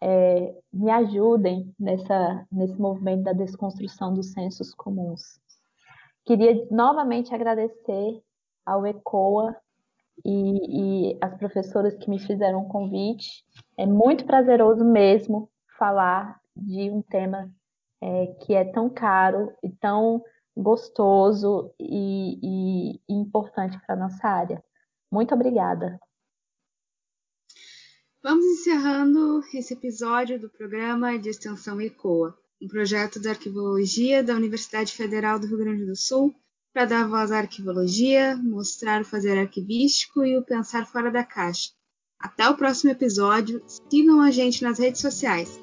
É, 0.02 0.54
me 0.72 0.92
ajudem 0.92 1.74
nessa, 1.80 2.46
nesse 2.52 2.80
movimento 2.80 3.24
da 3.24 3.34
desconstrução 3.34 4.14
dos 4.14 4.32
sensos 4.34 4.74
comuns. 4.74 5.40
Queria 6.26 6.68
novamente 6.70 7.34
agradecer 7.34 8.22
ao 8.66 8.86
ECOA 8.86 9.56
e, 10.24 11.12
e 11.12 11.18
as 11.22 11.36
professoras 11.38 11.96
que 11.96 12.10
me 12.10 12.20
fizeram 12.20 12.62
o 12.62 12.68
convite. 12.68 13.46
É 13.78 13.86
muito 13.86 14.26
prazeroso 14.26 14.84
mesmo 14.84 15.50
falar 15.78 16.40
de 16.56 16.90
um 16.90 17.02
tema 17.02 17.50
é, 18.06 18.28
que 18.46 18.54
é 18.54 18.64
tão 18.64 18.88
caro 18.88 19.52
e 19.64 19.70
tão 19.72 20.24
gostoso 20.56 21.74
e, 21.80 22.40
e, 22.44 23.02
importante 23.10 23.80
para 23.84 23.96
a 23.96 23.98
nossa 23.98 24.28
área. 24.28 24.64
Muito 25.12 25.34
obrigada. 25.34 26.00
Vamos 28.24 28.46
encerrando 28.46 29.42
esse 29.54 29.74
episódio 29.74 30.40
do 30.40 30.50
programa 30.50 31.18
de 31.18 31.30
extensão 31.30 31.82
ECOA, 31.82 32.38
um 32.62 32.68
projeto 32.68 33.20
da 33.20 33.32
arquivologia 33.32 34.24
da 34.24 34.36
Universidade 34.36 34.92
Federal 34.94 35.40
do 35.40 35.48
Rio 35.48 35.58
Grande 35.58 35.86
do 35.86 35.96
Sul 35.96 36.34
para 36.72 36.86
dar 36.86 37.08
voz 37.08 37.32
à 37.32 37.40
arquivologia, 37.40 38.36
mostrar 38.38 39.02
o 39.02 39.06
fazer 39.06 39.38
arquivístico 39.38 40.26
e 40.26 40.38
o 40.38 40.44
pensar 40.44 40.86
fora 40.86 41.12
da 41.12 41.24
caixa. 41.24 41.72
Até 42.20 42.50
o 42.50 42.56
próximo 42.56 42.92
episódio. 42.92 43.62
Sigam 43.68 44.22
a 44.22 44.32
gente 44.32 44.64
nas 44.64 44.80
redes 44.80 45.02
sociais, 45.02 45.60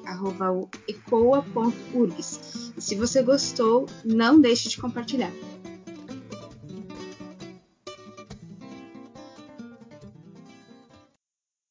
ecoa.urgs. 0.87 2.39
E 2.77 2.81
se 2.81 2.95
você 2.95 3.21
gostou, 3.21 3.87
não 4.05 4.39
deixe 4.39 4.69
de 4.69 4.79
compartilhar. 4.79 5.31